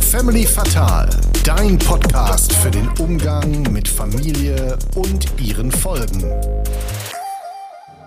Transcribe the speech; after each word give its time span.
Family 0.00 0.46
Fatal, 0.46 1.10
dein 1.44 1.78
Podcast 1.78 2.54
für 2.54 2.70
den 2.70 2.88
Umgang 2.98 3.70
mit 3.70 3.86
Familie 3.86 4.78
und 4.94 5.26
ihren 5.38 5.70
Folgen. 5.70 6.24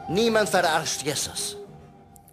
Niemand 0.09 0.49
verarscht 0.49 1.03
Jesus. 1.03 1.57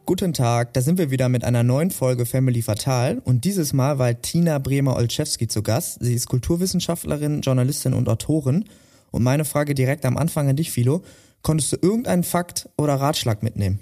Guten 0.06 0.32
Tag, 0.32 0.72
da 0.72 0.80
sind 0.80 0.96
wir 0.96 1.10
wieder 1.10 1.28
mit 1.28 1.44
einer 1.44 1.62
neuen 1.62 1.90
Folge 1.90 2.24
Family 2.24 2.62
Fatal 2.62 3.20
und 3.24 3.44
dieses 3.44 3.74
Mal 3.74 3.98
war 3.98 4.18
Tina 4.22 4.58
Bremer-Olszewski 4.58 5.46
zu 5.46 5.62
Gast. 5.62 5.98
Sie 6.00 6.14
ist 6.14 6.26
Kulturwissenschaftlerin, 6.28 7.42
Journalistin 7.42 7.92
und 7.92 8.08
Autorin. 8.08 8.64
Und 9.10 9.22
meine 9.22 9.44
Frage 9.44 9.74
direkt 9.74 10.06
am 10.06 10.16
Anfang 10.16 10.48
an 10.48 10.56
dich, 10.56 10.70
Philo. 10.70 11.02
Konntest 11.42 11.72
du 11.72 11.76
irgendeinen 11.82 12.24
Fakt 12.24 12.70
oder 12.78 12.94
Ratschlag 12.94 13.42
mitnehmen? 13.42 13.80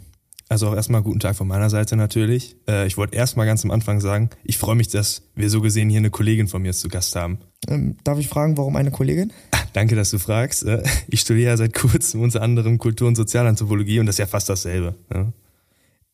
Also 0.48 0.68
auch 0.68 0.74
erstmal 0.76 1.02
guten 1.02 1.18
Tag 1.18 1.34
von 1.34 1.48
meiner 1.48 1.70
Seite 1.70 1.96
natürlich. 1.96 2.56
Äh, 2.68 2.86
ich 2.86 2.96
wollte 2.96 3.16
erstmal 3.16 3.46
ganz 3.46 3.64
am 3.64 3.72
Anfang 3.72 4.00
sagen, 4.00 4.30
ich 4.44 4.58
freue 4.58 4.76
mich, 4.76 4.88
dass 4.88 5.22
wir 5.34 5.50
so 5.50 5.60
gesehen 5.60 5.90
hier 5.90 5.98
eine 5.98 6.10
Kollegin 6.10 6.46
von 6.46 6.62
mir 6.62 6.72
zu 6.72 6.88
Gast 6.88 7.16
haben. 7.16 7.38
Ähm, 7.68 7.96
darf 8.04 8.18
ich 8.18 8.28
fragen, 8.28 8.56
warum 8.56 8.76
eine 8.76 8.92
Kollegin? 8.92 9.32
Ah, 9.50 9.58
danke, 9.72 9.96
dass 9.96 10.10
du 10.10 10.18
fragst. 10.18 10.64
Äh, 10.64 10.84
ich 11.08 11.20
studiere 11.20 11.50
ja 11.50 11.56
seit 11.56 11.74
kurzem 11.74 12.20
unter 12.20 12.42
anderem 12.42 12.78
Kultur- 12.78 13.08
und 13.08 13.16
Sozialanthropologie 13.16 13.98
und 13.98 14.06
das 14.06 14.14
ist 14.14 14.20
ja 14.20 14.26
fast 14.26 14.48
dasselbe. 14.48 14.94
Ja? 15.12 15.32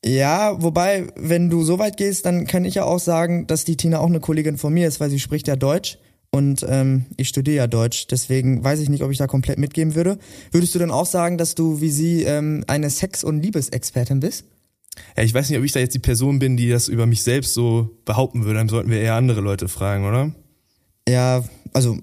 Ja, 0.04 0.62
wobei, 0.62 1.08
wenn 1.14 1.50
du 1.50 1.62
so 1.62 1.78
weit 1.78 1.96
gehst, 1.96 2.26
dann 2.26 2.46
kann 2.46 2.64
ich 2.64 2.74
ja 2.74 2.84
auch 2.84 2.98
sagen, 2.98 3.46
dass 3.46 3.64
die 3.64 3.76
Tina 3.76 3.98
auch 3.98 4.06
eine 4.06 4.18
Kollegin 4.18 4.56
von 4.56 4.72
mir 4.72 4.88
ist, 4.88 4.98
weil 4.98 5.10
sie 5.10 5.20
spricht 5.20 5.46
ja 5.46 5.56
Deutsch 5.56 5.98
und 6.34 6.64
ähm, 6.66 7.04
ich 7.18 7.28
studiere 7.28 7.56
ja 7.56 7.66
Deutsch, 7.66 8.06
deswegen 8.06 8.64
weiß 8.64 8.80
ich 8.80 8.88
nicht, 8.88 9.02
ob 9.02 9.10
ich 9.10 9.18
da 9.18 9.26
komplett 9.26 9.58
mitgeben 9.58 9.94
würde. 9.94 10.18
Würdest 10.50 10.74
du 10.74 10.78
dann 10.78 10.90
auch 10.90 11.04
sagen, 11.04 11.36
dass 11.36 11.54
du 11.54 11.82
wie 11.82 11.90
sie 11.90 12.22
ähm, 12.22 12.64
eine 12.66 12.88
Sex- 12.88 13.22
und 13.22 13.42
Liebesexpertin 13.42 14.20
bist? 14.20 14.46
Ja, 15.16 15.22
ich 15.22 15.34
weiß 15.34 15.50
nicht, 15.50 15.58
ob 15.58 15.64
ich 15.64 15.72
da 15.72 15.80
jetzt 15.80 15.94
die 15.94 15.98
Person 15.98 16.38
bin, 16.38 16.56
die 16.56 16.70
das 16.70 16.88
über 16.88 17.04
mich 17.04 17.22
selbst 17.22 17.52
so 17.52 17.90
behaupten 18.06 18.44
würde. 18.44 18.58
Dann 18.58 18.70
sollten 18.70 18.90
wir 18.90 19.00
eher 19.00 19.14
andere 19.14 19.42
Leute 19.42 19.68
fragen, 19.68 20.06
oder? 20.06 20.32
Ja, 21.06 21.44
also 21.74 21.98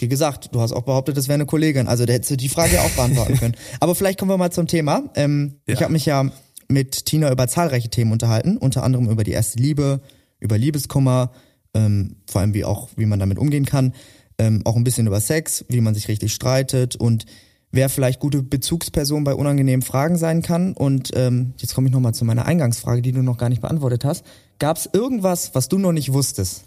wie 0.00 0.08
gesagt, 0.08 0.50
du 0.52 0.60
hast 0.60 0.72
auch 0.72 0.82
behauptet, 0.82 1.16
das 1.16 1.28
wäre 1.28 1.34
eine 1.34 1.46
Kollegin. 1.46 1.86
Also 1.86 2.04
da 2.04 2.14
hättest 2.14 2.32
du 2.32 2.36
die 2.36 2.48
Frage 2.48 2.80
auch 2.80 2.90
beantworten 2.90 3.36
können. 3.36 3.56
Aber 3.80 3.94
vielleicht 3.94 4.18
kommen 4.18 4.30
wir 4.30 4.38
mal 4.38 4.50
zum 4.50 4.66
Thema. 4.66 5.04
Ähm, 5.14 5.54
ja. 5.66 5.74
Ich 5.74 5.82
habe 5.82 5.92
mich 5.92 6.04
ja 6.04 6.30
mit 6.68 7.06
Tina 7.06 7.30
über 7.30 7.46
zahlreiche 7.46 7.90
Themen 7.90 8.10
unterhalten, 8.10 8.56
unter 8.56 8.82
anderem 8.82 9.08
über 9.08 9.22
die 9.22 9.32
erste 9.32 9.60
Liebe, 9.60 10.00
über 10.40 10.58
Liebeskummer, 10.58 11.32
ähm, 11.74 12.16
vor 12.26 12.40
allem 12.40 12.54
wie 12.54 12.64
auch, 12.64 12.88
wie 12.96 13.06
man 13.06 13.18
damit 13.18 13.38
umgehen 13.38 13.64
kann, 13.64 13.92
ähm, 14.38 14.62
auch 14.64 14.76
ein 14.76 14.84
bisschen 14.84 15.06
über 15.06 15.20
Sex, 15.20 15.64
wie 15.68 15.80
man 15.80 15.94
sich 15.94 16.08
richtig 16.08 16.32
streitet 16.32 16.96
und 16.96 17.26
wer 17.70 17.88
vielleicht 17.88 18.20
gute 18.20 18.42
Bezugsperson 18.42 19.24
bei 19.24 19.34
unangenehmen 19.34 19.82
Fragen 19.82 20.16
sein 20.16 20.42
kann. 20.42 20.72
Und 20.72 21.10
ähm, 21.14 21.54
jetzt 21.58 21.74
komme 21.74 21.88
ich 21.88 21.92
nochmal 21.92 22.14
zu 22.14 22.24
meiner 22.24 22.46
Eingangsfrage, 22.46 23.02
die 23.02 23.12
du 23.12 23.22
noch 23.22 23.36
gar 23.36 23.48
nicht 23.48 23.60
beantwortet 23.60 24.04
hast. 24.04 24.24
Gab 24.58 24.76
es 24.76 24.88
irgendwas, 24.92 25.54
was 25.54 25.68
du 25.68 25.78
noch 25.78 25.92
nicht 25.92 26.12
wusstest? 26.12 26.64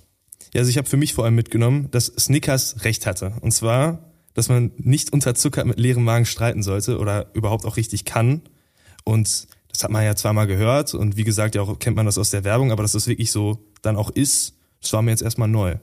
Ja, 0.54 0.60
also 0.60 0.70
ich 0.70 0.78
habe 0.78 0.88
für 0.88 0.98
mich 0.98 1.14
vor 1.14 1.26
allem 1.26 1.36
mitgenommen, 1.36 1.88
dass 1.92 2.08
Snickers 2.08 2.84
recht 2.84 3.06
hatte. 3.06 3.34
Und 3.42 3.52
zwar, 3.52 4.12
dass 4.34 4.50
man 4.50 4.72
nicht 4.78 5.14
unter 5.14 5.34
Zucker 5.34 5.64
mit 5.66 5.80
leerem 5.80 6.04
Magen 6.04 6.26
streiten 6.26 6.62
sollte 6.62 7.00
oder 7.00 7.28
überhaupt 7.34 7.66
auch 7.66 7.78
richtig 7.78 8.06
kann. 8.06 8.42
Und 9.04 9.48
das 9.72 9.84
hat 9.84 9.92
man 9.92 10.04
ja 10.04 10.16
zweimal 10.16 10.48
gehört 10.48 10.94
und 10.94 11.16
wie 11.16 11.24
gesagt, 11.24 11.56
ja 11.56 11.62
auch 11.62 11.80
kennt 11.80 11.96
man 11.96 12.06
das 12.06 12.18
aus 12.18 12.30
der 12.30 12.44
Werbung, 12.44 12.72
aber 12.72 12.84
dass 12.84 12.92
das 12.92 13.08
wirklich 13.08 13.32
so 13.32 13.66
dann 13.82 13.96
auch 13.96 14.10
ist, 14.10 14.56
das 14.82 14.94
war 14.94 15.02
mir 15.02 15.12
jetzt 15.12 15.22
erstmal 15.22 15.48
neu. 15.48 15.76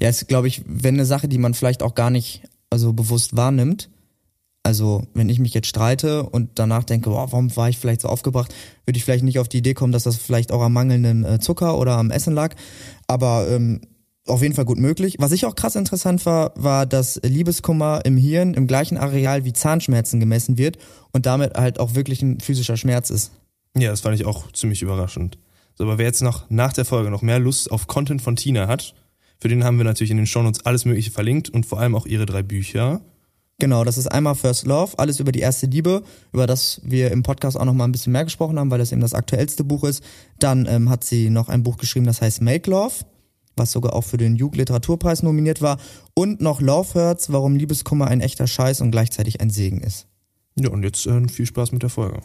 Ja, 0.00 0.08
ist, 0.08 0.28
glaube 0.28 0.48
ich, 0.48 0.62
wenn 0.66 0.94
eine 0.94 1.06
Sache, 1.06 1.28
die 1.28 1.38
man 1.38 1.54
vielleicht 1.54 1.82
auch 1.82 1.94
gar 1.94 2.10
nicht 2.10 2.42
also 2.70 2.92
bewusst 2.92 3.36
wahrnimmt. 3.36 3.90
Also, 4.66 5.06
wenn 5.12 5.28
ich 5.28 5.38
mich 5.38 5.52
jetzt 5.52 5.68
streite 5.68 6.22
und 6.22 6.50
danach 6.54 6.84
denke, 6.84 7.10
boah, 7.10 7.30
warum 7.30 7.54
war 7.54 7.68
ich 7.68 7.78
vielleicht 7.78 8.00
so 8.00 8.08
aufgebracht, 8.08 8.54
würde 8.86 8.96
ich 8.96 9.04
vielleicht 9.04 9.22
nicht 9.22 9.38
auf 9.38 9.48
die 9.48 9.58
Idee 9.58 9.74
kommen, 9.74 9.92
dass 9.92 10.04
das 10.04 10.16
vielleicht 10.16 10.52
auch 10.52 10.62
am 10.62 10.72
mangelnden 10.72 11.22
äh, 11.24 11.38
Zucker 11.38 11.78
oder 11.78 11.98
am 11.98 12.10
Essen 12.10 12.34
lag. 12.34 12.54
Aber 13.06 13.46
ähm, 13.50 13.82
auf 14.26 14.40
jeden 14.40 14.54
Fall 14.54 14.64
gut 14.64 14.78
möglich. 14.78 15.16
Was 15.18 15.32
ich 15.32 15.44
auch 15.44 15.54
krass 15.54 15.76
interessant 15.76 16.24
war, 16.24 16.52
war, 16.56 16.86
dass 16.86 17.20
Liebeskummer 17.22 18.00
im 18.04 18.16
Hirn 18.16 18.54
im 18.54 18.66
gleichen 18.66 18.96
Areal 18.96 19.44
wie 19.44 19.52
Zahnschmerzen 19.52 20.18
gemessen 20.18 20.56
wird 20.56 20.78
und 21.12 21.26
damit 21.26 21.54
halt 21.54 21.78
auch 21.78 21.94
wirklich 21.94 22.22
ein 22.22 22.40
physischer 22.40 22.78
Schmerz 22.78 23.10
ist. 23.10 23.32
Ja, 23.76 23.90
das 23.90 24.00
fand 24.00 24.18
ich 24.18 24.24
auch 24.24 24.50
ziemlich 24.52 24.80
überraschend. 24.80 25.38
So, 25.76 25.84
aber 25.84 25.98
wer 25.98 26.06
jetzt 26.06 26.22
noch 26.22 26.48
nach 26.50 26.72
der 26.72 26.84
Folge 26.84 27.10
noch 27.10 27.22
mehr 27.22 27.38
Lust 27.38 27.70
auf 27.70 27.86
Content 27.86 28.22
von 28.22 28.36
Tina 28.36 28.68
hat, 28.68 28.94
für 29.40 29.48
den 29.48 29.64
haben 29.64 29.76
wir 29.76 29.84
natürlich 29.84 30.10
in 30.10 30.16
den 30.16 30.26
Shownotes 30.26 30.64
alles 30.64 30.84
Mögliche 30.84 31.10
verlinkt 31.10 31.50
und 31.50 31.66
vor 31.66 31.80
allem 31.80 31.94
auch 31.94 32.06
ihre 32.06 32.26
drei 32.26 32.42
Bücher. 32.42 33.00
Genau, 33.58 33.84
das 33.84 33.98
ist 33.98 34.08
einmal 34.08 34.34
First 34.34 34.66
Love, 34.66 34.98
alles 34.98 35.20
über 35.20 35.30
die 35.30 35.40
erste 35.40 35.66
Liebe, 35.66 36.02
über 36.32 36.46
das 36.46 36.80
wir 36.84 37.12
im 37.12 37.22
Podcast 37.22 37.56
auch 37.56 37.64
noch 37.64 37.72
mal 37.72 37.84
ein 37.84 37.92
bisschen 37.92 38.12
mehr 38.12 38.24
gesprochen 38.24 38.58
haben, 38.58 38.70
weil 38.70 38.78
das 38.78 38.90
eben 38.90 39.00
das 39.00 39.14
aktuellste 39.14 39.62
Buch 39.62 39.84
ist. 39.84 40.02
Dann 40.38 40.66
ähm, 40.68 40.90
hat 40.90 41.04
sie 41.04 41.30
noch 41.30 41.48
ein 41.48 41.62
Buch 41.62 41.76
geschrieben, 41.76 42.06
das 42.06 42.20
heißt 42.20 42.42
Make 42.42 42.70
Love, 42.70 42.94
was 43.56 43.70
sogar 43.70 43.94
auch 43.94 44.02
für 44.02 44.16
den 44.16 44.34
Jugendliteraturpreis 44.34 45.22
nominiert 45.22 45.62
war. 45.62 45.78
Und 46.14 46.40
noch 46.40 46.60
Love 46.60 46.94
Hurts, 46.94 47.30
warum 47.30 47.54
Liebeskummer 47.54 48.08
ein 48.08 48.20
echter 48.20 48.46
Scheiß 48.48 48.80
und 48.80 48.90
gleichzeitig 48.90 49.40
ein 49.40 49.50
Segen 49.50 49.80
ist. 49.80 50.08
Ja, 50.56 50.70
und 50.70 50.82
jetzt 50.82 51.06
äh, 51.06 51.28
viel 51.28 51.46
Spaß 51.46 51.70
mit 51.70 51.82
der 51.82 51.90
Folge. 51.90 52.20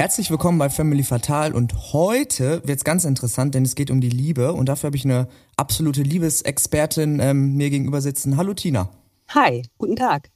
Herzlich 0.00 0.30
willkommen 0.30 0.56
bei 0.56 0.70
Family 0.70 1.02
Fatal 1.02 1.52
und 1.52 1.92
heute 1.92 2.62
wird's 2.64 2.84
ganz 2.84 3.04
interessant, 3.04 3.54
denn 3.54 3.66
es 3.66 3.74
geht 3.74 3.90
um 3.90 4.00
die 4.00 4.08
Liebe 4.08 4.54
und 4.54 4.66
dafür 4.66 4.86
habe 4.86 4.96
ich 4.96 5.04
eine 5.04 5.28
absolute 5.58 6.00
Liebesexpertin 6.00 7.20
ähm, 7.20 7.54
mir 7.58 7.68
gegenüber 7.68 8.00
sitzen. 8.00 8.38
Hallo 8.38 8.54
Tina. 8.54 8.88
Hi, 9.28 9.60
guten 9.76 9.96
Tag. 9.96 10.30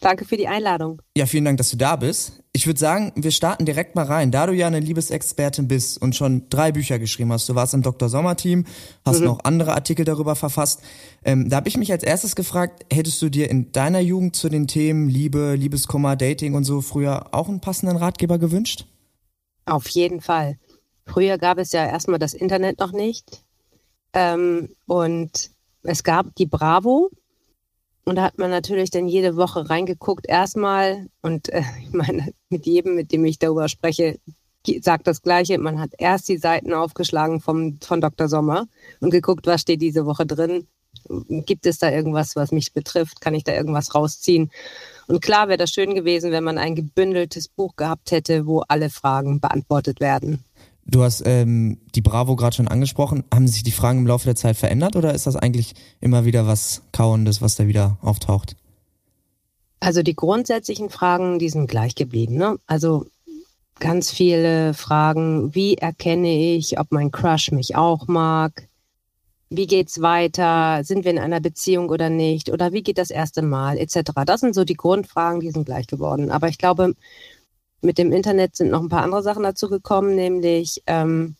Danke 0.00 0.24
für 0.24 0.36
die 0.36 0.46
Einladung. 0.46 1.02
Ja, 1.16 1.26
vielen 1.26 1.44
Dank, 1.44 1.58
dass 1.58 1.70
du 1.70 1.76
da 1.76 1.96
bist. 1.96 2.44
Ich 2.52 2.68
würde 2.68 2.78
sagen, 2.78 3.12
wir 3.16 3.32
starten 3.32 3.64
direkt 3.64 3.96
mal 3.96 4.04
rein. 4.04 4.30
Da 4.30 4.46
du 4.46 4.52
ja 4.52 4.68
eine 4.68 4.78
Liebesexpertin 4.78 5.66
bist 5.66 6.00
und 6.00 6.14
schon 6.14 6.48
drei 6.48 6.70
Bücher 6.70 7.00
geschrieben 7.00 7.32
hast, 7.32 7.48
du 7.48 7.56
warst 7.56 7.74
im 7.74 7.82
Dr. 7.82 8.08
Sommer 8.08 8.36
Team, 8.36 8.66
hast 9.04 9.18
mhm. 9.18 9.26
noch 9.26 9.40
andere 9.42 9.74
Artikel 9.74 10.04
darüber 10.04 10.36
verfasst. 10.36 10.80
Ähm, 11.24 11.48
da 11.48 11.56
habe 11.56 11.68
ich 11.68 11.76
mich 11.76 11.90
als 11.90 12.04
erstes 12.04 12.36
gefragt, 12.36 12.86
hättest 12.92 13.20
du 13.20 13.30
dir 13.30 13.50
in 13.50 13.72
deiner 13.72 14.00
Jugend 14.00 14.36
zu 14.36 14.48
den 14.48 14.68
Themen 14.68 15.08
Liebe, 15.08 15.56
Liebeskummer, 15.56 16.14
Dating 16.14 16.54
und 16.54 16.62
so 16.62 16.82
früher 16.82 17.34
auch 17.34 17.48
einen 17.48 17.60
passenden 17.60 17.96
Ratgeber 17.96 18.38
gewünscht? 18.38 18.86
Auf 19.64 19.88
jeden 19.88 20.20
Fall. 20.20 20.58
Früher 21.06 21.38
gab 21.38 21.58
es 21.58 21.72
ja 21.72 21.86
erstmal 21.86 22.18
das 22.18 22.34
Internet 22.34 22.78
noch 22.78 22.92
nicht. 22.92 23.42
Ähm, 24.12 24.70
und 24.86 25.50
es 25.82 26.04
gab 26.04 26.34
die 26.36 26.46
Bravo. 26.46 27.10
Und 28.04 28.16
da 28.16 28.22
hat 28.22 28.38
man 28.38 28.50
natürlich 28.50 28.90
dann 28.90 29.06
jede 29.06 29.36
Woche 29.36 29.70
reingeguckt, 29.70 30.26
erstmal. 30.28 31.06
Und 31.22 31.48
äh, 31.50 31.62
ich 31.82 31.92
meine, 31.92 32.32
mit 32.48 32.66
jedem, 32.66 32.94
mit 32.94 33.12
dem 33.12 33.24
ich 33.24 33.38
darüber 33.38 33.68
spreche, 33.68 34.18
sagt 34.80 35.06
das 35.06 35.22
Gleiche. 35.22 35.58
Man 35.58 35.80
hat 35.80 35.90
erst 35.98 36.28
die 36.28 36.38
Seiten 36.38 36.72
aufgeschlagen 36.72 37.40
vom, 37.40 37.78
von 37.80 38.00
Dr. 38.00 38.28
Sommer 38.28 38.66
und 39.00 39.10
geguckt, 39.10 39.46
was 39.46 39.62
steht 39.62 39.82
diese 39.82 40.06
Woche 40.06 40.26
drin. 40.26 40.66
Gibt 41.28 41.66
es 41.66 41.78
da 41.78 41.90
irgendwas, 41.90 42.36
was 42.36 42.52
mich 42.52 42.72
betrifft? 42.72 43.20
Kann 43.20 43.34
ich 43.34 43.44
da 43.44 43.52
irgendwas 43.52 43.94
rausziehen? 43.94 44.50
Und 45.06 45.22
klar 45.22 45.48
wäre 45.48 45.58
das 45.58 45.70
schön 45.70 45.94
gewesen, 45.94 46.30
wenn 46.30 46.44
man 46.44 46.58
ein 46.58 46.74
gebündeltes 46.74 47.48
Buch 47.48 47.76
gehabt 47.76 48.10
hätte, 48.10 48.46
wo 48.46 48.60
alle 48.68 48.90
Fragen 48.90 49.40
beantwortet 49.40 50.00
werden. 50.00 50.44
Du 50.84 51.02
hast 51.02 51.22
ähm, 51.26 51.78
die 51.94 52.00
Bravo 52.00 52.36
gerade 52.36 52.56
schon 52.56 52.68
angesprochen. 52.68 53.24
Haben 53.32 53.46
sich 53.46 53.62
die 53.62 53.72
Fragen 53.72 54.00
im 54.00 54.06
Laufe 54.06 54.24
der 54.24 54.34
Zeit 54.34 54.56
verändert 54.56 54.96
oder 54.96 55.14
ist 55.14 55.26
das 55.26 55.36
eigentlich 55.36 55.74
immer 56.00 56.24
wieder 56.24 56.46
was 56.46 56.82
Kauendes, 56.92 57.40
was 57.40 57.54
da 57.54 57.66
wieder 57.66 57.98
auftaucht? 58.02 58.56
Also 59.80 60.02
die 60.02 60.14
grundsätzlichen 60.14 60.90
Fragen, 60.90 61.38
die 61.38 61.48
sind 61.48 61.68
gleich 61.68 61.94
geblieben. 61.94 62.36
Ne? 62.36 62.56
Also 62.66 63.06
ganz 63.78 64.10
viele 64.10 64.74
Fragen, 64.74 65.54
wie 65.54 65.74
erkenne 65.74 66.54
ich, 66.54 66.78
ob 66.78 66.92
mein 66.92 67.10
Crush 67.10 67.50
mich 67.52 67.74
auch 67.74 68.06
mag? 68.06 68.68
Wie 69.56 69.66
geht's 69.66 70.00
weiter, 70.00 70.82
sind 70.84 71.04
wir 71.04 71.10
in 71.10 71.18
einer 71.18 71.40
Beziehung 71.40 71.90
oder 71.90 72.08
nicht 72.10 72.50
oder 72.50 72.72
wie 72.72 72.82
geht 72.82 72.98
das 72.98 73.10
erste 73.10 73.42
Mal 73.42 73.78
etc. 73.78 74.12
Das 74.26 74.40
sind 74.40 74.54
so 74.54 74.64
die 74.64 74.74
Grundfragen, 74.74 75.40
die 75.40 75.50
sind 75.50 75.66
gleich 75.66 75.86
geworden. 75.86 76.30
Aber 76.30 76.48
ich 76.48 76.58
glaube, 76.58 76.94
mit 77.82 77.98
dem 77.98 78.12
Internet 78.12 78.56
sind 78.56 78.70
noch 78.70 78.80
ein 78.80 78.88
paar 78.88 79.02
andere 79.02 79.22
Sachen 79.22 79.42
dazu 79.42 79.68
gekommen, 79.68 80.14
nämlich 80.14 80.82
ähm, 80.86 81.36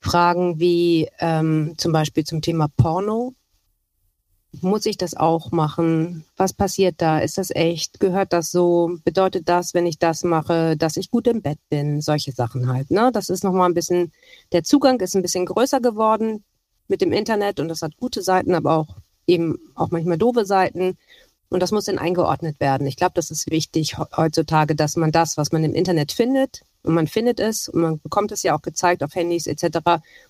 Fragen 0.00 0.58
wie 0.60 1.08
ähm, 1.18 1.74
zum 1.76 1.92
Beispiel 1.92 2.24
zum 2.24 2.40
Thema 2.40 2.68
Porno. 2.76 3.34
Muss 4.60 4.86
ich 4.86 4.96
das 4.96 5.14
auch 5.16 5.50
machen? 5.50 6.24
Was 6.36 6.52
passiert 6.52 6.96
da? 6.98 7.18
Ist 7.18 7.38
das 7.38 7.50
echt? 7.50 7.98
Gehört 7.98 8.32
das 8.32 8.52
so? 8.52 8.98
Bedeutet 9.04 9.48
das, 9.48 9.74
wenn 9.74 9.84
ich 9.84 9.98
das 9.98 10.22
mache, 10.22 10.76
dass 10.76 10.96
ich 10.96 11.10
gut 11.10 11.26
im 11.26 11.42
Bett 11.42 11.58
bin? 11.68 12.00
Solche 12.00 12.30
Sachen 12.30 12.72
halt. 12.72 12.90
Ne? 12.90 13.10
Das 13.12 13.30
ist 13.30 13.42
nochmal 13.42 13.68
ein 13.68 13.74
bisschen, 13.74 14.12
der 14.52 14.62
Zugang 14.62 15.00
ist 15.00 15.16
ein 15.16 15.22
bisschen 15.22 15.46
größer 15.46 15.80
geworden 15.80 16.44
mit 16.88 17.00
dem 17.00 17.12
Internet 17.12 17.60
und 17.60 17.68
das 17.68 17.82
hat 17.82 17.96
gute 17.96 18.22
Seiten, 18.22 18.54
aber 18.54 18.76
auch 18.76 18.96
eben 19.26 19.58
auch 19.74 19.90
manchmal 19.90 20.18
doofe 20.18 20.44
Seiten. 20.44 20.96
Und 21.50 21.60
das 21.60 21.72
muss 21.72 21.84
dann 21.84 21.98
eingeordnet 21.98 22.58
werden. 22.58 22.86
Ich 22.86 22.96
glaube, 22.96 23.12
das 23.14 23.30
ist 23.30 23.50
wichtig 23.50 23.96
heutzutage, 24.16 24.74
dass 24.74 24.96
man 24.96 25.12
das, 25.12 25.36
was 25.36 25.52
man 25.52 25.62
im 25.62 25.74
Internet 25.74 26.12
findet, 26.12 26.62
und 26.84 26.94
man 26.94 27.06
findet 27.06 27.40
es 27.40 27.68
und 27.68 27.80
man 27.80 28.00
bekommt 28.00 28.30
es 28.30 28.42
ja 28.42 28.54
auch 28.54 28.60
gezeigt 28.60 29.02
auf 29.02 29.14
Handys 29.14 29.46
etc. 29.46 29.78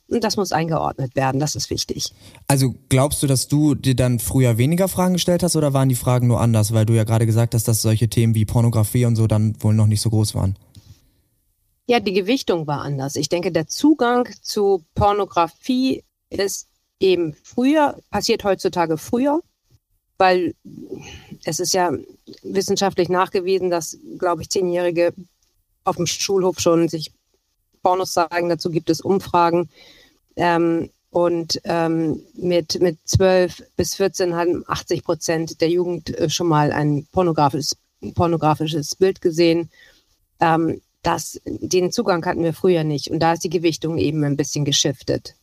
Und 0.09 0.23
das 0.23 0.37
muss 0.37 0.53
eingeordnet 0.53 1.17
werden, 1.17 1.41
das 1.41 1.57
ist 1.57 1.69
wichtig. 1.69 2.15
Also 2.47 2.75
glaubst 2.89 3.23
du, 3.23 3.27
dass 3.27 3.49
du 3.49 3.75
dir 3.75 3.97
dann 3.97 4.21
früher 4.21 4.57
weniger 4.57 4.87
Fragen 4.87 5.15
gestellt 5.15 5.43
hast 5.43 5.57
oder 5.57 5.73
waren 5.75 5.89
die 5.89 5.97
Fragen 5.97 6.29
nur 6.29 6.41
anders, 6.41 6.73
weil 6.73 6.87
du 6.87 6.95
ja 6.95 7.03
gerade 7.03 7.27
gesagt 7.27 7.55
hast, 7.55 7.67
dass 7.67 7.83
solche 7.83 8.09
Themen 8.09 8.37
wie 8.37 8.45
Pornografie 8.45 9.05
und 9.05 9.17
so 9.17 9.27
dann 9.27 9.61
wohl 9.61 9.75
noch 9.75 9.89
nicht 9.89 10.01
so 10.01 10.11
groß 10.11 10.37
waren? 10.37 10.57
Ja, 11.87 12.01
die 12.01 12.13
Gewichtung 12.13 12.67
war 12.67 12.81
anders. 12.83 13.17
Ich 13.17 13.29
denke, 13.29 13.51
der 13.51 13.67
Zugang 13.67 14.29
zu 14.41 14.85
Pornografie 14.95 16.05
ist 16.31 16.69
eben 17.01 17.35
früher, 17.43 17.99
passiert 18.11 18.45
heutzutage 18.45 18.97
früher, 18.99 19.41
weil 20.19 20.55
es 21.45 21.61
ist 21.61 21.75
ja 21.75 21.93
wissenschaftlich 22.43 23.09
nachgewiesen, 23.09 23.71
dass, 23.71 23.99
glaube 24.19 24.43
ich, 24.43 24.51
Zehnjährige 24.51 25.13
auf 25.85 25.97
dem 25.97 26.07
Schulhof 26.07 26.61
schon 26.61 26.89
sich 26.89 27.13
Pornos 27.83 28.13
zeigen. 28.13 28.49
Dazu 28.49 28.71
gibt 28.71 28.91
es 28.91 29.01
Umfragen. 29.01 29.69
Ähm, 30.37 30.91
und 31.11 31.61
ähm, 31.63 32.23
mit, 32.35 32.81
mit 32.81 32.99
12 33.05 33.63
bis 33.77 33.95
14 33.95 34.35
haben 34.35 34.65
80 34.67 35.05
Prozent 35.05 35.61
der 35.61 35.69
Jugend 35.69 36.19
äh, 36.19 36.29
schon 36.29 36.49
mal 36.49 36.73
ein 36.73 37.07
pornografisches, 37.13 37.77
pornografisches 38.15 38.97
Bild 38.97 39.21
gesehen. 39.21 39.71
Ähm, 40.41 40.81
das, 41.03 41.41
den 41.45 41.93
Zugang 41.93 42.25
hatten 42.25 42.43
wir 42.43 42.55
früher 42.55 42.83
nicht. 42.83 43.09
Und 43.09 43.21
da 43.21 43.35
ist 43.35 43.45
die 43.45 43.51
Gewichtung 43.51 43.99
eben 43.99 44.25
ein 44.25 44.37
bisschen 44.37 44.65
geschiftet. 44.65 45.37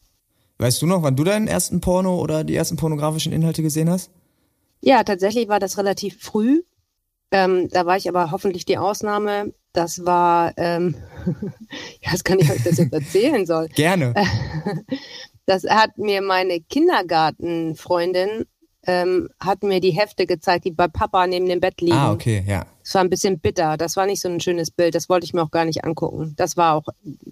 Weißt 0.61 0.79
du 0.79 0.85
noch, 0.85 1.01
wann 1.01 1.15
du 1.15 1.23
deinen 1.23 1.47
ersten 1.47 1.81
Porno 1.81 2.19
oder 2.19 2.43
die 2.43 2.55
ersten 2.55 2.75
pornografischen 2.75 3.33
Inhalte 3.33 3.63
gesehen 3.63 3.89
hast? 3.89 4.11
Ja, 4.79 5.03
tatsächlich 5.03 5.47
war 5.47 5.59
das 5.59 5.79
relativ 5.79 6.21
früh. 6.21 6.61
Ähm, 7.31 7.67
da 7.69 7.87
war 7.87 7.97
ich 7.97 8.07
aber 8.07 8.29
hoffentlich 8.29 8.65
die 8.65 8.77
Ausnahme. 8.77 9.55
Das 9.73 10.05
war, 10.05 10.53
ähm, 10.57 10.93
ja, 12.01 12.11
das 12.11 12.23
kann 12.23 12.37
ich 12.37 12.51
euch 12.51 12.63
das 12.63 12.77
jetzt 12.77 12.93
erzählen 12.93 13.47
soll. 13.47 13.67
Gerne. 13.75 14.13
Das 15.47 15.63
hat 15.63 15.97
mir 15.97 16.21
meine 16.21 16.61
Kindergartenfreundin 16.61 18.45
ähm, 18.85 19.29
hat 19.39 19.63
mir 19.63 19.81
die 19.81 19.89
Hefte 19.89 20.27
gezeigt, 20.27 20.65
die 20.65 20.71
bei 20.71 20.87
Papa 20.87 21.25
neben 21.25 21.47
dem 21.47 21.59
Bett 21.59 21.81
liegen. 21.81 21.97
Ah, 21.97 22.11
okay, 22.11 22.43
ja. 22.47 22.67
Das 22.83 22.93
war 22.93 23.03
ein 23.03 23.09
bisschen 23.09 23.39
bitter. 23.39 23.75
Das 23.75 23.97
war 23.97 24.05
nicht 24.05 24.21
so 24.21 24.29
ein 24.29 24.39
schönes 24.39 24.69
Bild. 24.71 24.93
Das 24.95 25.09
wollte 25.09 25.25
ich 25.25 25.33
mir 25.33 25.41
auch 25.41 25.51
gar 25.51 25.65
nicht 25.65 25.83
angucken. 25.83 26.33
Das 26.37 26.57
war 26.57 26.75
auch, 26.75 26.85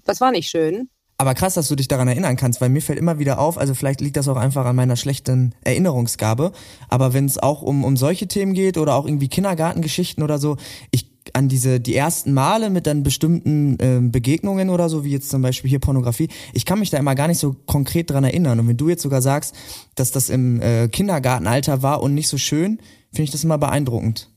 das 0.03 0.19
war 0.19 0.31
nicht 0.31 0.49
schön. 0.49 0.89
Aber 1.19 1.33
krass, 1.33 1.55
dass 1.55 1.67
du 1.67 1.75
dich 1.75 1.89
daran 1.89 2.07
erinnern 2.07 2.37
kannst, 2.37 2.61
weil 2.61 2.69
mir 2.69 2.81
fällt 2.81 2.97
immer 2.97 3.19
wieder 3.19 3.39
auf, 3.39 3.57
also 3.57 3.75
vielleicht 3.75 3.99
liegt 3.99 4.15
das 4.15 4.29
auch 4.29 4.37
einfach 4.37 4.65
an 4.65 4.77
meiner 4.77 4.95
schlechten 4.95 5.53
Erinnerungsgabe, 5.65 6.53
aber 6.87 7.13
wenn 7.13 7.25
es 7.25 7.37
auch 7.37 7.61
um, 7.61 7.83
um 7.83 7.97
solche 7.97 8.29
Themen 8.29 8.53
geht 8.53 8.77
oder 8.77 8.95
auch 8.95 9.05
irgendwie 9.05 9.27
Kindergartengeschichten 9.27 10.23
oder 10.23 10.39
so, 10.39 10.55
ich 10.91 11.09
an 11.33 11.49
diese 11.49 11.81
die 11.81 11.93
ersten 11.93 12.31
Male 12.33 12.69
mit 12.69 12.87
dann 12.87 13.03
bestimmten 13.03 13.77
äh, 13.79 13.99
Begegnungen 14.01 14.69
oder 14.69 14.87
so, 14.87 15.03
wie 15.03 15.11
jetzt 15.11 15.29
zum 15.29 15.41
Beispiel 15.41 15.69
hier 15.69 15.79
Pornografie, 15.79 16.29
ich 16.53 16.65
kann 16.65 16.79
mich 16.79 16.89
da 16.89 16.97
immer 16.97 17.15
gar 17.15 17.27
nicht 17.27 17.39
so 17.39 17.53
konkret 17.65 18.09
dran 18.09 18.23
erinnern. 18.23 18.57
Und 18.57 18.69
wenn 18.69 18.77
du 18.77 18.87
jetzt 18.87 19.03
sogar 19.03 19.21
sagst, 19.21 19.53
dass 19.95 20.11
das 20.11 20.29
im 20.29 20.61
äh, 20.61 20.87
Kindergartenalter 20.87 21.83
war 21.83 22.01
und 22.01 22.13
nicht 22.13 22.29
so 22.29 22.37
schön, 22.37 22.79
finde 23.11 23.23
ich 23.23 23.31
das 23.31 23.43
immer 23.43 23.57
beeindruckend, 23.57 24.31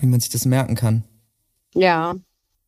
wie 0.00 0.06
man 0.06 0.20
sich 0.20 0.30
das 0.30 0.46
merken 0.46 0.74
kann. 0.74 1.04
Ja, 1.74 2.14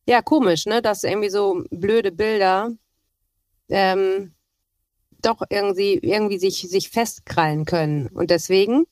ja, 0.07 0.21
komisch, 0.21 0.67
ne, 0.67 0.83
dass 0.83 1.05
irgendwie 1.05 1.31
so 1.31 1.65
blöde 1.71 2.13
Bilder 2.13 2.71
ähm, 3.69 4.33
doch 5.23 5.43
irgendwie, 5.49 5.95
irgendwie 5.95 6.39
sich, 6.39 6.67
sich 6.69 6.91
festkrallen 6.91 7.65
können. 7.65 8.09
Und 8.09 8.31
deswegen 8.31 8.85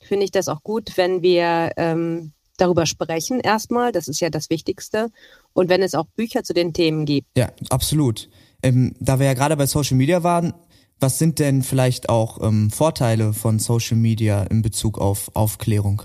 finde 0.00 0.24
ich 0.24 0.30
das 0.30 0.48
auch 0.48 0.62
gut, 0.62 0.96
wenn 0.96 1.22
wir 1.22 1.72
ähm, 1.76 2.32
darüber 2.56 2.86
sprechen 2.86 3.40
erstmal. 3.40 3.92
Das 3.92 4.08
ist 4.08 4.20
ja 4.20 4.30
das 4.30 4.50
Wichtigste. 4.50 5.10
Und 5.52 5.68
wenn 5.68 5.82
es 5.82 5.94
auch 5.94 6.06
Bücher 6.16 6.44
zu 6.44 6.54
den 6.54 6.72
Themen 6.72 7.04
gibt. 7.04 7.28
Ja, 7.36 7.50
absolut. 7.70 8.28
Ähm, 8.62 8.94
da 9.00 9.18
wir 9.18 9.26
ja 9.26 9.34
gerade 9.34 9.56
bei 9.56 9.66
Social 9.66 9.96
Media 9.96 10.22
waren, 10.22 10.54
was 11.00 11.18
sind 11.18 11.38
denn 11.38 11.62
vielleicht 11.62 12.08
auch 12.08 12.40
ähm, 12.42 12.70
Vorteile 12.70 13.32
von 13.32 13.58
Social 13.58 13.96
Media 13.96 14.44
in 14.44 14.62
Bezug 14.62 14.98
auf 14.98 15.30
Aufklärung? 15.34 16.02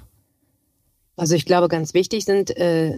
Also 1.16 1.36
ich 1.36 1.46
glaube, 1.46 1.68
ganz 1.68 1.94
wichtig 1.94 2.26
sind 2.26 2.56
äh, 2.58 2.98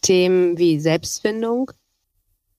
Themen 0.00 0.58
wie 0.58 0.80
Selbstfindung. 0.80 1.72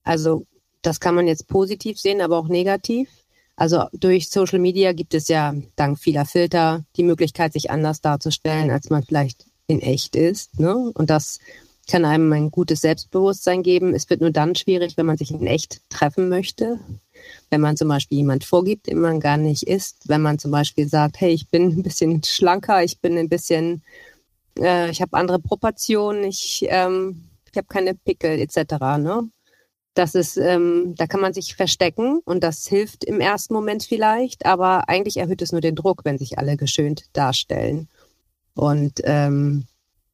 Also 0.04 0.46
das 0.84 1.00
kann 1.00 1.16
man 1.16 1.28
jetzt 1.28 1.48
positiv 1.48 2.00
sehen, 2.00 2.22
aber 2.22 2.38
auch 2.38 2.48
negativ. 2.48 3.10
Also 3.56 3.86
durch 3.94 4.30
Social 4.30 4.60
Media 4.60 4.94
gibt 4.94 5.14
es 5.14 5.28
ja 5.28 5.54
dank 5.76 6.00
vieler 6.00 6.26
Filter 6.26 6.86
die 6.96 7.04
Möglichkeit, 7.04 7.54
sich 7.54 7.72
anders 7.72 8.02
darzustellen, 8.02 8.72
als 8.72 8.90
man 8.90 9.04
vielleicht 9.04 9.46
in 9.68 9.80
echt 9.80 10.16
ist. 10.16 10.60
Ne? 10.60 10.92
Und 10.94 11.10
das 11.10 11.40
kann 11.90 12.06
einem 12.06 12.32
ein 12.32 12.52
gutes 12.52 12.82
Selbstbewusstsein 12.82 13.62
geben. 13.62 13.94
Es 13.94 14.10
wird 14.10 14.22
nur 14.22 14.32
dann 14.32 14.56
schwierig, 14.56 14.98
wenn 14.98 15.06
man 15.06 15.18
sich 15.18 15.32
in 15.32 15.46
echt 15.46 15.82
treffen 15.90 16.30
möchte. 16.30 16.80
Wenn 17.50 17.62
man 17.62 17.78
zum 17.78 17.90
Beispiel 17.90 18.20
jemand 18.20 18.44
vorgibt, 18.44 18.88
den 18.88 19.00
man 19.00 19.20
gar 19.20 19.38
nicht 19.38 19.64
ist. 19.64 20.08
Wenn 20.08 20.22
man 20.22 20.40
zum 20.40 20.52
Beispiel 20.52 20.88
sagt, 20.88 21.20
hey, 21.20 21.32
ich 21.32 21.50
bin 21.50 21.70
ein 21.70 21.84
bisschen 21.84 22.24
schlanker, 22.24 22.84
ich 22.84 23.00
bin 23.00 23.18
ein 23.18 23.30
bisschen, 23.30 23.84
äh, 24.60 24.90
ich 24.90 25.02
habe 25.02 25.18
andere 25.18 25.40
Proportionen, 25.40 26.24
ich, 26.24 26.66
ähm, 26.70 27.30
ich 27.52 27.58
habe 27.58 27.68
keine 27.68 27.94
Pickel 27.94 28.40
etc. 28.40 28.74
Ne? 28.98 29.30
Das 29.94 30.16
ist, 30.16 30.38
ähm, 30.38 30.96
da 30.96 31.06
kann 31.06 31.22
man 31.22 31.34
sich 31.34 31.56
verstecken 31.56 32.20
und 32.26 32.44
das 32.44 32.68
hilft 32.68 33.04
im 33.04 33.20
ersten 33.20 33.54
Moment 33.54 33.84
vielleicht, 33.84 34.46
aber 34.46 34.90
eigentlich 34.90 35.18
erhöht 35.18 35.42
es 35.42 35.52
nur 35.52 35.62
den 35.62 35.76
Druck, 35.76 36.04
wenn 36.04 36.18
sich 36.18 36.40
alle 36.40 36.58
geschönt 36.58 37.06
darstellen. 37.14 37.88
Und 38.56 39.02
ähm, 39.04 39.66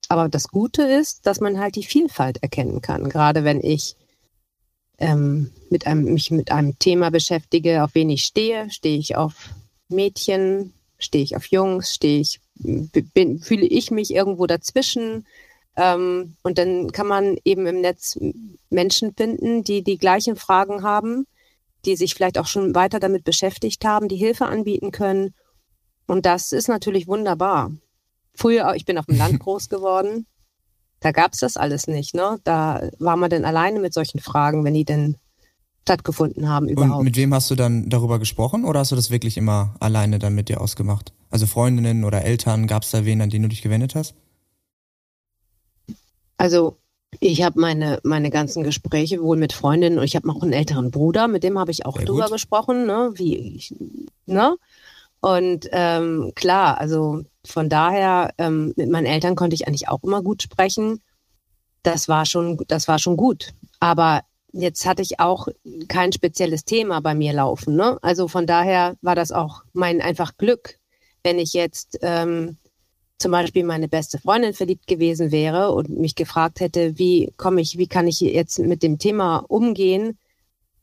aber 0.10 0.28
das 0.28 0.48
Gute 0.48 0.82
ist, 0.82 1.26
dass 1.28 1.40
man 1.40 1.60
halt 1.60 1.76
die 1.76 1.84
Vielfalt 1.84 2.42
erkennen 2.42 2.82
kann. 2.82 3.10
Gerade 3.10 3.44
wenn 3.44 3.62
ich 3.62 3.96
ähm, 4.98 5.52
mit 5.70 5.86
einem, 5.88 6.06
mich 6.06 6.32
mit 6.32 6.52
einem 6.52 6.78
Thema 6.80 7.12
beschäftige, 7.12 7.84
auf 7.84 7.92
wen 7.94 8.10
ich 8.10 8.26
stehe, 8.26 8.70
stehe 8.72 8.98
ich 8.98 9.16
auf 9.16 9.50
Mädchen, 9.88 10.74
stehe 10.98 11.24
ich 11.24 11.36
auf 11.36 11.46
Jungs, 11.46 11.94
stehe 11.94 12.20
ich, 12.20 12.42
bin, 12.56 13.40
fühle 13.40 13.66
ich 13.66 13.92
mich 13.92 14.14
irgendwo 14.14 14.48
dazwischen, 14.48 15.26
ähm, 15.80 16.36
und 16.44 16.58
dann 16.58 16.92
kann 16.92 17.08
man 17.08 17.38
eben 17.46 17.66
im 17.66 17.80
Netz 17.80 18.20
Menschen 18.70 19.14
finden, 19.16 19.64
die 19.64 19.82
die 19.82 19.98
gleichen 19.98 20.36
Fragen 20.36 20.84
haben, 20.84 21.26
die 21.86 21.96
sich 21.96 22.14
vielleicht 22.14 22.38
auch 22.38 22.48
schon 22.48 22.76
weiter 22.76 23.00
damit 23.00 23.24
beschäftigt 23.24 23.86
haben, 23.86 24.10
die 24.10 24.18
Hilfe 24.18 24.48
anbieten 24.48 24.92
können. 24.92 25.34
Und 26.06 26.26
das 26.26 26.52
ist 26.52 26.68
natürlich 26.68 27.08
wunderbar. 27.08 27.72
Früher, 28.36 28.74
ich 28.76 28.86
bin 28.86 28.98
auf 28.98 29.06
dem 29.06 29.18
Land 29.18 29.40
groß 29.40 29.70
geworden, 29.70 30.28
da 31.00 31.14
gab 31.14 31.32
es 31.32 31.40
das 31.40 31.56
alles 31.56 31.88
nicht. 31.88 32.14
Ne? 32.14 32.40
Da 32.44 32.90
war 33.00 33.16
man 33.16 33.30
dann 33.30 33.46
alleine 33.46 33.80
mit 33.80 33.94
solchen 33.94 34.20
Fragen, 34.20 34.66
wenn 34.66 34.74
die 34.74 34.84
denn 34.84 35.16
stattgefunden 35.84 36.50
haben 36.50 36.68
überhaupt. 36.68 37.00
Und 37.00 37.06
mit 37.06 37.16
wem 37.16 37.34
hast 37.34 37.50
du 37.50 37.56
dann 37.56 37.90
darüber 37.90 38.20
gesprochen 38.20 38.66
oder 38.66 38.82
hast 38.82 38.92
du 38.92 38.98
das 38.98 39.12
wirklich 39.12 39.38
immer 39.38 39.76
alleine 39.80 40.20
dann 40.20 40.36
mit 40.36 40.50
dir 40.50 40.60
ausgemacht? 40.60 41.14
Also 41.30 41.48
Freundinnen 41.48 42.04
oder 42.04 42.24
Eltern, 42.26 42.68
gab 42.68 42.84
es 42.84 42.92
da 42.92 43.06
wen, 43.06 43.22
an 43.22 43.30
den 43.30 43.44
du 43.44 43.48
dich 43.48 43.62
gewendet 43.62 43.96
hast? 43.96 44.14
Also 46.40 46.78
ich 47.20 47.44
habe 47.44 47.60
meine, 47.60 48.00
meine 48.04 48.30
ganzen 48.30 48.64
Gespräche 48.64 49.22
wohl 49.22 49.36
mit 49.36 49.52
Freundinnen 49.52 50.00
und 50.00 50.06
ich 50.06 50.16
habe 50.16 50.30
auch 50.30 50.42
einen 50.42 50.54
älteren 50.54 50.90
Bruder, 50.90 51.28
mit 51.28 51.44
dem 51.44 51.60
habe 51.60 51.72
ich 51.72 51.86
auch 51.86 51.98
Sehr 51.98 52.06
drüber 52.06 52.26
gut. 52.26 52.34
gesprochen, 52.34 52.86
ne? 52.86 53.12
Wie 53.16 53.36
ich, 53.36 53.76
ne? 54.26 54.56
Und 55.20 55.68
ähm, 55.74 56.32
klar, 56.36 56.80
also 56.80 57.24
von 57.46 57.68
daher, 57.68 58.34
ähm, 58.38 58.74
mit 58.78 58.90
meinen 58.90 59.06
Eltern 59.06 59.36
konnte 59.36 59.54
ich 59.54 59.68
eigentlich 59.68 59.90
auch 59.90 60.02
immer 60.02 60.24
gut 60.24 60.42
sprechen. 60.42 61.02
Das 61.84 62.08
war 62.08 62.26
schon, 62.26 62.58
das 62.68 62.88
war 62.88 63.00
schon 63.00 63.18
gut. 63.18 63.50
Aber 63.82 64.22
jetzt 64.54 64.86
hatte 64.86 65.02
ich 65.02 65.20
auch 65.20 65.50
kein 65.90 66.14
spezielles 66.14 66.64
Thema 66.64 67.02
bei 67.02 67.16
mir 67.16 67.34
laufen. 67.34 67.76
Ne? 67.76 67.98
Also 68.02 68.30
von 68.30 68.48
daher 68.48 68.96
war 69.02 69.16
das 69.16 69.34
auch 69.34 69.64
mein 69.74 70.02
einfach 70.02 70.38
Glück, 70.38 70.80
wenn 71.24 71.38
ich 71.38 71.52
jetzt 71.52 71.98
ähm, 72.02 72.58
zum 73.20 73.32
Beispiel 73.32 73.64
meine 73.64 73.88
beste 73.88 74.18
Freundin 74.18 74.54
verliebt 74.54 74.88
gewesen 74.88 75.32
wäre 75.32 75.72
und 75.72 75.90
mich 75.90 76.16
gefragt 76.16 76.62
hätte, 76.62 76.98
wie 76.98 77.32
komme 77.38 77.62
ich, 77.62 77.78
wie 77.78 77.88
kann 77.88 78.08
ich 78.08 78.22
jetzt 78.22 78.60
mit 78.60 78.82
dem 78.82 78.98
Thema 78.98 79.44
umgehen, 79.48 80.18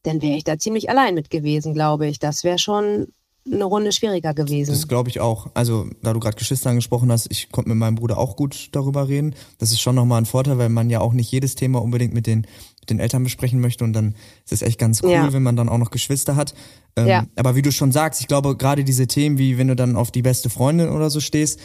dann 0.02 0.22
wäre 0.22 0.36
ich 0.36 0.44
da 0.44 0.58
ziemlich 0.58 0.88
allein 0.88 1.14
mit 1.14 1.30
gewesen, 1.30 1.74
glaube 1.74 2.06
ich. 2.06 2.18
Das 2.18 2.44
wäre 2.44 2.58
schon 2.58 3.08
eine 3.50 3.64
Runde 3.64 3.92
schwieriger 3.92 4.34
gewesen. 4.34 4.72
Das 4.72 4.88
glaube 4.88 5.08
ich 5.08 5.20
auch. 5.20 5.48
Also, 5.54 5.88
da 6.02 6.12
du 6.12 6.20
gerade 6.20 6.36
Geschwister 6.36 6.70
angesprochen 6.70 7.10
hast, 7.10 7.28
ich 7.30 7.50
konnte 7.50 7.70
mit 7.70 7.78
meinem 7.78 7.94
Bruder 7.94 8.18
auch 8.18 8.36
gut 8.36 8.68
darüber 8.72 9.08
reden. 9.08 9.34
Das 9.58 9.70
ist 9.70 9.80
schon 9.80 9.94
nochmal 9.94 10.20
ein 10.20 10.26
Vorteil, 10.26 10.58
weil 10.58 10.68
man 10.68 10.90
ja 10.90 11.00
auch 11.00 11.12
nicht 11.12 11.30
jedes 11.30 11.54
Thema 11.54 11.80
unbedingt 11.80 12.12
mit 12.12 12.26
den, 12.26 12.46
mit 12.86 12.90
den 12.90 13.00
Eltern 13.00 13.24
besprechen 13.24 13.60
möchte 13.60 13.84
und 13.84 13.92
dann 13.92 14.14
ist 14.44 14.52
es 14.52 14.62
echt 14.62 14.78
ganz 14.78 15.02
cool, 15.02 15.10
ja. 15.10 15.32
wenn 15.32 15.42
man 15.42 15.56
dann 15.56 15.68
auch 15.68 15.78
noch 15.78 15.90
Geschwister 15.90 16.36
hat. 16.36 16.54
Ähm, 16.94 17.06
ja. 17.06 17.26
Aber 17.34 17.56
wie 17.56 17.62
du 17.62 17.72
schon 17.72 17.90
sagst, 17.90 18.20
ich 18.20 18.28
glaube, 18.28 18.56
gerade 18.56 18.84
diese 18.84 19.06
Themen, 19.06 19.38
wie 19.38 19.58
wenn 19.58 19.68
du 19.68 19.76
dann 19.76 19.96
auf 19.96 20.10
die 20.10 20.22
beste 20.22 20.50
Freundin 20.50 20.88
oder 20.90 21.10
so 21.10 21.20
stehst, 21.20 21.60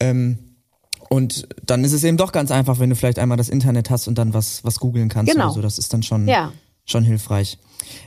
ähm, 0.00 0.38
und 1.08 1.48
dann 1.64 1.84
ist 1.84 1.92
es 1.92 2.02
eben 2.02 2.16
doch 2.16 2.32
ganz 2.32 2.50
einfach, 2.50 2.80
wenn 2.80 2.90
du 2.90 2.96
vielleicht 2.96 3.20
einmal 3.20 3.36
das 3.36 3.48
Internet 3.48 3.90
hast 3.90 4.08
und 4.08 4.18
dann 4.18 4.34
was, 4.34 4.64
was 4.64 4.80
googeln 4.80 5.08
kannst 5.08 5.32
genau. 5.32 5.46
oder 5.46 5.54
so. 5.54 5.62
Das 5.62 5.78
ist 5.78 5.92
dann 5.92 6.02
schon, 6.02 6.26
ja. 6.26 6.52
schon 6.84 7.04
hilfreich. 7.04 7.58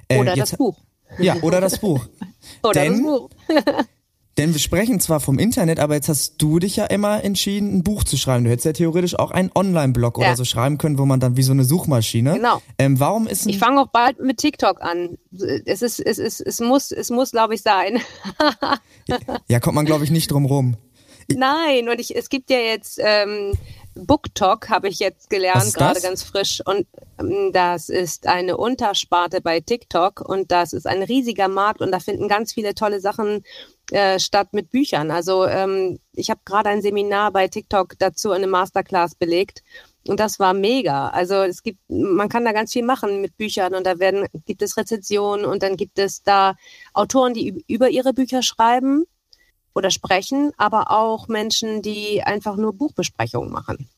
Äh, 0.09 0.19
oder 0.19 0.35
jetzt, 0.35 0.51
das 0.51 0.57
Buch. 0.57 0.77
Ja, 1.17 1.37
oder 1.41 1.61
das 1.61 1.79
Buch. 1.79 2.05
oder 2.61 2.73
Denn, 2.73 2.91
das 2.91 3.01
Buch. 3.01 3.29
Denn 4.37 4.53
wir 4.53 4.59
sprechen 4.59 4.99
zwar 5.01 5.19
vom 5.19 5.37
Internet, 5.37 5.79
aber 5.79 5.95
jetzt 5.95 6.07
hast 6.07 6.41
du 6.41 6.59
dich 6.59 6.77
ja 6.77 6.85
immer 6.85 7.23
entschieden, 7.23 7.75
ein 7.77 7.83
Buch 7.83 8.05
zu 8.05 8.15
schreiben. 8.15 8.45
Du 8.45 8.49
hättest 8.49 8.65
ja 8.65 8.71
theoretisch 8.73 9.19
auch 9.19 9.31
einen 9.31 9.51
Online-Blog 9.53 10.17
Ja. 10.17 10.27
oder 10.27 10.37
so 10.37 10.45
schreiben 10.45 10.77
können, 10.77 10.97
wo 10.97 11.05
man 11.05 11.19
dann 11.19 11.35
wie 11.35 11.43
so 11.43 11.51
eine 11.51 11.65
Suchmaschine. 11.65 12.35
Genau. 12.35 12.61
Ähm, 12.77 12.99
warum 12.99 13.27
ist 13.27 13.45
Ich 13.47 13.59
fange 13.59 13.81
auch 13.81 13.87
bald 13.89 14.19
mit 14.21 14.37
TikTok 14.37 14.81
an. 14.81 15.17
Es 15.65 15.81
ist, 15.81 15.99
es 15.99 16.19
ist, 16.19 16.39
es 16.39 16.59
muss, 16.61 16.91
es 16.91 17.09
muss, 17.09 17.31
glaube 17.31 17.55
ich, 17.55 17.61
sein. 17.63 17.99
ja, 19.49 19.59
kommt 19.59 19.75
man 19.75 19.85
glaube 19.85 20.05
ich 20.05 20.11
nicht 20.11 20.31
drum 20.31 20.45
rum. 20.45 20.77
Nein, 21.31 21.89
und 21.89 21.99
ich, 21.99 22.15
es 22.15 22.29
gibt 22.29 22.49
ja 22.49 22.57
jetzt 22.59 22.99
ähm, 23.03 23.53
BookTok, 23.95 24.69
habe 24.69 24.87
ich 24.87 24.99
jetzt 24.99 25.29
gelernt, 25.29 25.73
gerade 25.73 26.01
ganz 26.01 26.23
frisch. 26.23 26.61
Und 26.65 26.87
ähm, 27.19 27.51
das 27.53 27.89
ist 27.89 28.27
eine 28.27 28.57
Untersparte 28.57 29.41
bei 29.41 29.59
TikTok 29.59 30.21
und 30.21 30.51
das 30.51 30.73
ist 30.73 30.87
ein 30.87 31.03
riesiger 31.03 31.47
Markt 31.47 31.81
und 31.81 31.91
da 31.91 31.99
finden 31.99 32.27
ganz 32.27 32.53
viele 32.53 32.73
tolle 32.73 32.99
Sachen 32.99 33.43
äh, 33.91 34.19
statt 34.19 34.49
mit 34.53 34.71
Büchern. 34.71 35.11
Also 35.11 35.45
ähm, 35.45 35.99
ich 36.13 36.29
habe 36.29 36.41
gerade 36.45 36.69
ein 36.69 36.81
Seminar 36.81 37.31
bei 37.31 37.47
TikTok 37.47 37.93
dazu 37.99 38.31
eine 38.31 38.47
Masterclass 38.47 39.15
belegt. 39.15 39.63
Und 40.07 40.19
das 40.19 40.39
war 40.39 40.53
mega. 40.53 41.09
Also 41.09 41.35
es 41.35 41.61
gibt, 41.61 41.79
man 41.89 42.29
kann 42.29 42.45
da 42.45 42.53
ganz 42.53 42.71
viel 42.71 42.85
machen 42.85 43.21
mit 43.21 43.35
Büchern 43.35 43.75
und 43.75 43.85
da 43.85 43.99
werden, 43.99 44.27
gibt 44.45 44.61
es 44.61 44.77
Rezensionen 44.77 45.45
und 45.45 45.61
dann 45.61 45.75
gibt 45.75 45.99
es 45.99 46.23
da 46.23 46.55
Autoren, 46.93 47.33
die 47.33 47.51
üb- 47.53 47.63
über 47.67 47.89
ihre 47.89 48.13
Bücher 48.13 48.41
schreiben 48.41 49.03
oder 49.75 49.91
sprechen, 49.91 50.51
aber 50.57 50.89
auch 50.89 51.27
Menschen, 51.27 51.81
die 51.81 52.23
einfach 52.23 52.55
nur 52.55 52.73
Buchbesprechungen 52.73 53.51
machen. 53.51 53.89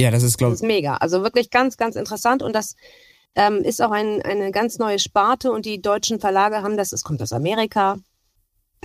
Ja, 0.00 0.10
das 0.10 0.22
ist 0.22 0.38
glaube 0.38 0.52
Das 0.54 0.62
ist 0.62 0.66
mega. 0.66 0.96
Also 0.96 1.22
wirklich 1.22 1.50
ganz, 1.50 1.76
ganz 1.76 1.94
interessant 1.94 2.42
und 2.42 2.54
das 2.54 2.74
ähm, 3.34 3.58
ist 3.58 3.82
auch 3.82 3.90
ein, 3.90 4.22
eine 4.22 4.50
ganz 4.50 4.78
neue 4.78 4.98
Sparte 4.98 5.52
und 5.52 5.66
die 5.66 5.82
deutschen 5.82 6.20
Verlage 6.20 6.62
haben 6.62 6.76
das, 6.76 6.92
es 6.92 7.04
kommt 7.04 7.20
aus 7.20 7.32
Amerika. 7.32 7.98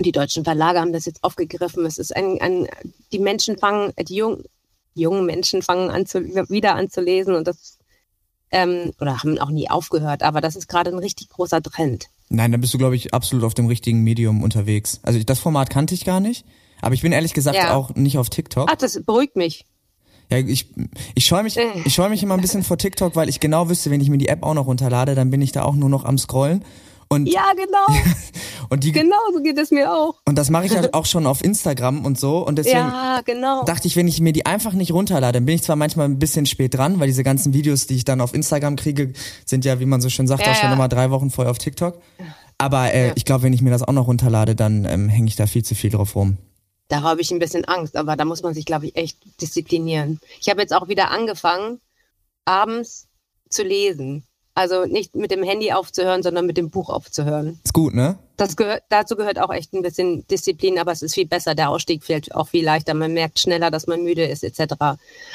Die 0.00 0.12
deutschen 0.12 0.44
Verlage 0.44 0.80
haben 0.80 0.92
das 0.92 1.04
jetzt 1.06 1.22
aufgegriffen. 1.22 1.86
Es 1.86 1.98
ist 1.98 2.14
ein, 2.16 2.40
ein 2.40 2.66
die 3.12 3.18
Menschen 3.18 3.58
fangen, 3.58 3.92
äh, 3.96 4.04
die 4.04 4.16
jungen, 4.16 4.44
jungen 4.94 5.24
Menschen 5.26 5.62
fangen 5.62 5.90
an 5.90 6.06
zu, 6.06 6.24
wieder 6.50 6.74
an 6.74 6.90
zu 6.90 7.00
lesen 7.00 7.34
und 7.34 7.46
das 7.46 7.78
ähm, 8.50 8.92
oder 9.00 9.18
haben 9.22 9.38
auch 9.38 9.50
nie 9.50 9.68
aufgehört, 9.70 10.22
aber 10.22 10.40
das 10.40 10.54
ist 10.56 10.68
gerade 10.68 10.90
ein 10.90 10.98
richtig 10.98 11.28
großer 11.28 11.60
Trend. 11.62 12.06
Nein, 12.28 12.52
dann 12.52 12.60
bist 12.60 12.72
du, 12.74 12.78
glaube 12.78 12.96
ich, 12.96 13.12
absolut 13.12 13.44
auf 13.44 13.54
dem 13.54 13.66
richtigen 13.66 14.02
Medium 14.02 14.42
unterwegs. 14.42 15.00
Also 15.02 15.20
das 15.22 15.38
Format 15.38 15.70
kannte 15.70 15.94
ich 15.94 16.04
gar 16.04 16.20
nicht, 16.20 16.44
aber 16.80 16.94
ich 16.94 17.02
bin 17.02 17.12
ehrlich 17.12 17.34
gesagt 17.34 17.56
Ja. 17.56 17.74
auch 17.74 17.94
nicht 17.94 18.18
auf 18.18 18.30
TikTok. 18.30 18.68
Ach, 18.70 18.76
das 18.76 19.00
beruhigt 19.04 19.36
mich. 19.36 19.64
Ja, 20.30 20.38
ich, 20.38 20.70
ich 21.14 21.26
scheue 21.26 21.42
mich, 21.42 21.56
Äh. 21.56 21.66
ich 21.84 21.94
scheue 21.94 22.08
mich 22.08 22.22
immer 22.22 22.34
ein 22.34 22.40
bisschen 22.40 22.62
vor 22.62 22.78
TikTok, 22.78 23.14
weil 23.16 23.28
ich 23.28 23.40
genau 23.40 23.68
wüsste, 23.68 23.90
wenn 23.90 24.00
ich 24.00 24.08
mir 24.08 24.18
die 24.18 24.28
App 24.28 24.42
auch 24.42 24.54
noch 24.54 24.66
runterlade, 24.66 25.14
dann 25.14 25.30
bin 25.30 25.42
ich 25.42 25.52
da 25.52 25.62
auch 25.64 25.74
nur 25.74 25.88
noch 25.90 26.04
am 26.04 26.16
Scrollen. 26.16 26.64
Und, 27.08 27.26
Ja, 27.26 27.52
genau. 27.56 28.00
und 28.70 28.84
die, 28.84 28.92
genau 28.92 29.16
so 29.32 29.42
geht 29.42 29.58
es 29.58 29.70
mir 29.70 29.92
auch. 29.92 30.20
und 30.26 30.36
das 30.36 30.50
mache 30.50 30.66
ich 30.66 30.72
ja 30.72 30.82
auch 30.92 31.06
schon 31.06 31.26
auf 31.26 31.42
Instagram 31.44 32.04
und 32.04 32.18
so. 32.18 32.38
Und 32.46 32.56
deswegen 32.56 32.76
Ja, 32.78 33.20
genau. 33.24 33.64
dachte 33.64 33.86
ich, 33.88 33.96
wenn 33.96 34.08
ich 34.08 34.20
mir 34.20 34.32
die 34.32 34.46
einfach 34.46 34.72
nicht 34.72 34.92
runterlade, 34.92 35.32
dann 35.38 35.46
bin 35.46 35.54
ich 35.54 35.62
zwar 35.62 35.76
manchmal 35.76 36.06
ein 36.08 36.18
bisschen 36.18 36.46
spät 36.46 36.74
dran, 36.74 37.00
weil 37.00 37.06
diese 37.06 37.22
ganzen 37.24 37.52
Videos, 37.54 37.86
die 37.86 37.96
ich 37.96 38.04
dann 38.04 38.20
auf 38.20 38.34
Instagram 38.34 38.76
kriege, 38.76 39.12
sind 39.44 39.64
ja, 39.64 39.80
wie 39.80 39.86
man 39.86 40.00
so 40.00 40.08
schön 40.08 40.26
sagt, 40.26 40.44
Ja, 40.46 40.52
auch 40.52 40.56
schon 40.56 40.68
ja. 40.70 40.74
immer 40.74 40.88
drei 40.88 41.10
Wochen 41.10 41.30
vorher 41.30 41.50
auf 41.50 41.58
TikTok. 41.58 42.00
Aber 42.58 42.92
äh, 42.92 43.08
Ja. 43.08 43.12
ich 43.16 43.24
glaube, 43.24 43.42
wenn 43.44 43.52
ich 43.52 43.62
mir 43.62 43.70
das 43.70 43.82
auch 43.82 43.92
noch 43.92 44.06
runterlade, 44.06 44.54
dann 44.54 44.84
ähm, 44.84 45.08
hänge 45.08 45.28
ich 45.28 45.36
da 45.36 45.46
viel 45.46 45.64
zu 45.64 45.74
viel 45.74 45.90
drauf 45.90 46.14
rum. 46.16 46.38
Da 46.88 47.00
habe 47.02 47.20
ich 47.22 47.30
ein 47.30 47.38
bisschen 47.38 47.64
Angst, 47.64 47.96
aber 47.96 48.14
da 48.14 48.24
muss 48.26 48.42
man 48.42 48.52
sich, 48.54 48.66
glaube 48.66 48.86
ich, 48.86 48.96
echt 48.96 49.16
disziplinieren. 49.40 50.20
Ich 50.40 50.48
habe 50.50 50.60
jetzt 50.60 50.74
auch 50.74 50.86
wieder 50.86 51.10
angefangen, 51.10 51.80
abends 52.44 53.08
zu 53.48 53.62
lesen. 53.62 54.24
Also 54.56 54.84
nicht 54.84 55.16
mit 55.16 55.32
dem 55.32 55.42
Handy 55.42 55.72
aufzuhören, 55.72 56.22
sondern 56.22 56.46
mit 56.46 56.56
dem 56.56 56.70
Buch 56.70 56.88
aufzuhören. 56.88 57.58
Ist 57.64 57.72
gut, 57.72 57.92
ne? 57.92 58.18
Das 58.36 58.56
gehört, 58.56 58.82
dazu 58.88 59.16
gehört 59.16 59.40
auch 59.40 59.52
echt 59.52 59.72
ein 59.72 59.82
bisschen 59.82 60.26
Disziplin, 60.28 60.78
aber 60.78 60.92
es 60.92 61.02
ist 61.02 61.14
viel 61.14 61.26
besser. 61.26 61.56
Der 61.56 61.70
Ausstieg 61.70 62.04
fällt 62.04 62.34
auch 62.34 62.48
viel 62.48 62.64
leichter. 62.64 62.94
Man 62.94 63.14
merkt 63.14 63.40
schneller, 63.40 63.72
dass 63.72 63.88
man 63.88 64.04
müde 64.04 64.24
ist, 64.24 64.44
etc. 64.44 64.74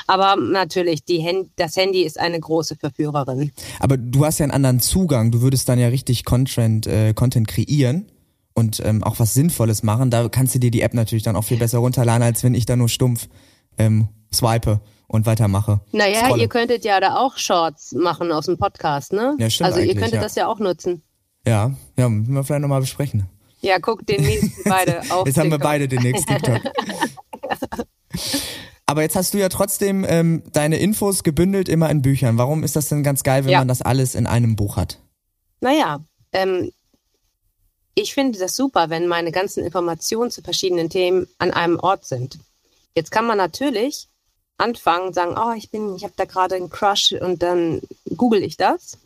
Aber 0.08 0.36
natürlich, 0.38 1.04
die 1.04 1.22
Hand, 1.24 1.50
das 1.58 1.76
Handy 1.76 2.04
ist 2.04 2.20
eine 2.20 2.40
große 2.40 2.78
Verführerin. 2.78 3.52
Aber 3.80 3.98
du 3.98 4.26
hast 4.26 4.40
ja 4.40 4.46
einen 4.46 4.54
anderen 4.54 4.80
Zugang. 4.80 5.32
Du 5.32 5.42
würdest 5.42 5.68
dann 5.68 5.80
ja 5.80 5.90
richtig 5.90 6.24
Content, 6.24 6.88
äh, 6.88 7.14
Content 7.14 7.48
kreieren 7.48 8.10
und 8.54 8.82
ähm, 8.86 9.04
auch 9.04 9.20
was 9.20 9.34
Sinnvolles 9.34 9.84
machen. 9.84 10.12
Da 10.12 10.30
kannst 10.30 10.56
du 10.56 10.60
dir 10.60 10.72
die 10.72 10.82
App 10.82 10.94
natürlich 10.94 11.24
dann 11.24 11.36
auch 11.36 11.44
viel 11.44 11.58
besser 11.58 11.80
runterladen, 11.80 12.24
als 12.24 12.44
wenn 12.44 12.54
ich 12.54 12.66
da 12.66 12.76
nur 12.78 12.90
stumpf 12.90 13.28
ähm, 13.78 14.08
swipe 14.34 14.80
und 15.10 15.26
weitermache. 15.26 15.82
Naja, 15.92 16.26
Scrolle. 16.26 16.42
ihr 16.44 16.48
könntet 16.48 16.86
ja 16.86 17.00
da 17.02 17.18
auch 17.18 17.38
Shorts 17.38 17.92
machen 17.94 18.32
aus 18.32 18.46
dem 18.46 18.58
Podcast, 18.58 19.12
ne? 19.12 19.36
Ja, 19.40 19.50
stimmt 19.50 19.68
also 19.72 19.82
ihr 19.82 19.96
könntet 19.96 20.14
ja. 20.14 20.22
das 20.22 20.36
ja 20.36 20.48
auch 20.48 20.60
nutzen. 20.60 21.02
Ja, 21.46 21.72
ja, 21.98 22.08
müssen 22.10 22.34
wir 22.34 22.44
vielleicht 22.44 22.62
nochmal 22.62 22.82
besprechen. 22.82 23.28
Ja, 23.62 23.78
guckt 23.80 24.08
den 24.08 24.22
nächsten 24.22 24.70
beide 24.70 25.02
auf. 25.10 25.26
Jetzt 25.28 25.38
haben 25.38 25.50
wir 25.50 25.58
TikTok. 25.58 25.62
beide 25.64 25.88
demnächst 25.90 26.28
TikTok. 26.28 26.62
Aber 28.86 29.04
jetzt 29.04 29.16
hast 29.16 29.34
du 29.36 29.38
ja 29.38 29.50
trotzdem 29.50 30.04
ähm, 30.08 30.42
deine 30.52 30.78
Infos 30.80 31.24
gebündelt 31.24 31.70
immer 31.70 31.90
in 31.92 32.02
Büchern. 32.02 32.38
Warum 32.40 32.64
ist 32.64 32.76
das 32.76 32.90
denn 32.90 33.04
ganz 33.04 33.22
geil, 33.24 33.44
wenn 33.46 33.52
Ja. 33.52 33.60
man 33.60 33.68
das 33.68 33.82
alles 33.84 34.16
in 34.16 34.26
einem 34.26 34.56
Buch 34.56 34.78
hat? 34.78 35.00
Naja, 35.62 36.00
ähm, 36.32 36.72
ich 37.94 38.14
finde 38.16 38.40
das 38.40 38.56
super, 38.56 38.90
wenn 38.90 39.08
meine 39.08 39.32
ganzen 39.32 39.64
Informationen 39.64 40.32
zu 40.32 40.42
verschiedenen 40.42 40.90
Themen 40.90 41.28
an 41.38 41.52
einem 41.52 41.78
Ort 41.80 42.06
sind. 42.06 42.40
Jetzt 42.96 43.12
kann 43.12 43.28
man 43.28 43.38
natürlich 43.38 44.09
anfangen, 44.60 45.14
sagen, 45.14 45.36
oh, 45.38 45.54
ich 45.56 45.72
bin, 45.72 45.96
ich 45.96 46.04
habe 46.04 46.14
da 46.16 46.26
gerade 46.26 46.56
einen 46.56 46.70
Crush 46.70 47.14
und 47.14 47.42
dann 47.42 47.82
google 48.16 48.44
ich 48.44 48.58
das. 48.58 48.98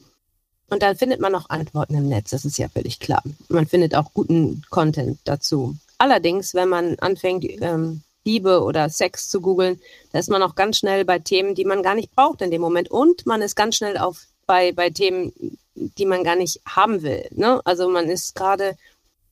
Und 0.70 0.82
dann 0.82 0.96
findet 0.96 1.20
man 1.20 1.36
auch 1.36 1.50
Antworten 1.50 1.96
im 1.96 2.10
Netz, 2.10 2.32
das 2.32 2.46
ist 2.46 2.58
ja 2.58 2.68
völlig 2.68 3.00
klar. 3.00 3.22
Man 3.50 3.68
findet 3.68 3.96
auch 3.96 4.14
guten 4.14 4.64
Content 4.70 5.20
dazu. 5.24 5.76
Allerdings, 5.98 6.54
wenn 6.54 6.70
man 6.70 6.98
anfängt, 7.00 7.46
ähm, 7.62 8.02
Liebe 8.26 8.64
oder 8.64 8.90
Sex 8.90 9.30
zu 9.30 9.42
googeln, 9.42 9.80
da 10.12 10.20
ist 10.20 10.30
man 10.30 10.42
auch 10.42 10.56
ganz 10.56 10.78
schnell 10.78 11.06
bei 11.06 11.20
Themen, 11.20 11.56
die 11.56 11.66
man 11.66 11.84
gar 11.84 11.94
nicht 11.94 12.16
braucht 12.16 12.42
in 12.42 12.52
dem 12.52 12.62
Moment. 12.62 12.90
Und 12.90 13.26
man 13.26 13.42
ist 13.42 13.56
ganz 13.56 13.76
schnell 13.76 13.98
auf 13.98 14.26
bei, 14.48 14.72
bei 14.72 14.90
Themen, 14.90 15.32
die 15.76 16.06
man 16.06 16.24
gar 16.24 16.36
nicht 16.36 16.62
haben 16.66 17.04
will. 17.04 17.28
Ne? 17.32 17.62
Also 17.66 17.90
man 17.90 18.10
ist 18.10 18.36
gerade, 18.36 18.76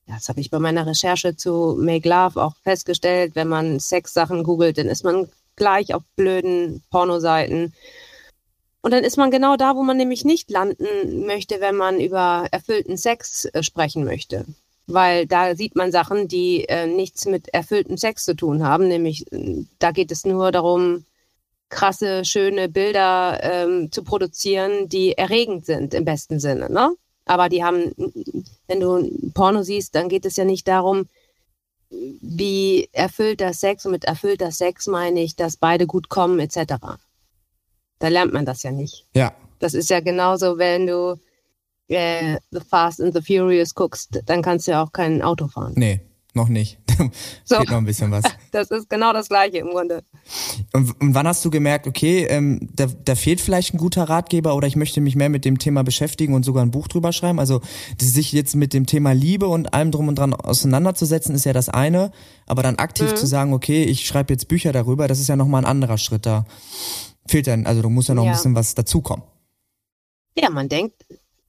das 0.08 0.30
habe 0.30 0.42
ich 0.42 0.52
bei 0.52 0.60
meiner 0.60 0.86
Recherche 0.86 1.36
zu 1.36 1.78
Make 1.80 2.08
Love 2.08 2.42
auch 2.42 2.56
festgestellt, 2.64 3.36
wenn 3.36 3.48
man 3.48 3.80
Sexsachen 3.80 4.44
googelt, 4.44 4.78
dann 4.78 4.88
ist 4.88 5.04
man 5.04 5.30
gleich 5.56 5.94
auf 5.94 6.04
blöden 6.16 6.84
Pornoseiten. 6.90 7.74
Und 8.82 8.92
dann 8.92 9.04
ist 9.04 9.18
man 9.18 9.32
genau 9.32 9.58
da, 9.58 9.76
wo 9.76 9.84
man 9.84 9.98
nämlich 9.98 10.26
nicht 10.26 10.50
landen 10.50 11.26
möchte, 11.26 11.62
wenn 11.62 11.76
man 11.76 12.00
über 12.00 12.48
erfüllten 12.52 12.98
Sex 12.98 13.46
äh, 13.46 13.62
sprechen 13.64 14.04
möchte. 14.04 14.46
Weil 14.88 15.28
da 15.28 15.56
sieht 15.56 15.76
man 15.76 15.92
Sachen, 15.92 16.28
die 16.28 16.66
äh, 16.68 16.88
nichts 16.88 17.26
mit 17.26 17.48
erfülltem 17.54 17.98
Sex 17.98 18.26
zu 18.26 18.36
tun 18.36 18.64
haben. 18.64 18.88
Nämlich, 18.88 19.26
da 19.80 19.92
geht 19.92 20.12
es 20.12 20.26
nur 20.26 20.52
darum, 20.52 21.06
krasse, 21.70 22.26
schöne 22.26 22.68
Bilder 22.70 23.40
ähm, 23.42 23.92
zu 23.92 24.04
produzieren, 24.04 24.90
die 24.90 25.18
erregend 25.18 25.66
sind 25.66 25.94
im 25.94 26.04
besten 26.04 26.40
Sinne. 26.40 26.70
Ne? 26.70 26.96
Aber 27.26 27.50
die 27.50 27.64
haben, 27.64 27.94
wenn 28.68 28.80
du 28.80 29.32
Porno 29.34 29.64
siehst, 29.64 29.96
dann 29.96 30.10
geht 30.10 30.26
es 30.26 30.36
ja 30.36 30.44
nicht 30.44 30.68
darum, 30.68 31.08
wie 31.92 32.90
erfüllter 32.94 33.54
Sex, 33.54 33.86
und 33.86 33.92
mit 33.92 34.06
erfüllter 34.06 34.52
Sex 34.52 34.88
meine 34.88 35.22
ich, 35.22 35.36
dass 35.36 35.58
beide 35.58 35.88
gut 35.88 36.10
kommen, 36.10 36.40
etc. 36.40 36.76
Da 38.00 38.08
lernt 38.08 38.34
man 38.34 38.46
das 38.46 38.64
ja 38.64 38.72
nicht. 38.72 39.06
Ja. 39.16 39.34
Das 39.60 39.74
ist 39.74 39.90
ja 39.90 40.00
genauso, 40.00 40.58
wenn 40.58 40.88
du 40.88 41.20
äh, 41.88 42.38
The 42.52 42.62
Fast 42.62 43.02
and 43.02 43.14
the 43.14 43.22
Furious 43.22 43.76
guckst, 43.76 44.22
dann 44.26 44.42
kannst 44.42 44.68
du 44.68 44.72
ja 44.72 44.84
auch 44.84 44.92
kein 44.92 45.22
Auto 45.22 45.48
fahren. 45.48 45.74
Nee, 45.76 46.02
noch 46.34 46.48
nicht. 46.50 46.78
So. 47.46 47.56
Fehlt 47.56 47.72
noch 47.72 47.78
ein 47.78 47.86
bisschen 47.86 48.12
was. 48.12 48.24
Das 48.52 48.70
ist 48.70 48.90
genau 48.90 49.12
das 49.12 49.28
Gleiche 49.30 49.58
im 49.58 49.70
Grunde. 49.70 50.04
Und, 50.74 51.02
und 51.02 51.16
wann 51.16 51.28
hast 51.28 51.44
du 51.44 51.50
gemerkt, 51.50 51.88
okay, 51.88 52.26
ähm, 52.26 52.70
da, 52.76 52.86
da 52.86 53.16
fehlt 53.16 53.42
vielleicht 53.42 53.74
ein 53.74 53.78
guter 53.78 54.04
Ratgeber 54.04 54.56
oder 54.56 54.68
ich 54.68 54.76
möchte 54.76 55.02
mich 55.02 55.16
mehr 55.16 55.30
mit 55.30 55.44
dem 55.46 55.58
Thema 55.58 55.84
beschäftigen 55.84 56.34
und 56.36 56.44
sogar 56.44 56.64
ein 56.64 56.70
Buch 56.72 56.88
drüber 56.88 57.12
schreiben? 57.12 57.40
Also 57.40 57.62
sich 58.00 58.32
jetzt 58.34 58.56
mit 58.56 58.74
dem 58.74 58.86
Thema 58.86 59.14
Liebe 59.14 59.48
und 59.48 59.74
allem 59.74 59.90
drum 59.92 60.10
und 60.10 60.16
dran 60.20 60.34
auseinanderzusetzen, 60.34 61.34
ist 61.34 61.46
ja 61.46 61.54
das 61.54 61.70
eine. 61.70 62.12
Aber 62.46 62.62
dann 62.62 62.76
aktiv 62.76 63.14
zu 63.16 63.26
sagen, 63.26 63.54
okay, 63.54 63.84
ich 63.84 64.06
schreibe 64.06 64.32
jetzt 64.34 64.48
Bücher 64.48 64.72
darüber, 64.72 65.08
das 65.08 65.20
ist 65.20 65.28
ja 65.30 65.36
nochmal 65.36 65.64
ein 65.64 65.70
anderer 65.70 65.98
Schritt. 65.98 66.26
Da 66.26 66.46
fehlt 67.28 67.48
dann, 67.48 67.66
also 67.66 67.82
du 67.82 67.90
musst 67.90 68.10
ja 68.10 68.16
noch 68.16 68.24
ein 68.24 68.28
Ja. 68.28 68.34
bisschen 68.34 68.54
was 68.54 68.76
dazukommen. 68.76 69.26
Ja, 70.38 70.50
man 70.52 70.70
denkt, 70.70 71.04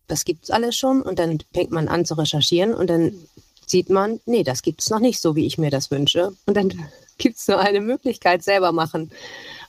das 0.06 0.24
gibt's 0.24 0.50
alles 0.50 0.76
schon 0.76 1.02
und 1.02 1.18
dann 1.18 1.38
fängt 1.52 1.72
man 1.72 1.88
an 1.88 2.04
zu 2.04 2.14
recherchieren 2.14 2.72
und 2.74 2.88
dann 2.88 3.12
sieht 3.72 3.90
man, 3.90 4.20
nee, 4.24 4.44
das 4.44 4.62
gibt's 4.62 4.90
noch 4.90 5.00
nicht 5.00 5.20
so, 5.20 5.34
wie 5.34 5.46
ich 5.46 5.58
mir 5.58 5.70
das 5.70 5.90
wünsche. 5.90 6.32
Und 6.46 6.56
dann 6.56 6.72
gibt's 7.18 7.48
nur 7.48 7.58
eine 7.58 7.80
Möglichkeit, 7.80 8.44
selber 8.44 8.70
machen. 8.70 9.10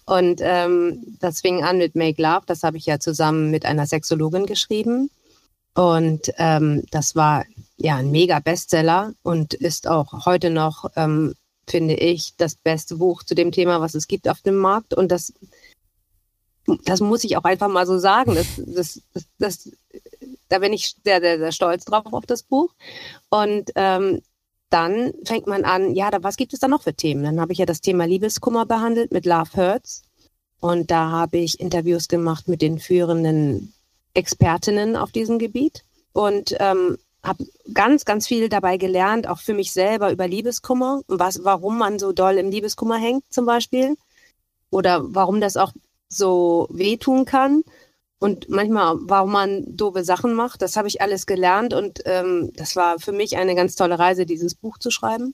Und 0.06 0.42
ähm, 0.44 1.18
das 1.20 1.42
fing 1.42 1.64
an 1.64 1.80
mit 1.80 1.96
Make 1.96 2.22
Love, 2.22 2.44
das 2.46 2.62
habe 2.62 2.78
ich 2.78 2.86
ja 2.86 3.00
zusammen 3.00 3.50
mit 3.50 3.66
einer 3.66 3.88
Sexologin 3.88 4.46
geschrieben. 4.46 5.10
Und 5.74 6.32
ähm, 6.38 6.84
das 6.92 7.16
war 7.16 7.46
ja 7.78 7.96
ein 7.96 8.12
mega 8.12 8.40
Bestseller 8.40 9.14
und 9.24 9.56
ist 9.56 9.88
auch 9.88 10.26
heute 10.26 10.52
noch, 10.52 10.86
ähm, 10.96 11.34
finde 11.68 11.96
ich, 11.96 12.36
das 12.38 12.56
beste 12.56 12.98
Buch 12.98 13.24
zu 13.24 13.34
dem 13.34 13.52
Thema, 13.52 13.82
was 13.82 13.96
es 13.96 14.08
gibt 14.08 14.28
auf 14.30 14.42
dem 14.42 14.58
Markt. 14.58 14.94
Und 14.94 15.12
das, 15.12 15.34
das 16.86 17.02
muss 17.02 17.24
ich 17.24 17.38
auch 17.38 17.44
einfach 17.44 17.68
mal 17.68 17.86
so 17.86 17.98
sagen. 17.98 18.36
Das, 18.36 18.48
das, 18.58 19.02
das, 19.14 19.26
das, 19.40 19.72
da 20.50 20.60
bin 20.60 20.74
ich 20.74 20.96
sehr, 21.04 21.20
sehr, 21.22 21.38
sehr 21.38 21.52
stolz 21.52 21.86
drauf 21.86 22.06
auf 22.12 22.26
das 22.26 22.44
Buch. 22.44 22.74
Und 23.30 23.72
ähm, 23.76 24.22
dann 24.70 25.14
fängt 25.26 25.48
man 25.48 25.66
an, 25.66 25.94
ja, 25.94 26.10
da, 26.10 26.24
was 26.24 26.38
gibt 26.38 26.54
es 26.54 26.60
da 26.60 26.68
noch 26.68 26.84
für 26.84 26.94
Themen? 26.94 27.24
Dann 27.24 27.40
habe 27.40 27.54
ich 27.54 27.60
ja 27.60 27.66
das 27.66 27.82
Thema 27.82 28.06
Liebeskummer 28.06 28.66
behandelt 28.66 29.12
mit 29.12 29.26
Love 29.26 29.56
Hurts. 29.56 30.04
Und 30.60 30.92
da 30.92 31.12
habe 31.12 31.38
ich 31.38 31.60
Interviews 31.60 32.08
gemacht 32.08 32.48
mit 32.48 32.62
den 32.62 32.80
führenden 32.80 33.74
Expertinnen 34.14 34.96
auf 34.96 35.12
diesem 35.12 35.38
Gebiet 35.38 35.84
und 36.14 36.56
ähm, 36.60 36.98
habe 37.24 37.46
ganz, 37.74 38.06
ganz 38.06 38.28
viel 38.28 38.50
dabei 38.50 38.78
gelernt, 38.78 39.28
auch 39.28 39.40
für 39.40 39.54
mich 39.54 39.72
selber 39.72 40.12
über 40.12 40.28
Liebeskummer, 40.28 41.02
was, 41.08 41.44
warum 41.44 41.78
man 41.78 42.00
so 42.00 42.12
doll 42.12 42.38
im 42.38 42.50
Liebeskummer 42.50 42.98
hängt 42.98 43.24
zum 43.30 43.46
Beispiel 43.46 43.96
oder 44.70 45.02
warum 45.04 45.42
das 45.42 45.58
auch 45.58 45.74
so 46.14 46.68
wehtun 46.72 47.26
kann 47.26 47.64
und 48.20 48.50
manchmal, 48.50 48.96
warum 49.02 49.32
man 49.32 49.66
doofe 49.76 50.04
Sachen 50.04 50.34
macht. 50.34 50.62
Das 50.62 50.78
habe 50.78 50.88
ich 50.88 51.02
alles 51.02 51.26
gelernt 51.26 51.74
und 51.74 52.02
ähm, 52.06 52.52
das 52.56 52.76
war 52.76 53.00
für 53.00 53.12
mich 53.12 53.36
eine 53.36 53.56
ganz 53.56 53.76
tolle 53.76 54.00
Reise, 54.00 54.26
dieses 54.26 54.56
Buch 54.56 54.78
zu 54.78 54.92
schreiben. 54.92 55.34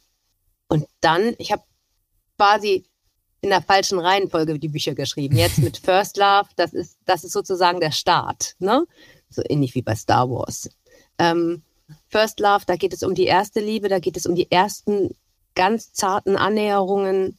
Und 0.67 0.85
dann, 1.01 1.35
ich 1.37 1.51
habe 1.51 1.63
quasi 2.37 2.85
in 3.41 3.49
der 3.49 3.61
falschen 3.61 3.99
Reihenfolge 3.99 4.57
die 4.59 4.69
Bücher 4.69 4.95
geschrieben. 4.95 5.37
Jetzt 5.37 5.59
mit 5.59 5.77
First 5.83 6.17
Love, 6.17 6.49
das 6.55 6.73
ist, 6.73 6.97
das 7.05 7.23
ist 7.23 7.33
sozusagen 7.33 7.79
der 7.79 7.91
Start, 7.91 8.55
ne? 8.59 8.85
So 9.29 9.43
ähnlich 9.47 9.75
wie 9.75 9.81
bei 9.81 9.95
Star 9.95 10.29
Wars. 10.29 10.69
Ähm, 11.19 11.61
First 12.07 12.39
Love, 12.39 12.65
da 12.65 12.75
geht 12.75 12.93
es 12.93 13.03
um 13.03 13.13
die 13.13 13.25
erste 13.25 13.59
Liebe, 13.59 13.89
da 13.89 13.99
geht 13.99 14.17
es 14.17 14.25
um 14.25 14.35
die 14.35 14.51
ersten 14.51 15.15
ganz 15.53 15.93
zarten 15.93 16.35
Annäherungen 16.35 17.37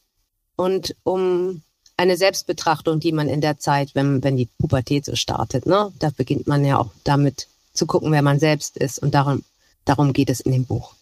und 0.55 0.95
um 1.03 1.63
eine 1.97 2.17
Selbstbetrachtung, 2.17 2.99
die 2.99 3.11
man 3.11 3.27
in 3.27 3.41
der 3.41 3.59
Zeit, 3.59 3.93
wenn, 3.93 4.23
wenn 4.23 4.37
die 4.37 4.49
Pubertät 4.57 5.05
so 5.05 5.15
startet, 5.15 5.65
ne, 5.65 5.91
da 5.99 6.09
beginnt 6.15 6.47
man 6.47 6.65
ja 6.65 6.79
auch 6.79 6.89
damit 7.03 7.47
zu 7.73 7.85
gucken, 7.85 8.11
wer 8.11 8.21
man 8.21 8.39
selbst 8.39 8.77
ist. 8.77 8.99
Und 8.99 9.13
darum, 9.13 9.43
darum 9.85 10.13
geht 10.13 10.29
es 10.29 10.41
in 10.41 10.51
dem 10.51 10.65
Buch. 10.65 10.93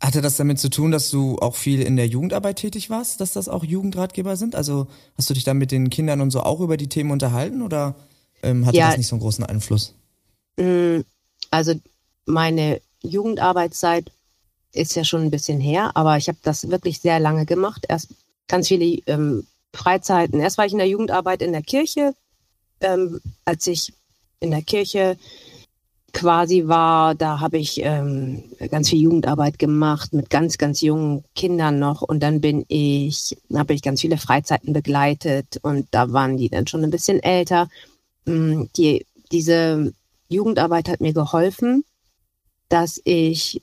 Hatte 0.00 0.22
das 0.22 0.36
damit 0.36 0.60
zu 0.60 0.70
tun, 0.70 0.92
dass 0.92 1.10
du 1.10 1.38
auch 1.40 1.56
viel 1.56 1.82
in 1.82 1.96
der 1.96 2.06
Jugendarbeit 2.06 2.56
tätig 2.56 2.88
warst, 2.88 3.20
dass 3.20 3.32
das 3.32 3.48
auch 3.48 3.64
Jugendratgeber 3.64 4.36
sind? 4.36 4.54
Also 4.54 4.86
hast 5.16 5.28
du 5.28 5.34
dich 5.34 5.42
dann 5.42 5.58
mit 5.58 5.72
den 5.72 5.90
Kindern 5.90 6.20
und 6.20 6.30
so 6.30 6.42
auch 6.42 6.60
über 6.60 6.76
die 6.76 6.88
Themen 6.88 7.10
unterhalten 7.10 7.62
oder 7.62 7.96
ähm, 8.42 8.64
hatte 8.64 8.76
ja, 8.76 8.88
das 8.88 8.98
nicht 8.98 9.08
so 9.08 9.16
einen 9.16 9.22
großen 9.22 9.44
Einfluss? 9.44 9.94
Mm, 10.56 11.00
also 11.50 11.74
meine 12.26 12.80
Jugendarbeitszeit 13.02 14.12
ist 14.72 14.94
ja 14.94 15.02
schon 15.02 15.22
ein 15.22 15.30
bisschen 15.30 15.60
her, 15.60 15.90
aber 15.96 16.16
ich 16.16 16.28
habe 16.28 16.38
das 16.42 16.68
wirklich 16.70 17.00
sehr 17.00 17.18
lange 17.18 17.44
gemacht. 17.44 17.84
Erst 17.88 18.10
ganz 18.46 18.68
viele 18.68 19.00
ähm, 19.06 19.46
Freizeiten. 19.74 20.40
Erst 20.40 20.58
war 20.58 20.66
ich 20.66 20.72
in 20.72 20.78
der 20.78 20.88
Jugendarbeit 20.88 21.42
in 21.42 21.52
der 21.52 21.62
Kirche. 21.62 22.14
Ähm, 22.80 23.20
als 23.44 23.66
ich 23.66 23.92
in 24.40 24.50
der 24.50 24.62
Kirche 24.62 25.16
quasi 26.12 26.66
war, 26.66 27.14
da 27.14 27.40
habe 27.40 27.58
ich 27.58 27.80
ähm, 27.82 28.44
ganz 28.70 28.88
viel 28.88 29.02
Jugendarbeit 29.02 29.58
gemacht 29.58 30.12
mit 30.12 30.30
ganz, 30.30 30.58
ganz 30.58 30.80
jungen 30.80 31.24
Kindern 31.34 31.78
noch. 31.78 32.02
Und 32.02 32.22
dann 32.22 32.40
bin 32.40 32.64
ich, 32.68 33.36
habe 33.54 33.74
ich 33.74 33.82
ganz 33.82 34.00
viele 34.00 34.16
Freizeiten 34.16 34.72
begleitet 34.72 35.58
und 35.62 35.86
da 35.90 36.12
waren 36.12 36.36
die 36.36 36.48
dann 36.48 36.66
schon 36.66 36.82
ein 36.84 36.90
bisschen 36.90 37.22
älter. 37.22 37.68
Mm, 38.24 38.64
die, 38.76 39.06
diese 39.32 39.92
Jugendarbeit 40.28 40.88
hat 40.88 41.00
mir 41.00 41.12
geholfen, 41.12 41.84
dass 42.68 43.00
ich 43.04 43.62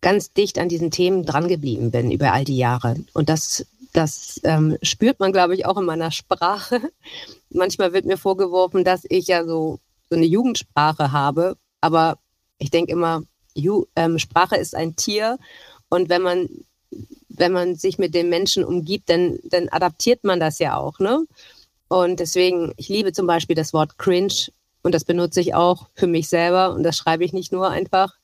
ganz 0.00 0.32
dicht 0.32 0.58
an 0.58 0.68
diesen 0.68 0.90
Themen 0.90 1.24
drangeblieben 1.24 1.90
bin 1.90 2.10
über 2.10 2.32
all 2.32 2.44
die 2.44 2.56
Jahre. 2.56 2.96
Und 3.14 3.28
das 3.28 3.66
das 3.92 4.40
ähm, 4.44 4.76
spürt 4.82 5.20
man, 5.20 5.32
glaube 5.32 5.54
ich, 5.54 5.66
auch 5.66 5.76
in 5.78 5.84
meiner 5.84 6.10
Sprache. 6.10 6.80
Manchmal 7.50 7.92
wird 7.92 8.04
mir 8.04 8.18
vorgeworfen, 8.18 8.84
dass 8.84 9.04
ich 9.08 9.28
ja 9.28 9.44
so, 9.44 9.80
so 10.10 10.16
eine 10.16 10.26
Jugendsprache 10.26 11.12
habe. 11.12 11.56
Aber 11.80 12.18
ich 12.58 12.70
denke 12.70 12.92
immer, 12.92 13.22
Ju 13.54 13.86
ähm, 13.96 14.18
Sprache 14.18 14.56
ist 14.56 14.74
ein 14.74 14.96
Tier. 14.96 15.38
Und 15.88 16.08
wenn 16.08 16.22
man, 16.22 16.48
wenn 17.28 17.52
man 17.52 17.76
sich 17.76 17.98
mit 17.98 18.14
den 18.14 18.28
Menschen 18.28 18.64
umgibt, 18.64 19.08
dann, 19.08 19.38
dann 19.44 19.68
adaptiert 19.68 20.24
man 20.24 20.40
das 20.40 20.58
ja 20.58 20.76
auch. 20.76 20.98
Ne? 20.98 21.24
Und 21.88 22.20
deswegen, 22.20 22.72
ich 22.76 22.88
liebe 22.88 23.12
zum 23.12 23.26
Beispiel 23.26 23.56
das 23.56 23.72
Wort 23.72 23.98
cringe. 23.98 24.48
Und 24.82 24.94
das 24.94 25.04
benutze 25.04 25.40
ich 25.40 25.54
auch 25.54 25.88
für 25.94 26.06
mich 26.06 26.28
selber. 26.28 26.74
Und 26.74 26.82
das 26.82 26.96
schreibe 26.96 27.24
ich 27.24 27.32
nicht 27.32 27.52
nur 27.52 27.70
einfach. 27.70 28.14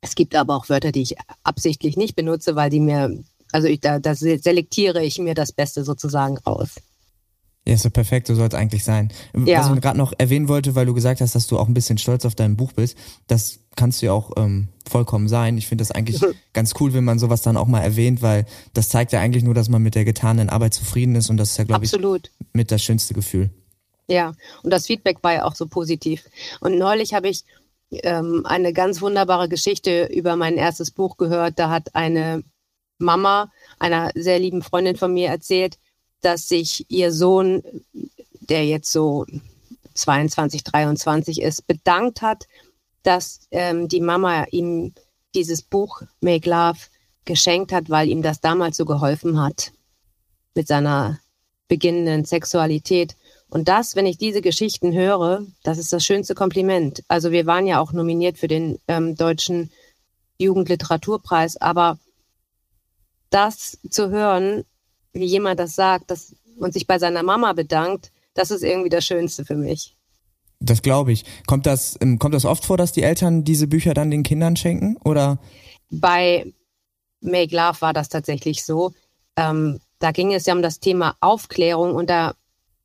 Es 0.00 0.14
gibt 0.14 0.34
aber 0.34 0.54
auch 0.54 0.68
Wörter, 0.68 0.92
die 0.92 1.02
ich 1.02 1.16
absichtlich 1.42 1.96
nicht 1.96 2.14
benutze, 2.14 2.54
weil 2.54 2.70
die 2.70 2.80
mir 2.80 3.18
also 3.56 3.68
ich, 3.68 3.80
da, 3.80 3.98
da 3.98 4.14
selektiere 4.14 5.02
ich 5.02 5.18
mir 5.18 5.32
das 5.32 5.50
Beste 5.50 5.82
sozusagen 5.82 6.36
raus. 6.36 6.74
Ja, 7.66 7.72
ist 7.72 7.84
so 7.84 7.88
perfekt, 7.88 8.26
so 8.26 8.34
soll 8.34 8.48
es 8.48 8.54
eigentlich 8.54 8.84
sein. 8.84 9.10
Ja. 9.34 9.60
Was 9.60 9.74
ich 9.74 9.80
gerade 9.80 9.96
noch 9.96 10.12
erwähnen 10.18 10.48
wollte, 10.48 10.74
weil 10.74 10.84
du 10.84 10.92
gesagt 10.92 11.22
hast, 11.22 11.34
dass 11.34 11.46
du 11.46 11.58
auch 11.58 11.66
ein 11.66 11.72
bisschen 11.72 11.96
stolz 11.96 12.26
auf 12.26 12.34
dein 12.34 12.58
Buch 12.58 12.72
bist, 12.74 12.98
das 13.28 13.60
kannst 13.74 14.02
du 14.02 14.06
ja 14.06 14.12
auch 14.12 14.32
ähm, 14.36 14.68
vollkommen 14.86 15.26
sein. 15.26 15.56
Ich 15.56 15.68
finde 15.68 15.80
das 15.80 15.90
eigentlich 15.90 16.20
ganz 16.52 16.74
cool, 16.80 16.92
wenn 16.92 17.04
man 17.04 17.18
sowas 17.18 17.40
dann 17.40 17.56
auch 17.56 17.66
mal 17.66 17.80
erwähnt, 17.80 18.20
weil 18.20 18.44
das 18.74 18.90
zeigt 18.90 19.12
ja 19.12 19.20
eigentlich 19.20 19.42
nur, 19.42 19.54
dass 19.54 19.70
man 19.70 19.82
mit 19.82 19.94
der 19.94 20.04
getanen 20.04 20.50
Arbeit 20.50 20.74
zufrieden 20.74 21.16
ist 21.16 21.30
und 21.30 21.38
das 21.38 21.52
ist 21.52 21.56
ja, 21.56 21.64
glaube 21.64 21.86
ich, 21.86 21.92
mit 22.52 22.70
das 22.70 22.84
schönste 22.84 23.14
Gefühl. 23.14 23.48
Ja, 24.06 24.34
und 24.64 24.70
das 24.70 24.86
Feedback 24.86 25.16
war 25.22 25.32
ja 25.32 25.44
auch 25.44 25.54
so 25.54 25.66
positiv. 25.66 26.24
Und 26.60 26.76
neulich 26.76 27.14
habe 27.14 27.28
ich 27.28 27.44
ähm, 27.90 28.42
eine 28.44 28.74
ganz 28.74 29.00
wunderbare 29.00 29.48
Geschichte 29.48 30.10
über 30.12 30.36
mein 30.36 30.58
erstes 30.58 30.90
Buch 30.90 31.16
gehört. 31.16 31.58
Da 31.58 31.70
hat 31.70 31.94
eine 31.94 32.44
Mama 32.98 33.50
einer 33.78 34.10
sehr 34.14 34.38
lieben 34.38 34.62
Freundin 34.62 34.96
von 34.96 35.12
mir 35.12 35.28
erzählt, 35.28 35.78
dass 36.20 36.48
sich 36.48 36.86
ihr 36.88 37.12
Sohn, 37.12 37.62
der 38.40 38.66
jetzt 38.66 38.90
so 38.90 39.26
22, 39.94 40.64
23 40.64 41.40
ist, 41.42 41.66
bedankt 41.66 42.22
hat, 42.22 42.46
dass 43.02 43.40
ähm, 43.50 43.88
die 43.88 44.00
Mama 44.00 44.44
ihm 44.50 44.94
dieses 45.34 45.62
Buch 45.62 46.02
Make 46.20 46.48
Love 46.48 46.78
geschenkt 47.24 47.72
hat, 47.72 47.90
weil 47.90 48.08
ihm 48.08 48.22
das 48.22 48.40
damals 48.40 48.76
so 48.76 48.84
geholfen 48.84 49.40
hat 49.40 49.72
mit 50.54 50.66
seiner 50.66 51.18
beginnenden 51.68 52.24
Sexualität. 52.24 53.16
Und 53.48 53.68
das, 53.68 53.96
wenn 53.96 54.06
ich 54.06 54.18
diese 54.18 54.40
Geschichten 54.40 54.92
höre, 54.92 55.44
das 55.62 55.78
ist 55.78 55.92
das 55.92 56.04
schönste 56.04 56.34
Kompliment. 56.34 57.04
Also 57.08 57.30
wir 57.30 57.46
waren 57.46 57.66
ja 57.66 57.80
auch 57.80 57.92
nominiert 57.92 58.38
für 58.38 58.48
den 58.48 58.78
ähm, 58.88 59.14
deutschen 59.16 59.70
Jugendliteraturpreis, 60.38 61.56
aber 61.56 61.98
das 63.30 63.78
zu 63.90 64.10
hören, 64.10 64.64
wie 65.12 65.24
jemand 65.24 65.60
das 65.60 65.74
sagt 65.74 66.10
dass, 66.10 66.34
und 66.58 66.72
sich 66.72 66.86
bei 66.86 66.98
seiner 66.98 67.22
Mama 67.22 67.52
bedankt, 67.52 68.12
das 68.34 68.50
ist 68.50 68.62
irgendwie 68.62 68.88
das 68.88 69.04
Schönste 69.04 69.44
für 69.44 69.56
mich. 69.56 69.96
Das 70.60 70.82
glaube 70.82 71.12
ich. 71.12 71.24
Kommt 71.46 71.66
das, 71.66 71.98
ähm, 72.00 72.18
kommt 72.18 72.34
das 72.34 72.44
oft 72.44 72.64
vor, 72.64 72.76
dass 72.76 72.92
die 72.92 73.02
Eltern 73.02 73.44
diese 73.44 73.66
Bücher 73.66 73.94
dann 73.94 74.10
den 74.10 74.22
Kindern 74.22 74.56
schenken? 74.56 74.96
Oder? 75.04 75.38
Bei 75.90 76.52
Make 77.20 77.54
Love 77.54 77.80
war 77.80 77.92
das 77.92 78.08
tatsächlich 78.08 78.64
so. 78.64 78.92
Ähm, 79.36 79.80
da 79.98 80.12
ging 80.12 80.32
es 80.32 80.46
ja 80.46 80.54
um 80.54 80.62
das 80.62 80.80
Thema 80.80 81.16
Aufklärung 81.20 81.94
und 81.94 82.08
da 82.08 82.34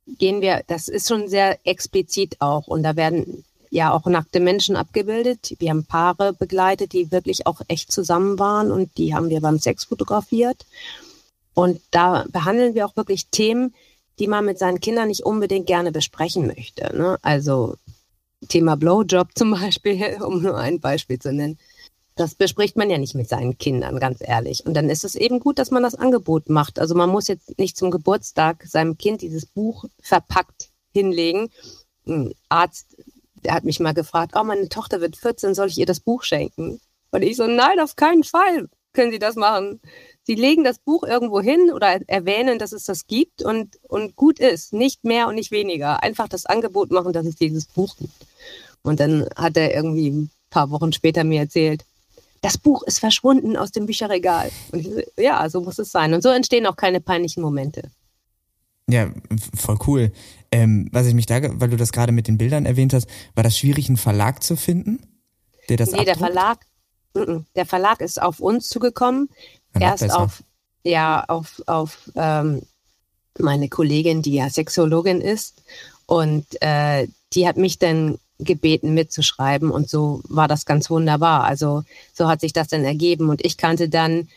gehen 0.06 0.40
wir, 0.40 0.62
das 0.66 0.88
ist 0.88 1.08
schon 1.08 1.28
sehr 1.28 1.58
explizit 1.66 2.40
auch 2.40 2.66
und 2.66 2.82
da 2.82 2.96
werden 2.96 3.44
ja 3.72 3.90
auch 3.90 4.04
nackte 4.04 4.38
Menschen 4.38 4.76
abgebildet. 4.76 5.54
Wir 5.58 5.70
haben 5.70 5.86
Paare 5.86 6.34
begleitet, 6.34 6.92
die 6.92 7.10
wirklich 7.10 7.46
auch 7.46 7.62
echt 7.68 7.90
zusammen 7.90 8.38
waren 8.38 8.70
und 8.70 8.96
die 8.98 9.14
haben 9.14 9.30
wir 9.30 9.40
beim 9.40 9.58
Sex 9.58 9.84
fotografiert. 9.84 10.66
Und 11.54 11.80
da 11.90 12.26
behandeln 12.30 12.74
wir 12.74 12.86
auch 12.86 12.96
wirklich 12.96 13.28
Themen, 13.28 13.74
die 14.18 14.26
man 14.26 14.44
mit 14.44 14.58
seinen 14.58 14.80
Kindern 14.80 15.08
nicht 15.08 15.24
unbedingt 15.24 15.66
gerne 15.66 15.90
besprechen 15.90 16.46
möchte. 16.46 16.94
Ne? 16.94 17.18
Also 17.22 17.76
Thema 18.48 18.76
Blowjob 18.76 19.28
zum 19.34 19.52
Beispiel, 19.52 20.18
um 20.22 20.42
nur 20.42 20.58
ein 20.58 20.78
Beispiel 20.78 21.18
zu 21.18 21.32
nennen. 21.32 21.58
Das 22.14 22.34
bespricht 22.34 22.76
man 22.76 22.90
ja 22.90 22.98
nicht 22.98 23.14
mit 23.14 23.30
seinen 23.30 23.56
Kindern, 23.56 23.98
ganz 23.98 24.18
ehrlich. 24.20 24.66
Und 24.66 24.74
dann 24.74 24.90
ist 24.90 25.02
es 25.02 25.14
eben 25.14 25.40
gut, 25.40 25.58
dass 25.58 25.70
man 25.70 25.82
das 25.82 25.94
Angebot 25.94 26.50
macht. 26.50 26.78
Also 26.78 26.94
man 26.94 27.08
muss 27.08 27.26
jetzt 27.26 27.58
nicht 27.58 27.78
zum 27.78 27.90
Geburtstag 27.90 28.66
seinem 28.66 28.98
Kind 28.98 29.22
dieses 29.22 29.46
Buch 29.46 29.86
verpackt 30.02 30.68
hinlegen. 30.92 31.48
Ein 32.06 32.34
Arzt 32.50 32.96
der 33.44 33.54
hat 33.54 33.64
mich 33.64 33.80
mal 33.80 33.94
gefragt, 33.94 34.32
oh, 34.36 34.44
meine 34.44 34.68
Tochter 34.68 35.00
wird 35.00 35.16
14, 35.16 35.54
soll 35.54 35.68
ich 35.68 35.78
ihr 35.78 35.86
das 35.86 36.00
Buch 36.00 36.22
schenken? 36.22 36.80
Und 37.10 37.22
ich 37.22 37.36
so, 37.36 37.46
nein, 37.46 37.80
auf 37.80 37.96
keinen 37.96 38.24
Fall 38.24 38.68
können 38.92 39.10
Sie 39.10 39.18
das 39.18 39.36
machen. 39.36 39.80
Sie 40.22 40.34
legen 40.34 40.64
das 40.64 40.78
Buch 40.78 41.02
irgendwo 41.02 41.40
hin 41.40 41.70
oder 41.72 42.00
erwähnen, 42.06 42.58
dass 42.58 42.72
es 42.72 42.84
das 42.84 43.06
gibt 43.06 43.42
und, 43.42 43.76
und 43.88 44.16
gut 44.16 44.38
ist. 44.38 44.72
Nicht 44.72 45.04
mehr 45.04 45.28
und 45.28 45.34
nicht 45.34 45.50
weniger. 45.50 46.02
Einfach 46.02 46.28
das 46.28 46.46
Angebot 46.46 46.90
machen, 46.90 47.12
dass 47.12 47.26
es 47.26 47.36
dieses 47.36 47.66
Buch 47.66 47.96
gibt. 47.96 48.14
Und 48.82 49.00
dann 49.00 49.26
hat 49.36 49.56
er 49.56 49.74
irgendwie 49.74 50.10
ein 50.10 50.30
paar 50.50 50.70
Wochen 50.70 50.92
später 50.92 51.24
mir 51.24 51.40
erzählt, 51.40 51.84
das 52.40 52.58
Buch 52.58 52.82
ist 52.82 52.98
verschwunden 52.98 53.56
aus 53.56 53.70
dem 53.70 53.86
Bücherregal. 53.86 54.50
Und 54.72 54.80
ich 54.80 54.86
so, 54.86 55.00
ja, 55.16 55.48
so 55.48 55.60
muss 55.60 55.78
es 55.78 55.90
sein. 55.90 56.12
Und 56.12 56.22
so 56.22 56.28
entstehen 56.28 56.66
auch 56.66 56.76
keine 56.76 57.00
peinlichen 57.00 57.42
Momente. 57.42 57.90
Ja, 58.88 59.10
voll 59.56 59.78
cool. 59.86 60.12
Ähm, 60.50 60.88
was 60.92 61.06
ich 61.06 61.14
mich 61.14 61.26
da, 61.26 61.40
weil 61.60 61.70
du 61.70 61.76
das 61.76 61.92
gerade 61.92 62.12
mit 62.12 62.28
den 62.28 62.36
Bildern 62.38 62.66
erwähnt 62.66 62.92
hast, 62.92 63.06
war 63.34 63.42
das 63.44 63.56
schwierig, 63.56 63.88
einen 63.88 63.96
Verlag 63.96 64.42
zu 64.42 64.56
finden, 64.56 65.00
der 65.68 65.76
das 65.76 65.92
Nee, 65.92 66.00
abdruckt? 66.00 66.08
der 66.08 66.16
Verlag, 66.16 66.66
der 67.56 67.66
Verlag 67.66 68.00
ist 68.00 68.20
auf 68.20 68.40
uns 68.40 68.68
zugekommen. 68.68 69.28
Ja, 69.74 69.90
Erst 69.92 70.10
auf, 70.10 70.42
ja, 70.84 71.24
auf, 71.28 71.62
auf 71.66 72.10
ähm, 72.16 72.62
meine 73.38 73.68
Kollegin, 73.68 74.22
die 74.22 74.34
ja 74.34 74.50
Sexologin 74.50 75.20
ist. 75.20 75.62
Und 76.06 76.46
äh, 76.60 77.08
die 77.32 77.46
hat 77.48 77.56
mich 77.56 77.78
dann 77.78 78.18
gebeten 78.38 78.92
mitzuschreiben 78.94 79.70
und 79.70 79.88
so 79.88 80.20
war 80.28 80.48
das 80.48 80.66
ganz 80.66 80.90
wunderbar. 80.90 81.44
Also 81.44 81.84
so 82.12 82.28
hat 82.28 82.40
sich 82.40 82.52
das 82.52 82.68
dann 82.68 82.84
ergeben 82.84 83.28
und 83.28 83.44
ich 83.44 83.56
kannte 83.56 83.88
dann 83.88 84.28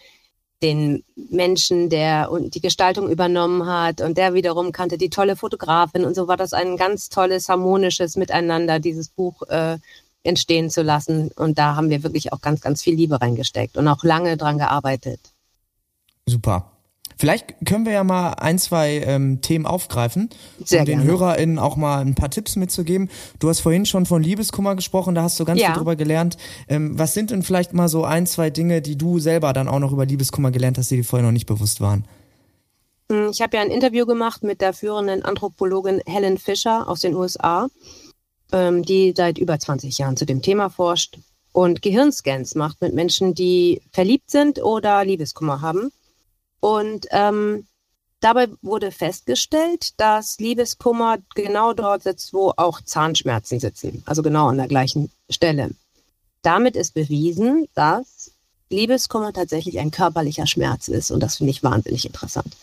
den 0.62 1.04
Menschen, 1.16 1.90
der 1.90 2.30
die 2.32 2.62
Gestaltung 2.62 3.10
übernommen 3.10 3.66
hat 3.66 4.02
und 4.02 4.18
der 4.18 4.34
wiederum 4.34 4.72
kannte 4.72 4.98
die 4.98 5.10
tolle 5.10 5.36
Fotografin 5.36 6.06
und 6.06 6.16
so 6.16 6.28
war 6.28 6.38
das 6.38 6.54
ein 6.54 6.78
ganz 6.78 7.10
tolles 7.10 7.50
harmonisches 7.50 8.16
Miteinander, 8.16 8.80
dieses 8.80 9.10
Buch 9.10 9.42
äh, 9.50 9.78
entstehen 10.24 10.70
zu 10.70 10.82
lassen 10.82 11.30
und 11.36 11.58
da 11.58 11.76
haben 11.76 11.90
wir 11.90 12.04
wirklich 12.04 12.34
auch 12.34 12.42
ganz, 12.42 12.62
ganz 12.62 12.82
viel 12.82 12.96
Liebe 12.96 13.22
reingesteckt 13.22 13.78
und 13.78 13.88
auch 13.88 14.04
lange 14.04 14.38
dran 14.38 14.58
gearbeitet. 14.58 15.20
Super. 16.26 16.72
Vielleicht 17.18 17.56
können 17.66 17.86
wir 17.86 17.94
ja 17.94 18.04
mal 18.04 18.32
ein, 18.34 18.60
zwei 18.60 18.98
ähm, 19.06 19.40
Themen 19.42 19.66
aufgreifen, 19.66 20.30
Sehr 20.64 20.82
um 20.82 20.86
den 20.86 20.98
gerne. 21.00 21.12
HörerInnen 21.12 21.60
auch 21.60 21.78
mal 21.78 22.00
ein 22.02 22.14
paar 22.16 22.30
Tipps 22.30 22.56
mitzugeben. 22.58 23.10
Du 23.40 23.48
hast 23.48 23.62
vorhin 23.62 23.86
schon 23.86 24.06
von 24.06 24.22
Liebeskummer 24.22 24.76
gesprochen, 24.76 25.16
da 25.16 25.24
hast 25.24 25.40
du 25.40 25.46
ganz 25.46 25.62
Ja. 25.62 25.68
viel 25.68 25.76
drüber 25.78 25.96
gelernt. 25.96 26.36
Ähm, 26.68 27.00
was 27.00 27.14
sind 27.14 27.32
denn 27.32 27.42
vielleicht 27.44 27.74
mal 27.74 27.88
so 27.88 28.04
ein, 28.04 28.28
zwei 28.28 28.50
Dinge, 28.50 28.82
die 28.82 28.98
du 28.98 29.20
selber 29.20 29.54
dann 29.54 29.68
auch 29.70 29.80
noch 29.80 29.94
über 29.94 30.06
Liebeskummer 30.06 30.52
gelernt 30.52 30.78
hast, 30.78 30.92
die 30.92 30.98
dir 30.98 31.04
vorher 31.06 31.26
noch 31.26 31.32
nicht 31.32 31.46
bewusst 31.46 31.80
waren? 31.80 32.06
Hm, 33.12 33.30
Ich 33.32 33.42
habe 33.42 33.56
ja 33.58 33.64
ein 33.64 33.72
Interview 33.72 34.06
gemacht 34.06 34.44
mit 34.44 34.60
der 34.62 34.74
führenden 34.74 35.24
Anthropologin 35.24 36.02
Helen 36.06 36.38
Fisher 36.38 36.88
aus 36.90 37.00
den 37.02 37.14
USA, 37.16 37.68
ähm, 38.52 38.84
die 38.84 39.14
seit 39.16 39.38
über 39.38 39.58
20 39.58 39.98
Jahren 39.98 40.18
zu 40.18 40.26
dem 40.26 40.42
Thema 40.42 40.70
forscht 40.70 41.18
und 41.54 41.82
Gehirnscans 41.82 42.56
macht 42.56 42.82
mit 42.82 42.94
Menschen, 42.94 43.34
die 43.34 43.82
verliebt 43.94 44.30
sind 44.30 44.62
oder 44.62 45.06
Liebeskummer 45.06 45.62
haben. 45.62 45.92
Und 46.66 47.06
ähm, 47.12 47.68
dabei 48.22 48.48
wurde 48.64 48.90
festgestellt, 48.90 50.00
dass 50.00 50.40
Liebeskummer 50.40 51.20
genau 51.36 51.74
dort 51.74 52.02
sitzt, 52.02 52.34
wo 52.34 52.54
auch 52.58 52.82
Zahnschmerzen 52.82 53.60
sitzen, 53.60 54.02
also 54.08 54.24
genau 54.24 54.48
an 54.48 54.58
der 54.58 54.68
gleichen 54.68 55.12
Stelle. 55.30 55.70
Damit 56.42 56.76
ist 56.76 56.96
bewiesen, 56.96 57.68
dass 57.76 58.32
Liebeskummer 58.72 59.32
tatsächlich 59.32 59.78
ein 59.78 59.92
körperlicher 59.92 60.48
Schmerz 60.48 60.88
ist 60.88 61.12
und 61.12 61.20
das 61.20 61.38
finde 61.38 61.52
ich 61.52 61.62
wahnsinnig 61.62 62.04
interessant. 62.04 62.58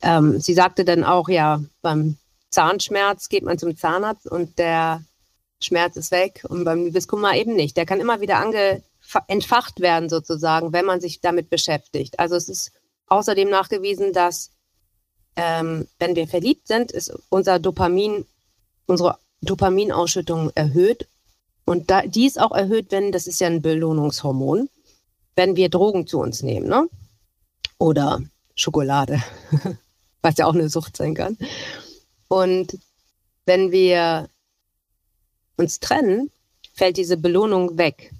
Ähm, 0.00 0.38
sie 0.38 0.54
sagte 0.54 0.84
dann 0.84 1.02
auch, 1.02 1.28
ja, 1.28 1.60
beim 1.82 2.18
Zahnschmerz 2.50 3.28
geht 3.28 3.42
man 3.42 3.58
zum 3.58 3.76
Zahnarzt 3.76 4.28
und 4.28 4.60
der 4.60 5.02
Schmerz 5.60 5.96
ist 5.96 6.12
weg 6.12 6.46
und 6.48 6.62
beim 6.62 6.84
Liebeskummer 6.84 7.34
eben 7.34 7.56
nicht. 7.56 7.76
Der 7.76 7.84
kann 7.84 7.98
immer 7.98 8.20
wieder 8.20 8.38
ange 8.38 8.80
entfacht 9.26 9.80
werden 9.80 10.08
sozusagen, 10.08 10.72
wenn 10.72 10.84
man 10.84 11.00
sich 11.00 11.20
damit 11.20 11.50
beschäftigt. 11.50 12.20
Also 12.20 12.36
es 12.36 12.48
ist 12.48 12.77
außerdem 13.08 13.48
nachgewiesen, 13.48 14.12
dass 14.12 14.50
ähm, 15.36 15.86
wenn 15.98 16.16
wir 16.16 16.26
verliebt 16.26 16.66
sind, 16.68 16.92
ist 16.92 17.12
unser 17.28 17.58
Dopamin, 17.58 18.26
unsere 18.86 19.18
Dopaminausschüttung 19.40 20.50
erhöht 20.54 21.08
und 21.68 21.90
da, 21.90 22.00
die 22.00 22.26
ist 22.26 22.40
auch 22.40 22.52
erhöht, 22.52 22.90
wenn, 22.92 23.12
das 23.12 23.26
ist 23.26 23.40
ja 23.40 23.46
ein 23.46 23.60
Belohnungshormon, 23.60 24.70
wenn 25.36 25.54
wir 25.54 25.68
Drogen 25.68 26.06
zu 26.06 26.18
uns 26.18 26.42
nehmen, 26.42 26.66
ne? 26.66 26.88
Oder 27.78 28.22
Schokolade, 28.54 29.22
was 30.22 30.38
ja 30.38 30.46
auch 30.46 30.54
eine 30.54 30.70
Sucht 30.70 30.96
sein 30.96 31.14
kann. 31.14 31.36
Und 32.26 32.78
wenn 33.44 33.70
wir 33.70 34.30
uns 35.58 35.78
trennen, 35.78 36.30
fällt 36.72 36.96
diese 36.96 37.18
Belohnung 37.18 37.76
weg. 37.76 38.14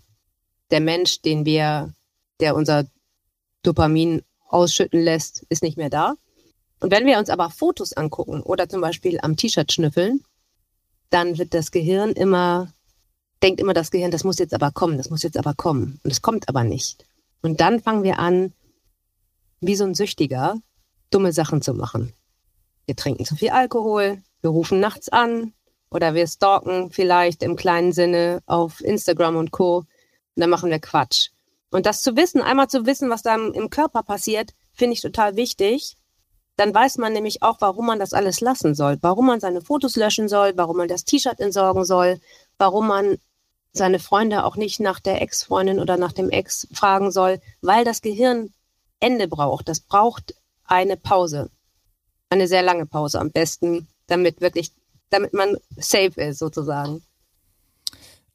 Der 0.70 0.80
Mensch, 0.80 1.22
den 1.22 1.46
wir, 1.46 1.94
der 2.40 2.54
unser 2.54 2.84
Dopamin 3.62 4.22
ausschütten 4.48 5.00
lässt, 5.00 5.44
ist 5.48 5.62
nicht 5.62 5.76
mehr 5.76 5.90
da. 5.90 6.14
Und 6.80 6.90
wenn 6.90 7.06
wir 7.06 7.18
uns 7.18 7.30
aber 7.30 7.50
Fotos 7.50 7.92
angucken 7.92 8.42
oder 8.42 8.68
zum 8.68 8.80
Beispiel 8.80 9.18
am 9.22 9.36
T-Shirt 9.36 9.72
schnüffeln, 9.72 10.22
dann 11.10 11.38
wird 11.38 11.54
das 11.54 11.70
Gehirn 11.70 12.12
immer, 12.12 12.72
denkt 13.42 13.60
immer 13.60 13.74
das 13.74 13.90
Gehirn, 13.90 14.10
das 14.10 14.24
muss 14.24 14.38
jetzt 14.38 14.54
aber 14.54 14.70
kommen, 14.70 14.96
das 14.96 15.10
muss 15.10 15.22
jetzt 15.22 15.38
aber 15.38 15.54
kommen. 15.54 16.00
Und 16.04 16.10
es 16.10 16.22
kommt 16.22 16.48
aber 16.48 16.64
nicht. 16.64 17.04
Und 17.42 17.60
dann 17.60 17.80
fangen 17.80 18.02
wir 18.02 18.18
an, 18.18 18.52
wie 19.60 19.74
so 19.74 19.84
ein 19.84 19.94
Süchtiger, 19.94 20.56
dumme 21.10 21.32
Sachen 21.32 21.62
zu 21.62 21.74
machen. 21.74 22.12
Wir 22.86 22.96
trinken 22.96 23.24
zu 23.24 23.36
viel 23.36 23.50
Alkohol, 23.50 24.22
wir 24.40 24.50
rufen 24.50 24.80
nachts 24.80 25.08
an 25.08 25.52
oder 25.90 26.14
wir 26.14 26.26
stalken 26.26 26.90
vielleicht 26.90 27.42
im 27.42 27.56
kleinen 27.56 27.92
Sinne 27.92 28.40
auf 28.46 28.80
Instagram 28.80 29.36
und 29.36 29.50
Co. 29.50 29.78
Und 29.78 29.86
dann 30.36 30.50
machen 30.50 30.70
wir 30.70 30.78
Quatsch. 30.78 31.30
Und 31.70 31.86
das 31.86 32.02
zu 32.02 32.16
wissen, 32.16 32.40
einmal 32.40 32.68
zu 32.68 32.86
wissen, 32.86 33.10
was 33.10 33.22
da 33.22 33.34
im, 33.34 33.70
Körper 33.70 34.02
passiert, 34.02 34.54
finde 34.72 34.94
ich 34.94 35.02
total 35.02 35.36
wichtig. 35.36 35.96
Dann 36.56 36.74
weiß 36.74 36.98
man 36.98 37.12
nämlich 37.12 37.42
auch, 37.42 37.60
warum 37.60 37.86
man 37.86 37.98
das 37.98 38.12
alles 38.12 38.40
lassen 38.40 38.74
soll, 38.74 38.98
warum 39.00 39.26
man 39.26 39.40
seine 39.40 39.60
Fotos 39.60 39.96
löschen 39.96 40.28
soll, 40.28 40.54
warum 40.56 40.78
man 40.78 40.88
das 40.88 41.04
T-Shirt 41.04 41.40
entsorgen 41.40 41.84
soll, 41.84 42.20
warum 42.56 42.88
man 42.88 43.18
seine 43.72 43.98
Freunde 43.98 44.44
auch 44.44 44.56
nicht 44.56 44.80
nach 44.80 44.98
der 44.98 45.22
Ex-Freundin 45.22 45.78
oder 45.78 45.96
nach 45.96 46.12
dem 46.12 46.30
Ex 46.30 46.66
fragen 46.72 47.12
soll, 47.12 47.40
weil 47.60 47.84
das 47.84 48.02
Gehirn 48.02 48.52
Ende 48.98 49.28
braucht. 49.28 49.68
Das 49.68 49.80
braucht 49.80 50.34
eine 50.64 50.96
Pause. 50.96 51.50
Eine 52.30 52.48
sehr 52.48 52.62
lange 52.62 52.86
Pause 52.86 53.20
am 53.20 53.30
besten, 53.30 53.88
damit 54.06 54.40
wirklich, 54.40 54.72
damit 55.10 55.32
man 55.32 55.56
safe 55.76 56.20
ist 56.20 56.38
sozusagen. 56.38 57.02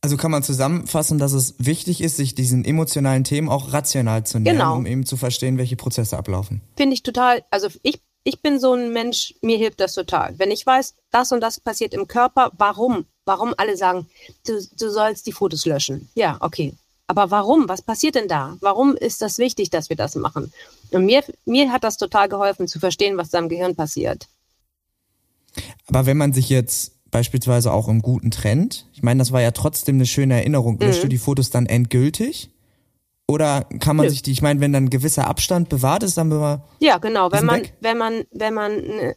Also 0.04 0.18
kann 0.18 0.32
man 0.32 0.44
zusammenfassen, 0.44 1.18
dass 1.18 1.32
es 1.32 1.56
wichtig 1.60 2.02
ist, 2.02 2.18
sich 2.18 2.36
diesen 2.36 2.66
emotionalen 2.66 3.24
Themen 3.24 3.48
auch 3.48 3.72
rational 3.72 4.26
zu 4.26 4.38
nähern, 4.38 4.58
Genau. 4.58 4.76
um 4.76 4.86
eben 4.86 5.06
zu 5.06 5.16
verstehen, 5.16 5.58
welche 5.58 5.78
Prozesse 5.78 6.18
ablaufen. 6.18 6.62
Finde 6.76 6.94
ich 6.94 7.04
total, 7.04 7.46
also 7.52 7.70
ich, 7.84 8.02
ich 8.26 8.42
bin 8.42 8.60
so 8.60 8.74
ein 8.74 8.92
Mensch, 8.92 9.34
mir 9.42 9.58
hilft 9.58 9.80
das 9.80 9.94
total. 9.94 10.38
Wenn 10.38 10.52
ich 10.52 10.66
weiß, 10.66 10.96
das 11.10 11.32
und 11.32 11.40
das 11.40 11.62
passiert 11.62 11.94
im 11.94 12.10
Körper, 12.10 12.52
warum? 12.58 13.06
Warum 13.24 13.54
alle 13.56 13.78
sagen, 13.78 14.06
du, 14.46 14.62
du 14.78 14.90
sollst 14.92 15.26
die 15.26 15.32
Fotos 15.32 15.66
löschen? 15.66 16.10
Ja, 16.16 16.36
okay. 16.42 16.74
Aber 17.08 17.32
warum? 17.32 17.70
Was 17.70 17.82
passiert 17.82 18.16
denn 18.16 18.28
da? 18.28 18.58
Warum 18.60 18.98
ist 18.98 19.22
das 19.22 19.38
wichtig, 19.38 19.70
dass 19.70 19.88
wir 19.88 19.96
das 19.96 20.16
machen? 20.16 20.52
Und 20.92 21.06
mir, 21.06 21.24
mir 21.46 21.72
hat 21.72 21.86
das 21.86 21.96
total 21.96 22.28
geholfen, 22.28 22.68
zu 22.68 22.78
verstehen, 22.78 23.16
was 23.16 23.30
da 23.30 23.40
im 23.40 23.48
Gehirn 23.48 23.74
passiert. 23.78 24.28
Aber 25.88 26.06
wenn 26.06 26.18
man 26.18 26.34
sich 26.34 26.50
jetzt 26.50 26.93
beispielsweise 27.14 27.72
auch 27.72 27.88
im 27.88 28.02
Guten 28.02 28.32
trennt, 28.32 28.88
ich 28.94 29.04
meine, 29.04 29.20
das 29.20 29.32
war 29.32 29.42
ja 29.42 29.52
trotzdem 29.52 29.96
eine 29.96 30.06
schöne 30.06 30.34
Erinnerung, 30.36 30.80
löscht 30.80 31.04
du 31.04 31.08
die 31.08 31.18
Fotos 31.18 31.50
dann 31.50 31.66
endgültig? 31.66 32.50
Oder 33.28 33.64
kann 33.80 33.96
man 33.96 34.08
Nö. 34.08 34.10
sich 34.10 34.22
die, 34.22 34.34
ich 34.34 34.42
meine, 34.42 34.60
wenn 34.60 34.74
dann 34.74 34.86
ein 34.86 34.90
gewisser 34.90 35.28
Abstand 35.28 35.70
bewahrt 35.70 36.04
ist, 36.04 36.18
dann 36.18 36.30
bewahrt, 36.30 36.62
Ja, 36.80 36.98
genau. 36.98 37.32
Wenn 37.32 37.46
man, 37.46 37.62
weg? 37.62 37.74
wenn 37.80 37.98
man, 37.98 38.24
wenn 38.32 38.54
man 38.54 38.72
eine, 38.74 39.16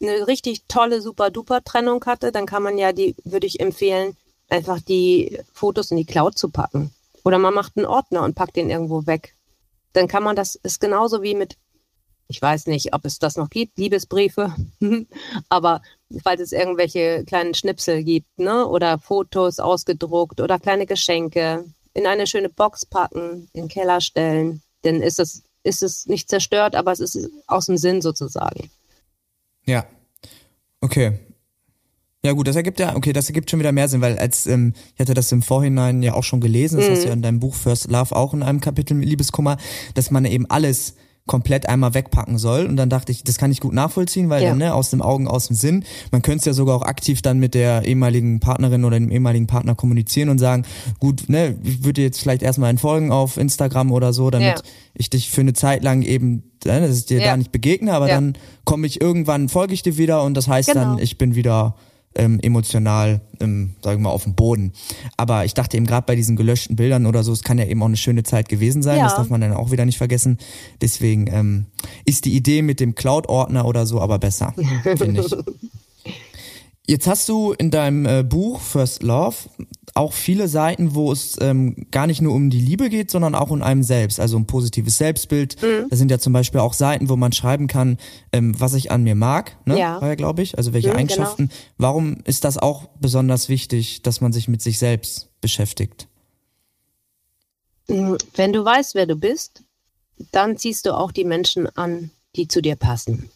eine 0.00 0.26
richtig 0.28 0.62
tolle, 0.68 1.02
super 1.02 1.30
duper 1.30 1.62
Trennung 1.64 2.04
hatte, 2.06 2.30
dann 2.30 2.46
kann 2.46 2.62
man 2.62 2.78
ja 2.78 2.92
die, 2.92 3.16
würde 3.24 3.48
ich 3.48 3.58
empfehlen, 3.58 4.16
einfach 4.48 4.80
die 4.80 5.38
Fotos 5.52 5.90
in 5.90 5.96
die 5.96 6.04
Cloud 6.04 6.38
zu 6.38 6.48
packen. 6.50 6.92
Oder 7.24 7.38
man 7.38 7.52
macht 7.52 7.76
einen 7.76 7.86
Ordner 7.86 8.22
und 8.22 8.34
packt 8.34 8.56
den 8.56 8.70
irgendwo 8.70 9.06
weg. 9.06 9.34
Dann 9.92 10.06
kann 10.06 10.22
man 10.22 10.36
das, 10.36 10.54
ist 10.54 10.80
genauso 10.80 11.22
wie 11.22 11.34
mit, 11.34 11.56
ich 12.30 12.40
weiß 12.40 12.66
nicht, 12.66 12.94
ob 12.94 13.04
es 13.04 13.18
das 13.18 13.36
noch 13.36 13.50
gibt, 13.50 13.76
Liebesbriefe, 13.76 14.54
aber 15.48 15.82
falls 16.22 16.40
es 16.40 16.52
irgendwelche 16.52 17.24
kleinen 17.26 17.54
Schnipsel 17.54 18.04
gibt, 18.04 18.38
ne, 18.38 18.66
oder 18.66 18.98
Fotos 18.98 19.58
ausgedruckt 19.58 20.40
oder 20.40 20.60
kleine 20.60 20.86
Geschenke 20.86 21.64
in 21.92 22.06
eine 22.06 22.28
schöne 22.28 22.48
Box 22.48 22.86
packen, 22.86 23.48
in 23.52 23.62
den 23.62 23.68
Keller 23.68 24.00
stellen, 24.00 24.62
dann 24.82 25.02
ist 25.02 25.18
es, 25.18 25.42
ist 25.64 25.82
es 25.82 26.06
nicht 26.06 26.28
zerstört, 26.28 26.76
aber 26.76 26.92
es 26.92 27.00
ist 27.00 27.18
aus 27.48 27.66
dem 27.66 27.76
Sinn 27.76 28.00
sozusagen. 28.00 28.70
ja. 29.66 29.84
Okay. 30.82 31.18
Ja 32.22 32.32
gut, 32.32 32.48
das 32.48 32.56
ergibt 32.56 32.78
ja, 32.80 32.96
okay, 32.96 33.12
das 33.12 33.28
ergibt 33.28 33.50
schon 33.50 33.60
wieder 33.60 33.72
mehr 33.72 33.88
Sinn, 33.88 34.02
weil 34.02 34.18
als, 34.18 34.46
ähm, 34.46 34.74
ich 34.94 35.00
hatte 35.00 35.14
das 35.14 35.32
im 35.32 35.42
Vorhinein 35.42 36.02
ja 36.02 36.14
auch 36.14 36.24
schon 36.24 36.40
gelesen, 36.40 36.78
das 36.78 36.88
hast 36.88 37.02
du 37.02 37.08
ja 37.08 37.12
in 37.12 37.22
deinem 37.22 37.40
Buch 37.40 37.54
First 37.54 37.90
Love 37.90 38.14
auch 38.14 38.32
in 38.34 38.42
einem 38.42 38.60
Kapitel 38.60 38.94
mit 38.94 39.08
Liebeskummer, 39.08 39.56
dass 39.94 40.10
man 40.10 40.24
eben 40.26 40.48
alles 40.48 40.94
komplett 41.30 41.68
einmal 41.68 41.94
wegpacken 41.94 42.38
soll. 42.38 42.66
Und 42.66 42.76
dann 42.76 42.90
dachte 42.90 43.12
ich, 43.12 43.22
das 43.22 43.38
kann 43.38 43.52
ich 43.52 43.60
gut 43.60 43.72
nachvollziehen, 43.72 44.28
weil 44.30 44.42
Ja. 44.42 44.48
dann, 44.48 44.58
ne, 44.58 44.74
aus 44.74 44.90
dem 44.90 45.00
Augen, 45.00 45.28
aus 45.28 45.46
dem 45.46 45.54
Sinn. 45.54 45.84
Man 46.10 46.22
könnte 46.22 46.40
es 46.40 46.44
ja 46.46 46.52
sogar 46.54 46.74
auch 46.74 46.82
aktiv 46.82 47.22
dann 47.22 47.38
mit 47.38 47.54
der 47.54 47.84
ehemaligen 47.84 48.40
Partnerin 48.40 48.84
oder 48.84 48.98
dem 48.98 49.12
ehemaligen 49.12 49.46
Partner 49.46 49.76
kommunizieren 49.76 50.28
und 50.28 50.38
sagen, 50.40 50.64
gut, 50.98 51.28
ne, 51.28 51.56
ich 51.62 51.84
würde 51.84 52.00
dir 52.00 52.04
jetzt 52.04 52.20
vielleicht 52.20 52.42
erstmal 52.42 52.70
entfolgen 52.70 53.12
auf 53.12 53.36
Instagram 53.36 53.92
oder 53.92 54.12
so, 54.12 54.28
damit 54.30 54.58
Ja. 54.58 54.62
ich 54.94 55.08
dich 55.08 55.30
für 55.30 55.42
eine 55.42 55.52
Zeit 55.52 55.84
lang 55.84 56.02
eben, 56.02 56.42
ne, 56.64 56.80
dass 56.80 56.98
ich 56.98 57.06
dir 57.06 57.18
Ja. 57.20 57.26
da 57.26 57.36
nicht 57.36 57.52
begegne, 57.52 57.92
aber 57.94 58.08
dann 58.08 58.34
komme 58.64 58.88
ich 58.88 59.00
irgendwann, 59.00 59.48
folge 59.48 59.72
ich 59.72 59.82
dir 59.84 59.96
wieder 59.98 60.24
und 60.24 60.34
das 60.36 60.48
heißt 60.48 60.70
Genau. 60.72 60.80
dann, 60.80 60.98
ich 60.98 61.16
bin 61.16 61.36
wieder 61.36 61.76
ähm, 62.16 62.40
emotional, 62.40 63.20
ähm, 63.40 63.74
sagen 63.82 63.98
wir 64.00 64.08
mal, 64.08 64.10
auf 64.10 64.24
dem 64.24 64.34
Boden. 64.34 64.72
Aber 65.16 65.44
ich 65.44 65.54
dachte 65.54 65.76
eben 65.76 65.86
gerade 65.86 66.06
bei 66.06 66.16
diesen 66.16 66.36
gelöschten 66.36 66.76
Bildern 66.76 67.06
oder 67.06 67.22
so, 67.22 67.32
es 67.32 67.42
kann 67.44 67.58
ja 67.58 67.64
eben 67.66 67.82
auch 67.82 67.86
eine 67.86 67.96
schöne 67.96 68.22
Zeit 68.24 68.48
gewesen 68.48 68.82
sein, 68.82 68.98
Ja. 68.98 69.04
das 69.04 69.14
darf 69.16 69.30
man 69.30 69.40
dann 69.40 69.52
auch 69.52 69.70
wieder 69.70 69.84
nicht 69.86 69.98
vergessen. 69.98 70.38
Deswegen 70.80 71.26
ähm, 71.28 71.66
ist 72.04 72.24
die 72.24 72.34
Idee 72.34 72.62
mit 72.62 72.80
dem 72.80 72.94
Cloud-Ordner 72.94 73.64
oder 73.64 73.86
so 73.86 74.00
aber 74.00 74.18
besser, 74.18 74.54
finde 74.96 75.20
ich. 75.22 75.34
Jetzt 76.86 77.06
hast 77.06 77.28
du 77.28 77.52
in 77.52 77.70
deinem 77.70 78.06
äh, 78.06 78.22
Buch 78.24 78.60
First 78.60 79.02
Love 79.02 79.36
auch 79.94 80.12
viele 80.12 80.48
Seiten, 80.48 80.94
wo 80.94 81.12
es 81.12 81.36
ähm, 81.40 81.86
gar 81.90 82.06
nicht 82.06 82.20
nur 82.20 82.34
um 82.34 82.50
die 82.50 82.60
Liebe 82.60 82.88
geht, 82.88 83.10
sondern 83.10 83.34
auch 83.34 83.50
um 83.50 83.62
einem 83.62 83.82
selbst, 83.82 84.20
also 84.20 84.36
um 84.36 84.46
positives 84.46 84.98
Selbstbild. 84.98 85.60
Mhm. 85.62 85.86
Da 85.90 85.96
sind 85.96 86.10
ja 86.10 86.18
zum 86.18 86.32
Beispiel 86.32 86.60
auch 86.60 86.74
Seiten, 86.74 87.08
wo 87.08 87.16
man 87.16 87.32
schreiben 87.32 87.66
kann, 87.66 87.98
ähm, 88.32 88.58
was 88.58 88.74
ich 88.74 88.90
an 88.90 89.02
mir 89.02 89.14
mag, 89.14 89.56
ne? 89.66 89.78
ja. 89.78 90.00
war 90.00 90.08
ja, 90.08 90.14
glaube 90.14 90.42
ich, 90.42 90.56
also 90.56 90.72
welche 90.72 90.90
mhm, 90.90 90.96
Eigenschaften. 90.96 91.48
Genau. 91.48 91.60
Warum 91.78 92.18
ist 92.24 92.44
das 92.44 92.58
auch 92.58 92.86
besonders 93.00 93.48
wichtig, 93.48 94.02
dass 94.02 94.20
man 94.20 94.32
sich 94.32 94.48
mit 94.48 94.62
sich 94.62 94.78
selbst 94.78 95.28
beschäftigt? 95.40 96.08
Mhm, 97.88 98.16
wenn 98.34 98.52
du 98.52 98.64
weißt, 98.64 98.94
wer 98.94 99.06
du 99.06 99.16
bist, 99.16 99.64
dann 100.32 100.56
ziehst 100.56 100.86
du 100.86 100.96
auch 100.96 101.12
die 101.12 101.24
Menschen 101.24 101.66
an, 101.76 102.10
die 102.36 102.46
zu 102.46 102.62
dir 102.62 102.76
passen. 102.76 103.30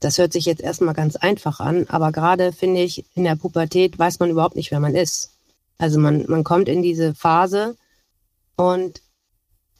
Das 0.00 0.16
hört 0.16 0.32
sich 0.32 0.46
jetzt 0.46 0.62
erstmal 0.62 0.94
ganz 0.94 1.16
einfach 1.16 1.60
an, 1.60 1.86
aber 1.88 2.10
gerade 2.10 2.52
finde 2.52 2.82
ich, 2.82 3.04
in 3.14 3.24
der 3.24 3.36
Pubertät 3.36 3.98
weiß 3.98 4.18
man 4.18 4.30
überhaupt 4.30 4.56
nicht, 4.56 4.70
wer 4.70 4.80
man 4.80 4.94
ist. 4.94 5.32
Also 5.76 5.98
man, 5.98 6.24
man 6.26 6.42
kommt 6.42 6.68
in 6.68 6.82
diese 6.82 7.14
Phase 7.14 7.76
und 8.56 9.02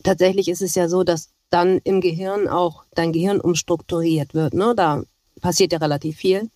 tatsächlich 0.03 0.49
ist 0.49 0.63
es 0.63 0.75
ja 0.75 0.89
so, 0.89 1.05
dass 1.05 1.31
dann 1.49 1.79
im 1.85 2.01
Gehirn 2.01 2.49
auch 2.49 2.85
dein 2.95 3.13
Gehirn 3.13 3.41
umstrukturiert 3.41 4.35
wird. 4.35 4.55
Ne? 4.55 4.75
Da 4.77 5.03
passiert 5.41 5.73
ja 5.73 5.79
relativ 5.79 6.17
viel. 6.17 6.51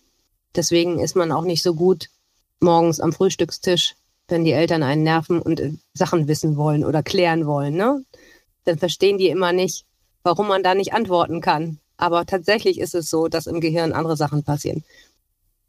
Deswegen 0.55 0.99
ist 0.99 1.15
man 1.15 1.31
auch 1.31 1.43
nicht 1.43 1.61
so 1.61 1.75
gut 1.75 2.09
morgens 2.59 2.99
am 2.99 3.13
Frühstückstisch, 3.13 3.95
wenn 4.27 4.45
die 4.45 4.53
Eltern 4.53 4.83
einen 4.83 5.03
nerven 5.03 5.41
und 5.41 5.59
äh, 5.59 5.73
Sachen 5.93 6.27
wissen 6.27 6.55
wollen 6.55 6.85
oder 6.85 7.03
klären 7.03 7.45
wollen. 7.45 7.75
Ne? 7.75 8.03
Dann 8.63 8.77
verstehen 8.77 9.17
die 9.17 9.29
immer 9.29 9.51
nicht, 9.51 9.85
warum 10.23 10.47
man 10.47 10.63
da 10.63 10.73
nicht 10.73 10.93
antworten 10.93 11.41
kann. 11.41 11.79
Aber 11.97 12.25
tatsächlich 12.25 12.79
ist 12.79 12.95
es 12.95 13.09
so, 13.09 13.27
dass 13.27 13.47
im 13.47 13.61
Gehirn 13.61 13.93
andere 13.93 14.17
Sachen 14.17 14.43
passieren. 14.43 14.83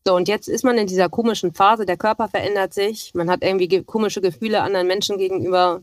So, 0.06 0.14
und 0.14 0.28
jetzt 0.28 0.48
ist 0.48 0.64
man 0.64 0.78
in 0.78 0.86
dieser 0.86 1.08
komischen 1.08 1.52
Phase, 1.52 1.84
der 1.84 1.96
Körper 1.96 2.28
verändert 2.28 2.72
sich, 2.72 3.12
man 3.14 3.28
hat 3.28 3.42
irgendwie 3.42 3.68
ge 3.68 3.82
komische 3.82 4.20
Gefühle 4.20 4.62
anderen 4.62 4.86
Menschen 4.86 5.18
gegenüber 5.18 5.82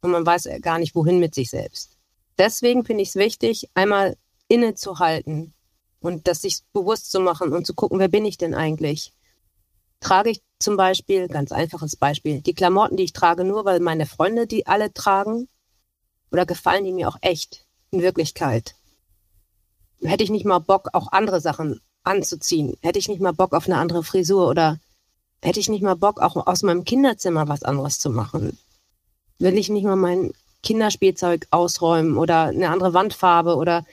und 0.00 0.10
man 0.10 0.24
weiß 0.24 0.48
gar 0.60 0.78
nicht, 0.78 0.94
wohin 0.94 1.18
mit 1.18 1.34
sich 1.34 1.50
selbst. 1.50 1.96
Deswegen 2.38 2.84
finde 2.84 3.02
ich 3.02 3.08
es 3.08 3.16
wichtig, 3.16 3.68
einmal 3.74 4.16
innezuhalten 4.46 5.54
und 6.00 6.28
das 6.28 6.42
sich 6.42 6.60
bewusst 6.72 7.10
zu 7.10 7.18
machen 7.18 7.52
und 7.52 7.66
zu 7.66 7.74
gucken, 7.74 7.98
wer 7.98 8.06
bin 8.06 8.24
ich 8.24 8.38
denn 8.38 8.54
eigentlich? 8.54 9.12
Trage 10.00 10.30
ich 10.30 10.40
zum 10.60 10.76
Beispiel, 10.76 11.26
ganz 11.26 11.50
einfaches 11.50 11.96
Beispiel, 11.96 12.40
die 12.40 12.54
Klamotten, 12.54 12.96
die 12.96 13.02
ich 13.02 13.12
trage, 13.12 13.42
nur 13.42 13.64
weil 13.64 13.80
meine 13.80 14.06
Freunde 14.06 14.46
die 14.46 14.68
alle 14.68 14.92
tragen? 14.92 15.48
Oder 16.30 16.46
gefallen 16.46 16.84
die 16.84 16.92
mir 16.92 17.08
auch 17.08 17.18
echt 17.22 17.66
in 17.90 18.02
Wirklichkeit? 18.02 18.76
Hätte 20.02 20.24
ich 20.24 20.30
nicht 20.30 20.44
mal 20.44 20.58
Bock, 20.58 20.88
auch 20.92 21.12
andere 21.12 21.40
Sachen 21.40 21.80
anzuziehen? 22.04 22.76
Hätte 22.82 22.98
ich 22.98 23.08
nicht 23.08 23.20
mal 23.20 23.32
Bock 23.32 23.52
auf 23.52 23.66
eine 23.66 23.78
andere 23.78 24.02
Frisur 24.02 24.48
oder 24.48 24.78
hätte 25.42 25.60
ich 25.60 25.68
nicht 25.68 25.82
mal 25.82 25.96
Bock, 25.96 26.20
auch 26.20 26.46
aus 26.46 26.62
meinem 26.62 26.84
Kinderzimmer 26.84 27.48
was 27.48 27.62
anderes 27.62 27.98
zu 27.98 28.10
machen? 28.10 28.58
Will 29.38 29.56
ich 29.56 29.68
nicht 29.68 29.84
mal 29.84 29.96
mein 29.96 30.32
Kinderspielzeug 30.62 31.46
ausräumen 31.50 32.16
oder 32.16 32.44
eine 32.44 32.70
andere 32.70 32.94
Wandfarbe 32.94 33.56
oder 33.56 33.84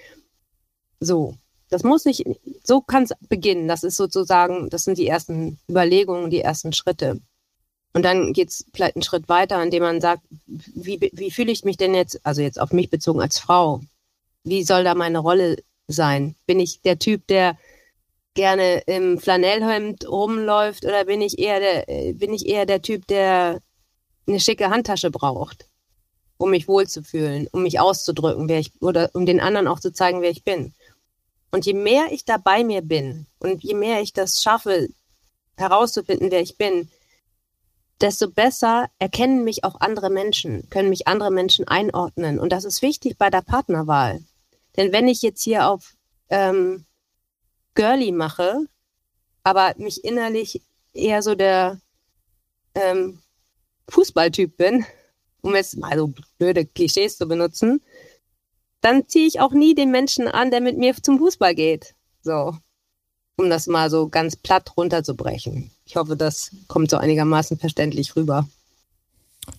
so? 0.99 1.35
Das 1.69 1.83
muss 1.83 2.05
nicht, 2.05 2.25
so 2.63 2.81
kann 2.81 3.03
es 3.03 3.11
beginnen. 3.27 3.67
Das 3.67 3.83
ist 3.83 3.97
sozusagen, 3.97 4.69
das 4.69 4.83
sind 4.83 4.97
die 4.97 5.07
ersten 5.07 5.59
Überlegungen, 5.69 6.29
die 6.29 6.41
ersten 6.41 6.73
Schritte. 6.73 7.19
Und 7.93 8.03
dann 8.03 8.33
geht 8.33 8.49
es 8.49 8.65
vielleicht 8.73 8.95
einen 8.97 9.03
Schritt 9.03 9.29
weiter, 9.29 9.61
indem 9.63 9.83
man 9.83 10.01
sagt, 10.01 10.21
wie, 10.45 11.09
wie 11.13 11.31
fühle 11.31 11.51
ich 11.51 11.63
mich 11.63 11.77
denn 11.77 11.95
jetzt, 11.95 12.19
also 12.25 12.41
jetzt 12.41 12.59
auf 12.59 12.71
mich 12.73 12.89
bezogen 12.89 13.21
als 13.21 13.39
Frau? 13.39 13.81
Wie 14.43 14.63
soll 14.63 14.83
da 14.83 14.95
meine 14.95 15.19
Rolle 15.19 15.57
sein? 15.87 16.35
Bin 16.45 16.59
ich 16.59 16.81
der 16.81 16.99
Typ, 16.99 17.27
der 17.27 17.57
gerne 18.33 18.79
im 18.85 19.17
Flanellhemd 19.17 20.07
rumläuft 20.07 20.85
oder 20.85 21.05
bin 21.05 21.21
ich 21.21 21.39
eher 21.39 21.59
der, 21.59 21.89
äh, 21.89 22.13
bin 22.13 22.33
ich 22.33 22.47
eher 22.47 22.65
der 22.65 22.81
Typ, 22.81 23.07
der 23.07 23.61
eine 24.27 24.39
schicke 24.39 24.69
Handtasche 24.69 25.09
braucht, 25.09 25.67
um 26.37 26.51
mich 26.51 26.67
wohlzufühlen, 26.67 27.47
um 27.51 27.63
mich 27.63 27.79
auszudrücken, 27.79 28.49
wer 28.49 28.59
ich, 28.59 28.71
oder 28.81 29.09
um 29.13 29.25
den 29.25 29.39
anderen 29.39 29.67
auch 29.67 29.79
zu 29.79 29.93
zeigen, 29.93 30.21
wer 30.21 30.31
ich 30.31 30.43
bin. 30.43 30.73
Und 31.51 31.65
je 31.65 31.73
mehr 31.73 32.11
ich 32.11 32.25
da 32.25 32.37
bei 32.37 32.63
mir 32.63 32.81
bin 32.81 33.27
und 33.39 33.63
je 33.63 33.73
mehr 33.73 34.01
ich 34.01 34.11
das 34.11 34.43
schaffe, 34.43 34.89
herauszufinden, 35.55 36.29
wer 36.31 36.41
ich 36.41 36.57
bin, 36.57 36.89
desto 38.01 38.29
besser 38.29 38.89
erkennen 38.99 39.45
mich 39.45 39.63
auch 39.63 39.79
andere 39.79 40.09
Menschen, 40.09 40.69
können 40.69 40.89
mich 40.89 41.07
andere 41.07 41.31
Menschen 41.31 41.67
einordnen. 41.67 42.39
Und 42.39 42.51
das 42.51 42.65
ist 42.65 42.81
wichtig 42.81 43.17
bei 43.17 43.29
der 43.29 43.41
Partnerwahl. 43.41 44.21
Denn 44.77 44.91
wenn 44.91 45.07
ich 45.07 45.21
jetzt 45.21 45.43
hier 45.43 45.67
auf 45.67 45.95
ähm, 46.29 46.85
Girly 47.75 48.11
mache, 48.11 48.65
aber 49.43 49.73
mich 49.77 50.03
innerlich 50.03 50.61
eher 50.93 51.21
so 51.21 51.35
der 51.35 51.79
ähm, 52.73 53.19
Fußballtyp 53.89 54.57
bin, 54.57 54.85
um 55.41 55.55
jetzt 55.55 55.77
mal 55.77 55.97
so 55.97 56.11
blöde 56.37 56.65
Klischees 56.65 57.17
zu 57.17 57.27
benutzen, 57.27 57.81
dann 58.81 59.07
ziehe 59.07 59.27
ich 59.27 59.39
auch 59.39 59.51
nie 59.51 59.75
den 59.75 59.91
Menschen 59.91 60.27
an, 60.27 60.51
der 60.51 60.61
mit 60.61 60.77
mir 60.77 60.95
zum 61.01 61.17
Fußball 61.19 61.55
geht. 61.55 61.95
So, 62.21 62.55
um 63.37 63.49
das 63.49 63.67
mal 63.67 63.89
so 63.89 64.09
ganz 64.09 64.35
platt 64.35 64.75
runterzubrechen. 64.77 65.71
Ich 65.85 65.95
hoffe, 65.95 66.15
das 66.15 66.51
kommt 66.67 66.89
so 66.89 66.97
einigermaßen 66.97 67.57
verständlich 67.57 68.15
rüber. 68.15 68.47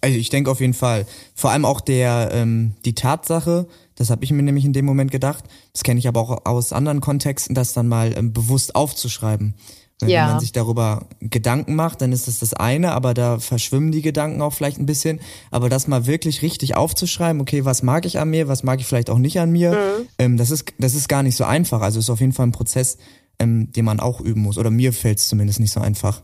Also 0.01 0.19
ich 0.19 0.31
denke 0.31 0.51
auf 0.51 0.61
jeden 0.61 0.75
Fall. 0.75 1.07
Vor 1.35 1.51
allem 1.51 1.65
auch 1.65 1.81
der 1.81 2.31
ähm, 2.33 2.75
die 2.85 2.95
Tatsache, 2.95 3.67
das 3.95 4.11
habe 4.11 4.25
ich 4.25 4.33
mir 4.33 4.43
nämlich 4.43 4.65
in 4.65 4.73
dem 4.73 4.85
Moment 4.85 5.11
gedacht, 5.11 5.45
das 5.73 5.83
kenne 5.83 5.99
ich 5.99 6.09
aber 6.09 6.21
auch 6.21 6.45
aus 6.45 6.73
anderen 6.73 7.01
Kontexten, 7.01 7.55
das 7.55 7.73
dann 7.73 7.89
mal 7.89 8.17
ähm, 8.17 8.33
bewusst 8.33 8.75
aufzuschreiben. 8.75 9.55
Wenn 10.01 10.11
ja. 10.11 10.27
man 10.27 10.41
sich 10.41 10.53
darüber 10.53 11.07
Gedanken 11.21 11.75
macht, 11.75 12.03
dann 12.03 12.13
ist 12.13 12.29
das 12.29 12.41
das 12.41 12.53
eine, 12.53 12.93
aber 12.93 13.15
da 13.15 13.39
verschwimmen 13.39 13.93
die 13.93 14.03
Gedanken 14.03 14.43
auch 14.43 14.53
vielleicht 14.53 14.79
ein 14.79 14.85
bisschen. 14.85 15.21
Aber 15.51 15.71
das 15.71 15.89
mal 15.89 16.07
wirklich 16.07 16.43
richtig 16.43 16.77
aufzuschreiben, 16.77 17.41
okay, 17.41 17.65
was 17.65 17.83
mag 17.83 18.05
ich 18.05 18.19
an 18.19 18.29
mir, 18.29 18.47
was 18.47 18.63
mag 18.63 18.79
ich 18.79 18.87
vielleicht 18.87 19.09
auch 19.09 19.17
nicht 19.17 19.41
an 19.41 19.51
mir, 19.51 19.71
mhm. 19.71 20.09
ähm, 20.19 20.37
das 20.37 20.51
ist 20.51 20.75
das 20.79 20.95
ist 20.95 21.09
gar 21.09 21.23
nicht 21.23 21.37
so 21.37 21.45
einfach. 21.45 21.81
Also 21.81 21.99
ist 21.99 22.11
auf 22.11 22.21
jeden 22.21 22.35
Fall 22.35 22.47
ein 22.47 22.53
Prozess, 22.53 22.99
ähm, 23.39 23.73
den 23.73 23.87
man 23.87 23.99
auch 23.99 24.21
üben 24.21 24.43
muss. 24.43 24.59
Oder 24.59 24.71
mir 24.71 24.93
fällt 24.93 25.19
es 25.19 25.29
zumindest 25.29 25.61
nicht 25.61 25.73
so 25.73 25.81
einfach. 25.81 26.23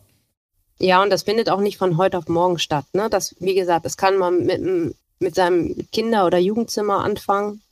Ja, 0.82 1.00
und 1.00 1.10
das 1.10 1.22
findet 1.22 1.48
auch 1.48 1.60
nicht 1.60 1.78
von 1.78 1.96
heute 1.96 2.18
auf 2.18 2.26
morgen 2.26 2.58
statt. 2.58 2.86
Ne? 2.92 3.08
Das, 3.08 3.36
wie 3.38 3.54
gesagt, 3.54 3.84
das 3.84 3.96
kann 3.96 4.18
man 4.18 4.44
mit, 4.44 4.96
mit 5.20 5.34
seinem 5.36 5.76
Kinder- 5.92 6.26
oder 6.26 6.38
Jugendzimmer 6.38 7.04
anfangen. 7.04 7.62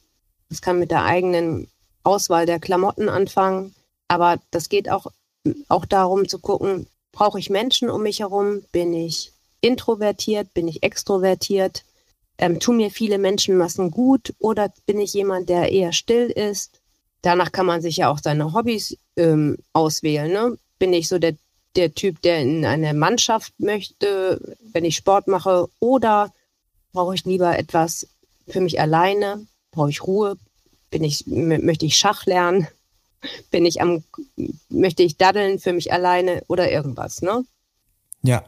Das 0.48 0.62
kann 0.62 0.78
mit 0.78 0.92
der 0.92 1.04
eigenen 1.04 1.66
Auswahl 2.04 2.46
der 2.46 2.60
Klamotten 2.60 3.08
anfangen. 3.08 3.74
Aber 4.06 4.38
das 4.52 4.68
geht 4.68 4.88
auch, 4.88 5.08
auch 5.66 5.86
darum 5.86 6.28
zu 6.28 6.38
gucken, 6.38 6.86
brauche 7.10 7.40
ich 7.40 7.50
Menschen 7.50 7.90
um 7.90 8.04
mich 8.04 8.20
herum? 8.20 8.62
Bin 8.70 8.94
ich 8.94 9.32
introvertiert? 9.60 10.54
Bin 10.54 10.68
ich 10.68 10.84
extrovertiert? 10.84 11.82
Ähm, 12.38 12.60
tun 12.60 12.76
mir 12.76 12.92
viele 12.92 13.18
Menschenmassen 13.18 13.90
gut 13.90 14.34
oder 14.38 14.72
bin 14.86 15.00
ich 15.00 15.14
jemand, 15.14 15.48
der 15.48 15.72
eher 15.72 15.92
still 15.92 16.30
ist? 16.30 16.80
Danach 17.22 17.50
kann 17.50 17.66
man 17.66 17.82
sich 17.82 17.96
ja 17.96 18.08
auch 18.08 18.20
seine 18.22 18.54
Hobbys 18.54 18.96
ähm, 19.16 19.56
auswählen. 19.72 20.32
Ne? 20.32 20.56
Bin 20.78 20.92
ich 20.92 21.08
so 21.08 21.18
der 21.18 21.34
der 21.76 21.94
Typ, 21.94 22.20
der 22.22 22.40
in 22.40 22.64
eine 22.64 22.94
Mannschaft 22.94 23.52
möchte, 23.58 24.56
wenn 24.72 24.84
ich 24.84 24.96
Sport 24.96 25.28
mache, 25.28 25.68
oder 25.78 26.32
brauche 26.92 27.14
ich 27.14 27.24
lieber 27.24 27.58
etwas 27.58 28.08
für 28.48 28.60
mich 28.60 28.80
alleine? 28.80 29.46
Brauche 29.70 29.90
ich 29.90 30.02
Ruhe? 30.04 30.36
Bin 30.90 31.04
ich, 31.04 31.26
möchte 31.26 31.86
ich 31.86 31.96
Schach 31.96 32.26
lernen? 32.26 32.66
Bin 33.50 33.66
ich 33.66 33.80
am, 33.80 34.02
möchte 34.68 35.02
ich 35.02 35.16
daddeln 35.16 35.58
für 35.58 35.72
mich 35.72 35.92
alleine 35.92 36.42
oder 36.48 36.70
irgendwas, 36.70 37.22
ne? 37.22 37.44
Ja. 38.22 38.44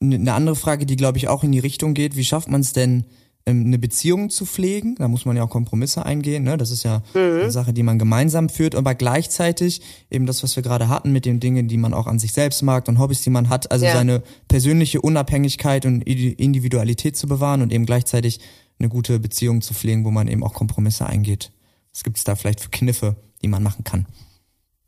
Eine 0.00 0.32
andere 0.32 0.54
Frage, 0.54 0.86
die 0.86 0.94
glaube 0.94 1.18
ich 1.18 1.26
auch 1.26 1.42
in 1.42 1.50
die 1.50 1.58
Richtung 1.58 1.92
geht, 1.92 2.14
wie 2.14 2.24
schafft 2.24 2.48
man 2.48 2.60
es 2.60 2.72
denn, 2.72 3.04
eine 3.48 3.78
Beziehung 3.78 4.30
zu 4.30 4.46
pflegen. 4.46 4.94
Da 4.96 5.08
muss 5.08 5.24
man 5.24 5.36
ja 5.36 5.44
auch 5.44 5.50
Kompromisse 5.50 6.04
eingehen. 6.04 6.44
Ne? 6.44 6.56
Das 6.56 6.70
ist 6.70 6.82
ja 6.82 7.02
mhm. 7.14 7.40
eine 7.40 7.50
Sache, 7.50 7.72
die 7.72 7.82
man 7.82 7.98
gemeinsam 7.98 8.48
führt. 8.48 8.74
Aber 8.74 8.94
gleichzeitig 8.94 9.80
eben 10.10 10.26
das, 10.26 10.42
was 10.42 10.56
wir 10.56 10.62
gerade 10.62 10.88
hatten 10.88 11.12
mit 11.12 11.24
den 11.24 11.40
Dingen, 11.40 11.68
die 11.68 11.76
man 11.76 11.94
auch 11.94 12.06
an 12.06 12.18
sich 12.18 12.32
selbst 12.32 12.62
mag 12.62 12.88
und 12.88 12.98
Hobbys, 12.98 13.22
die 13.22 13.30
man 13.30 13.48
hat. 13.48 13.70
Also 13.70 13.86
ja. 13.86 13.92
seine 13.92 14.22
persönliche 14.48 15.00
Unabhängigkeit 15.00 15.86
und 15.86 16.02
Individualität 16.02 17.16
zu 17.16 17.26
bewahren 17.26 17.62
und 17.62 17.72
eben 17.72 17.86
gleichzeitig 17.86 18.40
eine 18.78 18.88
gute 18.88 19.18
Beziehung 19.18 19.60
zu 19.60 19.74
pflegen, 19.74 20.04
wo 20.04 20.10
man 20.10 20.28
eben 20.28 20.44
auch 20.44 20.54
Kompromisse 20.54 21.06
eingeht. 21.06 21.50
Was 21.92 22.04
gibt 22.04 22.18
es 22.18 22.24
da 22.24 22.36
vielleicht 22.36 22.60
für 22.60 22.70
Kniffe, 22.70 23.16
die 23.42 23.48
man 23.48 23.62
machen 23.62 23.84
kann? 23.84 24.06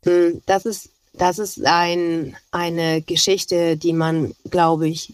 Hm, 0.03 0.41
das 0.45 0.65
ist, 0.65 0.89
das 1.13 1.39
ist 1.39 1.65
ein, 1.65 2.35
eine 2.51 3.01
Geschichte, 3.01 3.77
die 3.77 3.93
man, 3.93 4.33
glaube 4.49 4.87
ich, 4.87 5.13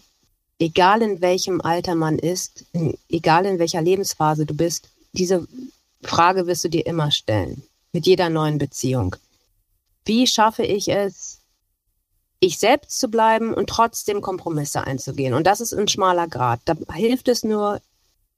egal 0.58 1.02
in 1.02 1.20
welchem 1.20 1.60
Alter 1.60 1.94
man 1.94 2.18
ist, 2.18 2.64
egal 3.08 3.46
in 3.46 3.58
welcher 3.58 3.82
Lebensphase 3.82 4.46
du 4.46 4.54
bist, 4.54 4.88
diese 5.12 5.46
Frage 6.02 6.46
wirst 6.46 6.64
du 6.64 6.68
dir 6.68 6.86
immer 6.86 7.10
stellen, 7.10 7.62
mit 7.92 8.06
jeder 8.06 8.28
neuen 8.28 8.58
Beziehung. 8.58 9.16
Wie 10.04 10.26
schaffe 10.26 10.64
ich 10.64 10.88
es, 10.88 11.40
ich 12.40 12.58
selbst 12.58 12.98
zu 12.98 13.08
bleiben 13.08 13.52
und 13.52 13.68
trotzdem 13.68 14.20
Kompromisse 14.20 14.84
einzugehen? 14.84 15.34
Und 15.34 15.46
das 15.46 15.60
ist 15.60 15.74
ein 15.74 15.88
schmaler 15.88 16.28
Grad. 16.28 16.60
Da 16.64 16.76
hilft 16.92 17.28
es 17.28 17.44
nur, 17.44 17.80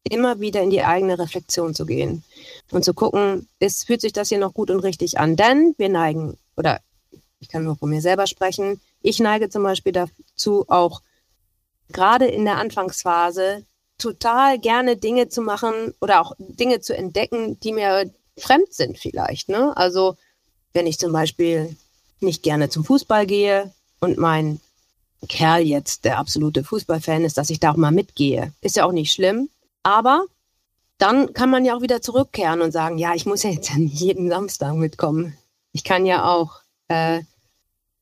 immer 0.03 0.41
wieder 0.41 0.63
in 0.63 0.71
die 0.71 0.83
eigene 0.83 1.19
Reflexion 1.19 1.75
zu 1.75 1.85
gehen 1.85 2.25
und 2.71 2.85
zu 2.85 2.95
gucken, 2.95 3.49
ist, 3.59 3.87
fühlt 3.87 4.01
sich 4.01 4.13
das 4.13 4.31
hier 4.31 4.39
noch 4.39 4.55
gut 4.55 4.71
und 4.71 4.81
richtig 4.81 5.19
an? 5.19 5.37
Denn 5.37 5.75
wir 5.77 5.91
neigen, 5.91 6.39
oder 6.57 6.81
ich 7.39 7.49
kann 7.49 7.65
nur 7.65 7.77
von 7.77 7.91
mir 7.91 8.01
selber 8.01 8.27
sprechen, 8.27 8.81
Ich 9.03 9.19
neige 9.19 9.49
zum 9.49 9.63
Beispiel 9.63 9.93
dazu, 9.93 10.65
auch 10.69 11.01
gerade 11.93 12.27
in 12.27 12.45
der 12.45 12.59
Anfangsphase 12.59 13.65
total 13.99 14.59
gerne 14.59 14.97
Dinge 14.97 15.29
zu 15.29 15.43
machen 15.43 15.95
oder 16.01 16.21
auch 16.21 16.33
Dinge 16.39 16.81
zu 16.81 16.97
entdecken, 16.97 17.61
die 17.61 17.73
mir 17.73 18.11
fremd 18.39 18.73
sind 18.73 18.99
vielleicht. 18.99 19.49
Ne? 19.49 19.77
Also 19.77 20.17
wenn 20.73 20.87
ich 20.87 20.99
zum 20.99 21.13
Beispiel 21.13 21.77
nicht 22.21 22.43
gerne 22.43 22.69
zum 22.69 22.85
Fußball 22.85 23.27
gehe 23.27 23.73
und 24.01 24.19
mein 24.19 24.61
Kerl 25.29 25.63
jetzt 25.63 26.05
der 26.05 26.19
absolute 26.19 26.65
Fußballfan 26.65 27.25
ist, 27.25 27.37
dass 27.37 27.51
ich 27.51 27.61
da 27.61 27.73
auch 27.73 27.77
mal 27.77 27.91
mitgehe. 27.91 28.53
Ist 28.63 28.77
ja 28.77 28.85
auch 28.85 28.93
nicht 28.93 29.13
schlimm. 29.13 29.51
Aber 29.83 30.25
dann 30.99 31.33
kann 31.33 31.51
man 31.51 31.65
ja 31.65 31.77
auch 31.77 31.83
wieder 31.83 32.03
zurückkehren 32.03 32.61
und 32.61 32.73
sagen, 32.73 32.99
ja, 32.99 33.15
ich 33.15 33.27
muss 33.27 33.43
ja 33.43 33.51
jetzt 33.51 33.75
nicht 33.77 34.01
jeden 34.01 34.29
Samstag 34.29 34.75
mitkommen. 34.75 35.37
Ich 35.73 35.85
kann 35.85 36.07
ja 36.07 36.31
auch 36.31 36.61
äh, 36.89 37.21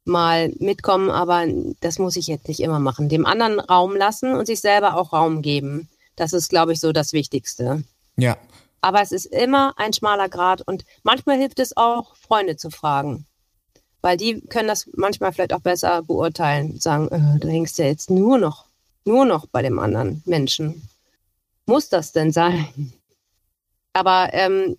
mal 0.08 0.52
mitkommen, 0.58 1.10
aber 1.10 1.46
das 1.80 1.98
muss 1.98 2.16
ich 2.16 2.26
jetzt 2.26 2.48
nicht 2.48 2.60
immer 2.60 2.78
machen. 2.78 3.08
Dem 3.08 3.26
anderen 3.26 3.60
Raum 3.60 3.94
lassen 3.94 4.34
und 4.34 4.46
sich 4.46 4.60
selber 4.60 4.96
auch 4.96 5.12
Raum 5.12 5.42
geben. 5.42 5.88
Das 6.16 6.32
ist, 6.32 6.48
glaube 6.48 6.72
ich, 6.72 6.80
so 6.80 6.92
das 6.92 7.12
Wichtigste. 7.12 7.84
Ja. 8.16 8.36
Aber 8.80 9.02
es 9.02 9.12
ist 9.12 9.26
immer 9.26 9.74
ein 9.76 9.92
schmaler 9.92 10.28
Grad 10.28 10.62
und 10.62 10.84
manchmal 11.02 11.38
hilft 11.38 11.58
es 11.60 11.76
auch, 11.76 12.16
Freunde 12.16 12.56
zu 12.56 12.70
fragen. 12.70 13.26
Weil 14.00 14.16
die 14.16 14.40
können 14.40 14.68
das 14.68 14.88
manchmal 14.94 15.32
vielleicht 15.32 15.52
auch 15.52 15.60
besser 15.60 16.02
beurteilen. 16.02 16.78
Sagen, 16.78 17.08
äh, 17.08 17.38
du 17.40 17.48
hängst 17.48 17.78
ja 17.78 17.86
jetzt 17.86 18.10
nur 18.10 18.38
noch, 18.38 18.66
nur 19.04 19.24
noch 19.24 19.46
bei 19.46 19.62
dem 19.62 19.78
anderen 19.78 20.22
Menschen. 20.24 20.88
Muss 21.66 21.88
das 21.88 22.12
denn 22.12 22.32
sein? 22.32 22.92
Aber 23.92 24.28
ähm, 24.32 24.76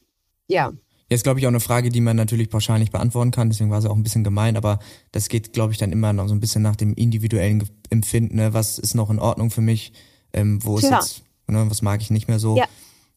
ja. 0.48 0.72
Jetzt 1.10 1.24
glaube 1.24 1.40
ich 1.40 1.46
auch 1.48 1.50
eine 1.50 1.60
Frage, 1.60 1.90
die 1.90 2.02
man 2.02 2.16
natürlich 2.16 2.50
pauschal 2.50 2.80
nicht 2.80 2.92
beantworten 2.92 3.32
kann, 3.32 3.50
deswegen 3.50 3.72
war 3.72 3.82
sie 3.82 3.90
auch 3.90 3.96
ein 3.96 4.04
bisschen 4.04 4.24
gemein, 4.24 4.56
aber 4.56 4.80
das 5.12 5.28
geht, 5.28 5.54
glaube 5.54 5.74
ich, 5.74 5.80
dann 5.80 5.92
immer 5.92 6.14
noch 6.14 6.28
so 6.28 6.36
ein 6.36 6.40
bisschen 6.40 6.62
nach 6.62 6.76
dem 6.76 6.94
individuellen 6.94 7.68
Empfinden, 7.90 8.36
ne? 8.36 8.54
was 8.54 8.78
ist 8.78 8.94
noch 8.94 9.10
in 9.10 9.20
Ordnung 9.20 9.50
für 9.50 9.62
mich, 9.62 9.92
ähm, 10.34 10.64
wo 10.64 10.78
ist 10.78 10.88
Klar. 10.88 11.02
jetzt, 11.02 11.24
ne, 11.48 11.66
was 11.68 11.82
mag 11.82 12.02
ich 12.02 12.12
nicht 12.12 12.28
mehr 12.28 12.40
so. 12.40 12.58
Ja. 12.58 12.66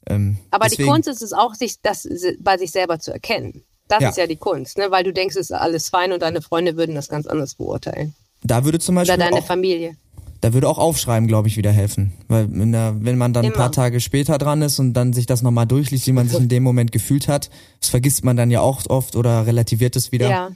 Ähm, 0.07 0.39
aber 0.51 0.65
deswegen, 0.65 0.85
die 0.85 0.91
Kunst 0.91 1.09
ist 1.09 1.23
es 1.23 1.33
auch, 1.33 1.55
sich 1.55 1.81
das 1.83 2.09
bei 2.41 2.57
sich 2.57 2.71
selber 2.71 2.99
zu 2.99 3.13
erkennen. 3.13 3.63
Das 3.89 4.01
ja. 4.01 4.09
ist 4.09 4.17
ja 4.17 4.27
die 4.27 4.37
Kunst, 4.37 4.79
ne? 4.79 4.91
weil 4.91 5.05
du 5.05 5.13
denkst, 5.13 5.37
es 5.37 5.51
ist 5.51 5.53
alles 5.53 5.91
fein 5.91 6.13
und 6.13 6.23
deine 6.23 6.41
Freunde 6.41 6.77
würden 6.77 6.95
das 6.95 7.09
ganz 7.09 7.27
anders 7.27 7.57
beurteilen. 7.57 8.15
Da 8.43 8.65
würde 8.65 8.79
zum 8.79 8.95
Beispiel 8.95 9.15
Oder 9.15 9.25
deine 9.27 9.39
auch, 9.39 9.47
Familie. 9.47 9.97
Da 10.43 10.53
würde 10.53 10.69
auch 10.69 10.79
Aufschreiben, 10.79 11.29
glaube 11.29 11.47
ich, 11.47 11.57
wieder 11.57 11.71
helfen. 11.71 12.13
Weil 12.27 12.49
der, 12.49 12.97
wenn 12.99 13.17
man 13.17 13.33
dann 13.33 13.45
Immer. 13.45 13.55
ein 13.55 13.57
paar 13.57 13.71
Tage 13.71 14.01
später 14.01 14.39
dran 14.39 14.61
ist 14.61 14.81
und 14.81 14.93
dann 14.93 15.13
sich 15.13 15.27
das 15.27 15.41
nochmal 15.41 15.67
durchliest, 15.67 16.09
wie 16.09 16.13
man 16.13 16.29
sich 16.29 16.39
in 16.39 16.49
dem 16.49 16.65
Moment 16.65 16.91
gefühlt 16.91 17.29
hat, 17.29 17.49
das 17.81 17.91
vergisst 17.91 18.25
man 18.25 18.37
dann 18.37 18.51
ja 18.51 18.61
auch 18.61 18.85
oft 18.89 19.15
oder 19.15 19.47
relativiert 19.47 19.95
es 19.95 20.11
wieder. 20.11 20.29
Ja. 20.29 20.51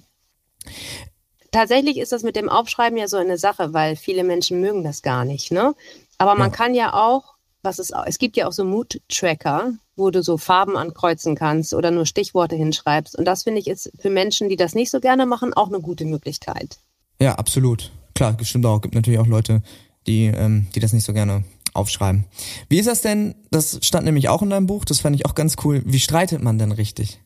Tatsächlich 1.53 1.99
ist 1.99 2.11
das 2.11 2.25
mit 2.25 2.35
dem 2.35 2.49
Aufschreiben 2.49 2.99
ja 2.99 3.07
so 3.07 3.17
eine 3.17 3.39
Sache, 3.39 3.73
weil 3.73 3.95
viele 3.95 4.25
Menschen 4.25 4.61
mögen 4.61 4.83
das 4.83 5.03
gar 5.03 5.25
nicht, 5.25 5.53
ne? 5.53 5.73
Aber 6.19 6.35
man 6.35 6.51
ja. 6.51 6.57
kann 6.57 6.75
ja 6.75 6.93
auch, 6.93 7.35
was 7.63 7.79
es, 7.79 7.93
es 8.07 8.19
gibt 8.19 8.37
ja 8.37 8.49
auch 8.49 8.53
so 8.53 8.65
Mood-Tracker, 8.65 9.73
wo 9.95 10.11
du 10.11 10.21
so 10.21 10.37
Farben 10.37 10.77
ankreuzen 10.77 11.37
kannst 11.37 11.75
oder 11.75 11.93
nur 11.93 12.07
Stichworte 12.07 12.57
hinschreibst. 12.57 13.17
Und 13.17 13.25
das 13.25 13.45
finde 13.45 13.61
ich 13.61 13.69
ist 13.69 13.93
für 14.01 14.11
Menschen, 14.11 14.49
die 14.49 14.57
das 14.57 14.75
nicht 14.75 14.91
so 14.91 14.99
gerne 14.99 15.27
machen, 15.27 15.55
auch 15.55 15.69
eine 15.69 15.81
gute 15.81 16.07
Möglichkeit. 16.07 16.79
Ja, 17.21 17.37
absolut. 17.37 17.93
Klar, 18.17 18.33
bestimmt 18.33 18.67
auch. 18.67 18.81
Gibt 18.81 18.95
natürlich 18.95 19.21
auch 19.21 19.27
Leute, 19.27 19.63
die, 20.07 20.27
ähm, 20.27 20.67
die 20.75 20.81
das 20.81 20.93
nicht 20.93 21.05
so 21.05 21.13
gerne 21.13 21.45
aufschreiben. 21.73 22.25
Wie 22.69 22.79
ist 22.79 22.87
das 22.87 23.03
denn? 23.03 23.35
Das 23.51 23.79
stand 23.83 24.07
nämlich 24.07 24.29
auch 24.29 24.43
in 24.43 24.51
deinem 24.51 24.67
Buch. 24.67 24.85
Das 24.85 25.01
fand 25.01 25.15
ich 25.15 25.27
auch 25.27 25.35
ganz 25.35 25.57
cool. 25.65 25.83
Wie 25.85 26.01
streitet 26.01 26.43
man 26.43 26.59
denn 26.59 26.73
richtig? 26.73 27.21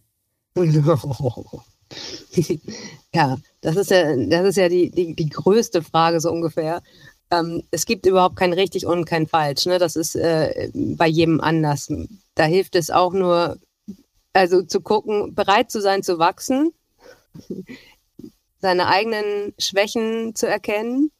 ja, 3.14 3.38
das 3.62 3.76
ist 3.76 3.90
ja, 3.90 4.14
das 4.26 4.46
ist 4.46 4.56
ja 4.56 4.68
die, 4.68 4.90
die, 4.90 5.14
die 5.14 5.28
größte 5.28 5.82
Frage 5.82 6.20
so 6.20 6.30
ungefähr 6.30 6.82
ähm, 7.30 7.62
es 7.70 7.86
gibt 7.86 8.06
überhaupt 8.06 8.36
kein 8.36 8.52
richtig 8.52 8.86
und 8.86 9.04
kein 9.04 9.26
falsch. 9.26 9.66
Ne? 9.66 9.78
Das 9.78 9.96
ist 9.96 10.16
äh, 10.16 10.70
bei 10.74 11.06
jedem 11.06 11.40
anders. 11.40 11.88
Da 12.34 12.44
hilft 12.44 12.74
es 12.74 12.90
auch 12.90 13.12
nur, 13.12 13.58
also 14.32 14.62
zu 14.62 14.80
gucken, 14.80 15.34
bereit 15.34 15.70
zu 15.70 15.80
sein, 15.80 16.02
zu 16.02 16.18
wachsen, 16.18 16.72
seine 18.60 18.86
eigenen 18.88 19.54
Schwächen 19.58 20.34
zu 20.34 20.46
erkennen 20.46 21.10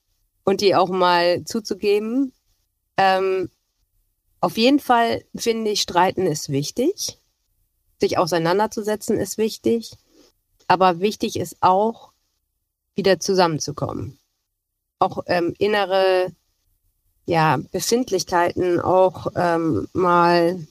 und 0.44 0.60
die 0.60 0.74
auch 0.74 0.88
mal 0.88 1.44
zuzugeben. 1.44 2.32
Ähm, 2.96 3.50
auf 4.40 4.56
jeden 4.56 4.80
Fall 4.80 5.24
finde 5.34 5.70
ich, 5.70 5.82
streiten 5.82 6.26
ist 6.26 6.50
wichtig. 6.50 7.18
Sich 8.00 8.18
auseinanderzusetzen 8.18 9.18
ist 9.18 9.38
wichtig. 9.38 9.92
Aber 10.68 11.00
wichtig 11.00 11.38
ist 11.38 11.56
auch, 11.60 12.12
wieder 12.94 13.20
zusammenzukommen 13.20 14.20
auch 15.00 15.22
ähm, 15.26 15.54
innere 15.58 16.32
ja, 17.26 17.58
Befindlichkeiten 17.72 18.80
auch 18.80 19.28
ähm, 19.34 19.88
mal 19.92 20.66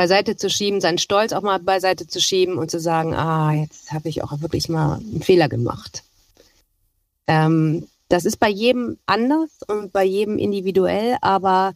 beiseite 0.00 0.34
zu 0.34 0.48
schieben, 0.48 0.80
seinen 0.80 0.96
Stolz 0.96 1.34
auch 1.34 1.42
mal 1.42 1.58
beiseite 1.58 2.06
zu 2.06 2.22
schieben 2.22 2.56
und 2.56 2.70
zu 2.70 2.80
sagen, 2.80 3.12
ah, 3.12 3.52
jetzt 3.52 3.92
habe 3.92 4.08
ich 4.08 4.24
auch 4.24 4.40
wirklich 4.40 4.70
mal 4.70 4.94
einen 4.94 5.20
Fehler 5.20 5.50
gemacht. 5.50 6.04
Ähm, 7.26 7.86
das 8.08 8.24
ist 8.24 8.38
bei 8.38 8.48
jedem 8.48 8.96
anders 9.04 9.50
und 9.68 9.92
bei 9.92 10.02
jedem 10.02 10.38
individuell, 10.38 11.18
aber 11.20 11.74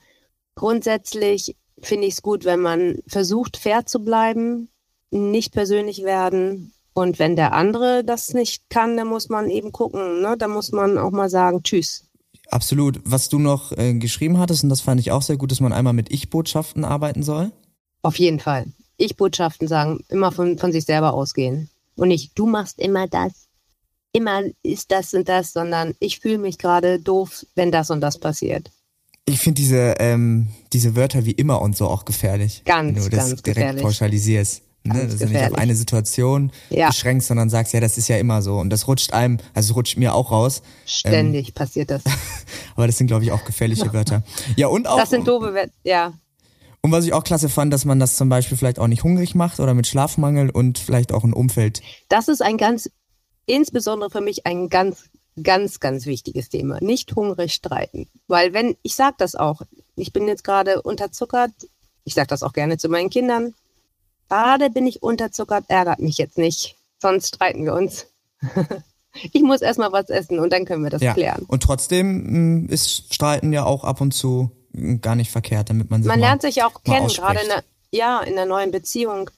grundsätzlich 0.55 1.55
finde 1.83 2.07
ich 2.07 2.15
es 2.15 2.23
gut, 2.23 2.47
wenn 2.47 2.61
man 2.61 2.97
versucht, 3.07 3.59
fair 3.59 3.85
zu 3.85 4.03
bleiben, 4.03 4.71
nicht 5.11 5.53
persönlich 5.53 6.03
werden 6.03 6.73
und 6.95 7.19
wenn 7.19 7.37
der 7.37 7.53
andere 7.53 8.05
das 8.05 8.33
nicht 8.33 8.71
kann, 8.71 8.97
dann 8.97 9.09
muss 9.09 9.29
man 9.29 9.51
eben 9.51 9.71
gucken. 9.71 10.23
Ne? 10.23 10.35
Da 10.39 10.49
muss 10.49 10.73
man 10.73 10.97
auch 10.97 11.11
mal 11.11 11.29
sagen, 11.29 11.63
tschüss. 11.63 12.05
Absolut. 12.49 13.03
Was 13.05 13.29
du 13.29 13.39
noch 13.39 13.73
äh, 13.73 13.93
geschrieben 13.93 14.39
hattest, 14.39 14.65
und 14.65 14.71
das 14.71 14.81
fand 14.81 14.99
ich 14.99 15.13
auch 15.13 15.21
sehr 15.21 15.37
gut, 15.37 15.51
dass 15.51 15.61
man 15.61 15.75
einmal 15.75 15.93
mit 15.93 16.11
Ich-Botschaften 16.11 16.87
arbeiten 16.87 17.23
soll. 17.23 17.53
Auf 18.05 18.19
jeden 18.19 18.39
Fall. 18.39 18.67
Ich-Botschaften 18.99 19.67
sagen, 19.67 20.05
immer 20.11 20.31
von, 20.31 20.59
von 20.59 20.71
sich 20.73 20.85
selber 20.85 21.15
ausgehen. 21.15 21.71
Und 21.97 22.09
nicht, 22.09 22.39
du 22.39 22.47
machst 22.47 22.79
immer 22.79 23.09
das, 23.09 23.33
immer 24.13 24.43
ist 24.63 24.93
das 24.93 25.15
und 25.15 25.27
das, 25.29 25.53
sondern 25.53 25.95
ich 26.01 26.21
fühle 26.21 26.39
mich 26.39 26.59
gerade 26.59 27.01
doof, 27.01 27.47
wenn 27.55 27.73
das 27.73 27.91
und 27.91 28.03
das 28.03 28.19
passiert. 28.19 28.71
Ich 29.25 29.41
finde 29.41 29.63
diese, 29.63 29.95
ähm, 30.01 30.49
diese 30.75 30.95
Wörter 30.97 31.25
wie 31.25 31.33
immer 31.33 31.63
und 31.63 31.79
so 31.79 31.89
auch 31.89 32.05
gefährlich. 32.05 32.63
Ganz, 32.67 32.95
wenn 32.95 33.05
du 33.05 33.09
das 33.09 33.31
ganz 33.31 33.43
direkt 33.43 33.45
gefährlich. 33.45 33.83
pauschalisierst. 33.83 34.63
Ne, 34.87 35.07
dass 35.07 35.17
du 35.17 35.27
nicht 35.29 35.43
auf 35.43 35.55
eine 35.55 35.75
Situation 35.75 36.53
ja. 36.69 36.89
beschränkst, 36.89 37.29
sondern 37.29 37.49
sagst, 37.49 37.73
ja, 37.73 37.81
das 37.81 37.97
ist 37.97 38.09
ja 38.09 38.19
immer 38.19 38.43
so. 38.43 38.59
Und 38.59 38.69
das 38.69 38.87
rutscht 38.87 39.15
einem, 39.15 39.39
also 39.55 39.73
es 39.73 39.77
rutscht 39.77 39.97
mir 39.97 40.15
auch 40.15 40.31
raus. 40.31 40.61
Ständig 40.85 41.49
ähm, 41.49 41.55
passiert 41.55 41.91
das. 41.91 42.03
aber 42.77 42.87
das 42.87 42.99
sind, 42.99 43.07
glaube 43.07 43.25
ich, 43.25 43.33
auch 43.33 43.47
gefährliche 43.47 43.91
Wörter. 43.95 44.23
Ja, 44.57 44.67
und 44.67 44.87
auch. 44.87 44.99
Das 44.99 45.09
sind 45.09 45.27
doofe 45.27 45.55
Wörter, 45.55 45.73
ja. 45.85 46.13
Und 46.85 46.93
was 46.93 47.07
ich 47.07 47.15
auch 47.15 47.25
klasse 47.25 47.49
fand, 47.49 47.73
dass 47.73 47.87
man 47.87 47.99
das 47.99 48.17
zum 48.17 48.29
Beispiel 48.29 48.59
vielleicht 48.59 48.79
auch 48.79 48.89
nicht 48.89 49.05
hungrig 49.05 49.35
macht 49.35 49.59
oder 49.59 49.73
mit 49.73 49.87
Schlafmangel 49.87 50.51
und 50.51 50.79
vielleicht 50.79 51.13
auch 51.13 51.25
ein 51.25 51.33
Umfeld. 51.33 51.81
Das 52.11 52.29
ist 52.29 52.43
ein 52.43 52.59
ganz, 52.59 52.91
insbesondere 53.47 54.11
für 54.11 54.21
mich 54.21 54.45
ein 54.45 54.69
ganz, 54.69 55.05
ganz, 55.43 55.81
ganz 55.81 56.05
wichtiges 56.05 56.51
Thema. 56.51 56.79
Nicht 56.83 57.17
hungrig 57.17 57.55
streiten. 57.55 58.09
Weil 58.29 58.53
wenn, 58.53 58.77
ich 58.83 58.95
sage 58.97 59.15
das 59.17 59.35
auch, 59.35 59.63
ich 59.97 60.13
bin 60.13 60.29
jetzt 60.29 60.45
gerade 60.45 60.83
unterzuckert, 60.83 61.53
ich 62.05 62.13
sage 62.13 62.27
das 62.27 62.43
auch 62.43 62.53
gerne 62.53 62.77
zu 62.77 62.91
meinen 62.91 63.09
Kindern, 63.09 63.55
Gerade 64.29 64.71
bin 64.71 64.87
ich 64.87 65.03
unterzuckert, 65.03 65.67
ärgert 65.69 66.01
mich 66.01 66.19
jetzt 66.19 66.39
nicht. 66.39 66.77
Sonst 67.01 67.37
streiten 67.37 67.65
wir 67.65 67.75
uns. 67.75 68.07
ich 69.33 69.43
muss 69.43 69.63
erstmal 69.63 69.93
was 69.93 70.09
essen 70.09 70.39
und 70.39 70.53
dann 70.53 70.65
können 70.65 70.83
wir 70.83 70.91
das 70.91 71.03
ja. 71.03 71.15
klären. 71.15 71.45
Und 71.47 71.63
trotzdem 71.63 72.65
mm, 72.65 72.69
ist 72.69 73.15
Streiten 73.15 73.53
ja 73.53 73.65
auch 73.65 73.85
ab 73.85 74.01
und 74.01 74.13
zu 74.13 74.51
gar 75.01 75.15
nicht 75.15 75.31
verkehrt, 75.31 75.71
damit 75.71 75.91
man 75.91 76.03
sich 76.03 76.09
Man 76.09 76.21
mal, 76.21 76.27
lernt 76.27 76.43
sich 76.43 76.63
auch 76.63 76.83
kennen, 76.83 77.09
gerade 77.09 77.41
in 77.41 77.49
der, 77.49 77.65
ja, 77.91 78.21
in 78.21 78.35
der 78.35 78.47
neuen 78.47 78.71
Beziehung 78.71 79.31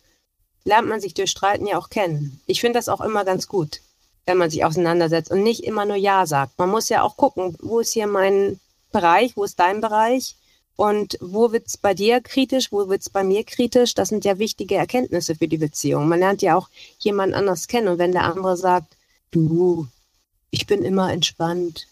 lernt 0.65 0.89
man 0.89 1.01
sich 1.01 1.15
durch 1.15 1.31
Streiten 1.31 1.67
ja 1.67 1.79
auch 1.79 1.91
kennen. 1.91 2.41
Ich 2.47 2.61
finde 2.61 2.79
das 2.79 2.89
auch 2.89 3.01
immer 3.01 3.25
ganz 3.25 3.47
gut, 3.47 3.81
wenn 4.25 4.39
man 4.39 4.51
sich 4.51 4.65
auseinandersetzt 4.65 5.31
und 5.31 5.43
nicht 5.43 5.65
immer 5.65 5.85
nur 5.85 5.97
Ja 5.97 6.27
sagt. 6.27 6.59
Man 6.59 6.71
muss 6.71 6.89
ja 6.89 7.03
auch 7.03 7.17
gucken, 7.17 7.57
wo 7.61 7.81
ist 7.81 7.93
hier 7.93 8.07
mein 8.07 8.59
Bereich, 8.93 9.37
wo 9.37 9.45
ist 9.45 9.61
dein 9.61 9.81
Bereich 9.81 10.37
und 10.75 11.17
wo 11.21 11.53
wird's 11.53 11.77
bei 11.77 11.95
dir 11.95 12.21
kritisch, 12.21 12.73
wo 12.73 12.89
wird's 12.89 13.11
bei 13.11 13.25
mir 13.25 13.45
kritisch? 13.45 13.95
Das 13.95 14.09
sind 14.09 14.25
ja 14.25 14.39
wichtige 14.39 14.75
Erkenntnisse 14.75 15.35
für 15.35 15.49
die 15.49 15.59
Beziehung. 15.59 16.09
Man 16.09 16.19
lernt 16.19 16.43
ja 16.43 16.57
auch 16.57 16.69
jemand 16.99 17.35
anders 17.35 17.69
kennen. 17.69 17.89
Und 17.89 17.99
wenn 17.99 18.13
der 18.13 18.25
andere 18.25 18.57
sagt, 18.57 18.97
du, 19.31 19.87
ich 20.51 20.67
bin 20.67 20.83
immer 20.83 21.13
entspannt, 21.13 21.87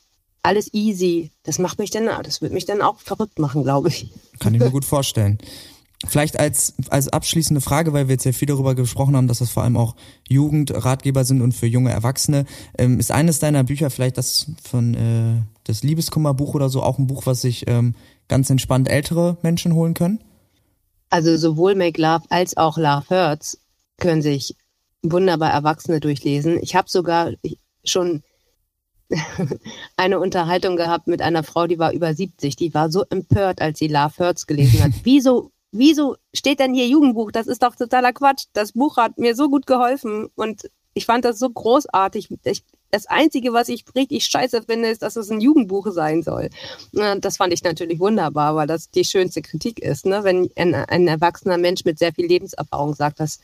alles 0.44 0.72
easy, 0.72 1.30
das 1.42 1.58
macht 1.58 1.78
mich 1.78 1.90
dann, 1.90 2.08
das 2.22 2.42
wird 2.42 2.52
mich 2.52 2.66
dann 2.66 2.82
auch 2.82 3.00
verrückt 3.00 3.38
machen, 3.38 3.62
glaube 3.62 3.88
ich. 3.88 4.10
Kann 4.38 4.54
ich 4.54 4.60
mir 4.60 4.70
gut 4.70 4.84
vorstellen. 4.84 5.38
Vielleicht 6.06 6.38
als, 6.38 6.74
als 6.90 7.08
abschließende 7.08 7.62
Frage, 7.62 7.94
weil 7.94 8.08
wir 8.08 8.14
jetzt 8.14 8.24
ja 8.24 8.32
viel 8.32 8.46
darüber 8.46 8.74
gesprochen 8.74 9.16
haben, 9.16 9.26
dass 9.26 9.38
das 9.38 9.50
vor 9.50 9.62
allem 9.62 9.78
auch 9.78 9.96
Jugendratgeber 10.28 11.24
sind 11.24 11.40
und 11.40 11.52
für 11.52 11.66
junge 11.66 11.90
Erwachsene. 11.90 12.44
Ähm, 12.76 13.00
ist 13.00 13.10
eines 13.10 13.38
deiner 13.38 13.64
Bücher 13.64 13.88
vielleicht 13.88 14.18
das 14.18 14.50
von 14.62 14.94
äh, 14.94 15.42
das 15.64 15.82
Liebeskummerbuch 15.82 16.54
oder 16.54 16.68
so 16.68 16.82
auch 16.82 16.98
ein 16.98 17.06
Buch, 17.06 17.24
was 17.24 17.40
sich 17.40 17.64
ähm, 17.68 17.94
ganz 18.28 18.50
entspannt 18.50 18.90
ältere 18.90 19.38
Menschen 19.42 19.74
holen 19.74 19.94
können? 19.94 20.22
Also 21.08 21.38
sowohl 21.38 21.74
Make 21.74 22.00
Love 22.00 22.24
als 22.28 22.56
auch 22.56 22.76
Love 22.76 23.08
Hurts 23.08 23.58
können 23.98 24.20
sich 24.20 24.56
wunderbar 25.02 25.52
Erwachsene 25.52 26.00
durchlesen. 26.00 26.58
Ich 26.60 26.74
habe 26.74 26.90
sogar 26.90 27.32
schon 27.84 28.22
eine 29.96 30.18
Unterhaltung 30.18 30.76
gehabt 30.76 31.06
mit 31.06 31.22
einer 31.22 31.42
Frau, 31.42 31.66
die 31.66 31.78
war 31.78 31.92
über 31.92 32.14
70. 32.14 32.56
Die 32.56 32.74
war 32.74 32.90
so 32.90 33.04
empört, 33.10 33.60
als 33.60 33.78
sie 33.78 33.88
Love 33.88 34.18
Hurts 34.18 34.46
gelesen 34.46 34.82
hat. 34.82 34.92
Wieso, 35.04 35.50
wieso 35.72 36.16
steht 36.32 36.60
denn 36.60 36.74
hier 36.74 36.86
Jugendbuch? 36.86 37.32
Das 37.32 37.46
ist 37.46 37.62
doch 37.62 37.76
totaler 37.76 38.12
Quatsch. 38.12 38.44
Das 38.52 38.72
Buch 38.72 38.96
hat 38.96 39.18
mir 39.18 39.34
so 39.34 39.50
gut 39.50 39.66
geholfen 39.66 40.28
und 40.34 40.70
ich 40.94 41.06
fand 41.06 41.24
das 41.24 41.38
so 41.38 41.50
großartig. 41.50 42.28
Ich, 42.44 42.62
das 42.90 43.06
Einzige, 43.06 43.52
was 43.52 43.68
ich 43.68 43.84
richtig 43.96 44.24
scheiße 44.26 44.62
finde, 44.62 44.88
ist, 44.88 45.02
dass 45.02 45.16
es 45.16 45.30
ein 45.30 45.40
Jugendbuch 45.40 45.88
sein 45.90 46.22
soll. 46.22 46.48
Das 46.92 47.36
fand 47.36 47.52
ich 47.52 47.64
natürlich 47.64 47.98
wunderbar, 47.98 48.54
weil 48.54 48.68
das 48.68 48.90
die 48.90 49.04
schönste 49.04 49.42
Kritik 49.42 49.80
ist, 49.80 50.06
ne? 50.06 50.22
wenn 50.22 50.48
ein, 50.56 50.74
ein 50.74 51.08
erwachsener 51.08 51.58
Mensch 51.58 51.84
mit 51.84 51.98
sehr 51.98 52.14
viel 52.14 52.26
Lebenserfahrung 52.26 52.94
sagt, 52.94 53.18
dass 53.18 53.40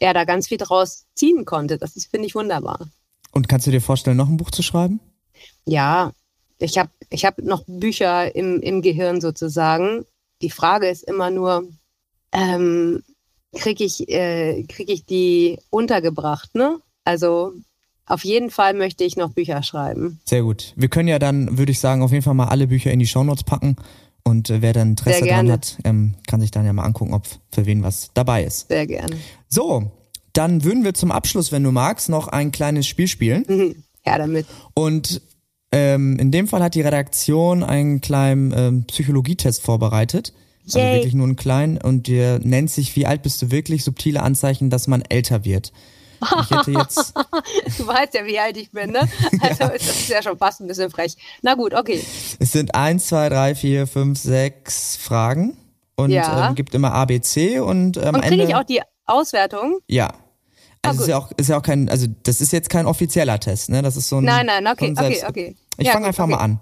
er 0.00 0.12
da 0.12 0.24
ganz 0.24 0.48
viel 0.48 0.58
draus 0.58 1.06
ziehen 1.14 1.44
konnte. 1.44 1.78
Das 1.78 1.92
finde 2.10 2.26
ich 2.26 2.34
wunderbar. 2.34 2.88
Und 3.36 3.50
kannst 3.50 3.66
du 3.66 3.70
dir 3.70 3.82
vorstellen, 3.82 4.16
noch 4.16 4.30
ein 4.30 4.38
Buch 4.38 4.50
zu 4.50 4.62
schreiben? 4.62 4.98
Ja, 5.66 6.12
ich 6.58 6.78
habe 6.78 6.88
ich 7.10 7.26
hab 7.26 7.36
noch 7.36 7.64
Bücher 7.66 8.34
im, 8.34 8.62
im 8.62 8.80
Gehirn 8.80 9.20
sozusagen. 9.20 10.06
Die 10.40 10.48
Frage 10.48 10.88
ist 10.88 11.02
immer 11.02 11.30
nur, 11.30 11.68
ähm, 12.32 13.02
kriege 13.54 13.84
ich, 13.84 14.08
äh, 14.08 14.62
krieg 14.62 14.88
ich 14.88 15.04
die 15.04 15.58
untergebracht, 15.68 16.54
ne? 16.54 16.78
Also 17.04 17.52
auf 18.06 18.24
jeden 18.24 18.48
Fall 18.48 18.72
möchte 18.72 19.04
ich 19.04 19.18
noch 19.18 19.32
Bücher 19.32 19.62
schreiben. 19.62 20.18
Sehr 20.24 20.40
gut. 20.40 20.72
Wir 20.74 20.88
können 20.88 21.08
ja 21.08 21.18
dann, 21.18 21.58
würde 21.58 21.72
ich 21.72 21.78
sagen, 21.78 22.00
auf 22.00 22.12
jeden 22.12 22.22
Fall 22.22 22.32
mal 22.32 22.48
alle 22.48 22.68
Bücher 22.68 22.90
in 22.90 23.00
die 23.00 23.06
Shownotes 23.06 23.44
packen. 23.44 23.76
Und 24.24 24.48
äh, 24.48 24.62
wer 24.62 24.72
dann 24.72 24.92
Interesse 24.92 25.26
dran 25.26 25.52
hat, 25.52 25.76
ähm, 25.84 26.14
kann 26.26 26.40
sich 26.40 26.52
dann 26.52 26.64
ja 26.64 26.72
mal 26.72 26.84
angucken, 26.84 27.12
ob 27.12 27.26
für 27.52 27.66
wen 27.66 27.82
was 27.82 28.12
dabei 28.14 28.44
ist. 28.44 28.68
Sehr 28.68 28.86
gerne. 28.86 29.14
So, 29.46 29.92
dann 30.36 30.64
würden 30.64 30.84
wir 30.84 30.94
zum 30.94 31.10
Abschluss, 31.12 31.52
wenn 31.52 31.62
du 31.62 31.72
magst, 31.72 32.08
noch 32.08 32.28
ein 32.28 32.52
kleines 32.52 32.86
Spiel 32.86 33.08
spielen. 33.08 33.44
Ja, 34.08 34.18
damit. 34.18 34.46
Und 34.74 35.20
ähm, 35.72 36.16
in 36.20 36.30
dem 36.30 36.46
Fall 36.46 36.62
hat 36.62 36.76
die 36.76 36.80
Redaktion 36.80 37.64
einen 37.64 38.00
kleinen 38.00 38.54
ähm, 38.56 38.84
Psychologietest 38.84 39.62
vorbereitet. 39.62 40.32
Also 40.64 40.78
Yay. 40.78 40.94
wirklich 40.94 41.14
nur 41.14 41.26
einen 41.26 41.34
kleinen 41.34 41.76
und 41.76 42.06
der 42.06 42.38
nennt 42.38 42.70
sich, 42.70 42.94
wie 42.94 43.04
alt 43.04 43.22
bist 43.24 43.42
du 43.42 43.50
wirklich? 43.50 43.82
Subtile 43.82 44.22
Anzeichen, 44.22 44.70
dass 44.70 44.86
man 44.86 45.02
älter 45.02 45.44
wird. 45.44 45.72
Ich 46.40 46.50
hätte 46.52 46.70
jetzt. 46.70 47.14
du 47.78 47.86
weißt 47.88 48.14
ja, 48.14 48.24
wie 48.26 48.38
alt 48.38 48.56
ich 48.56 48.70
bin, 48.70 48.92
ne? 48.92 49.00
Also 49.40 49.64
ja. 49.64 49.70
das 49.70 49.82
ist 49.88 50.08
ja 50.08 50.22
schon 50.22 50.38
fast 50.38 50.60
ein 50.60 50.68
bisschen 50.68 50.88
frech. 50.90 51.16
Na 51.42 51.54
gut, 51.54 51.74
okay. 51.74 52.00
Es 52.38 52.52
sind 52.52 52.76
eins, 52.76 53.08
zwei, 53.08 53.28
drei, 53.28 53.56
vier, 53.56 53.88
fünf, 53.88 54.20
sechs 54.20 54.94
Fragen 54.94 55.56
und 55.96 56.10
Ja. 56.12 56.48
ähm, 56.48 56.54
gibt 56.54 56.76
immer 56.76 56.92
A, 56.92 57.06
B, 57.06 57.20
C 57.20 57.58
und 57.58 57.98
am 57.98 58.14
Und 58.14 58.20
kriege 58.22 58.44
ich 58.44 58.54
auch 58.54 58.62
die 58.62 58.82
Auswertung? 59.04 59.80
ja. 59.88 60.14
Also 60.88 61.00
Ah, 61.00 61.04
ist 61.04 61.08
ja 61.08 61.18
auch 61.18 61.32
ist 61.36 61.48
ja 61.48 61.58
auch 61.58 61.62
kein 61.62 61.88
also 61.88 62.06
das 62.22 62.40
ist 62.40 62.52
jetzt 62.52 62.70
kein 62.70 62.86
offizieller 62.86 63.38
Test, 63.40 63.68
ne? 63.70 63.82
Das 63.82 63.96
ist 63.96 64.08
so 64.08 64.18
ein 64.18 64.24
Nein, 64.24 64.46
nein, 64.46 64.66
okay, 64.66 64.92
okay, 64.96 65.22
okay. 65.28 65.56
Ich 65.78 65.86
Ja, 65.86 65.92
fange 65.92 66.06
einfach 66.06 66.24
okay. 66.24 66.32
mal 66.32 66.38
an. 66.38 66.60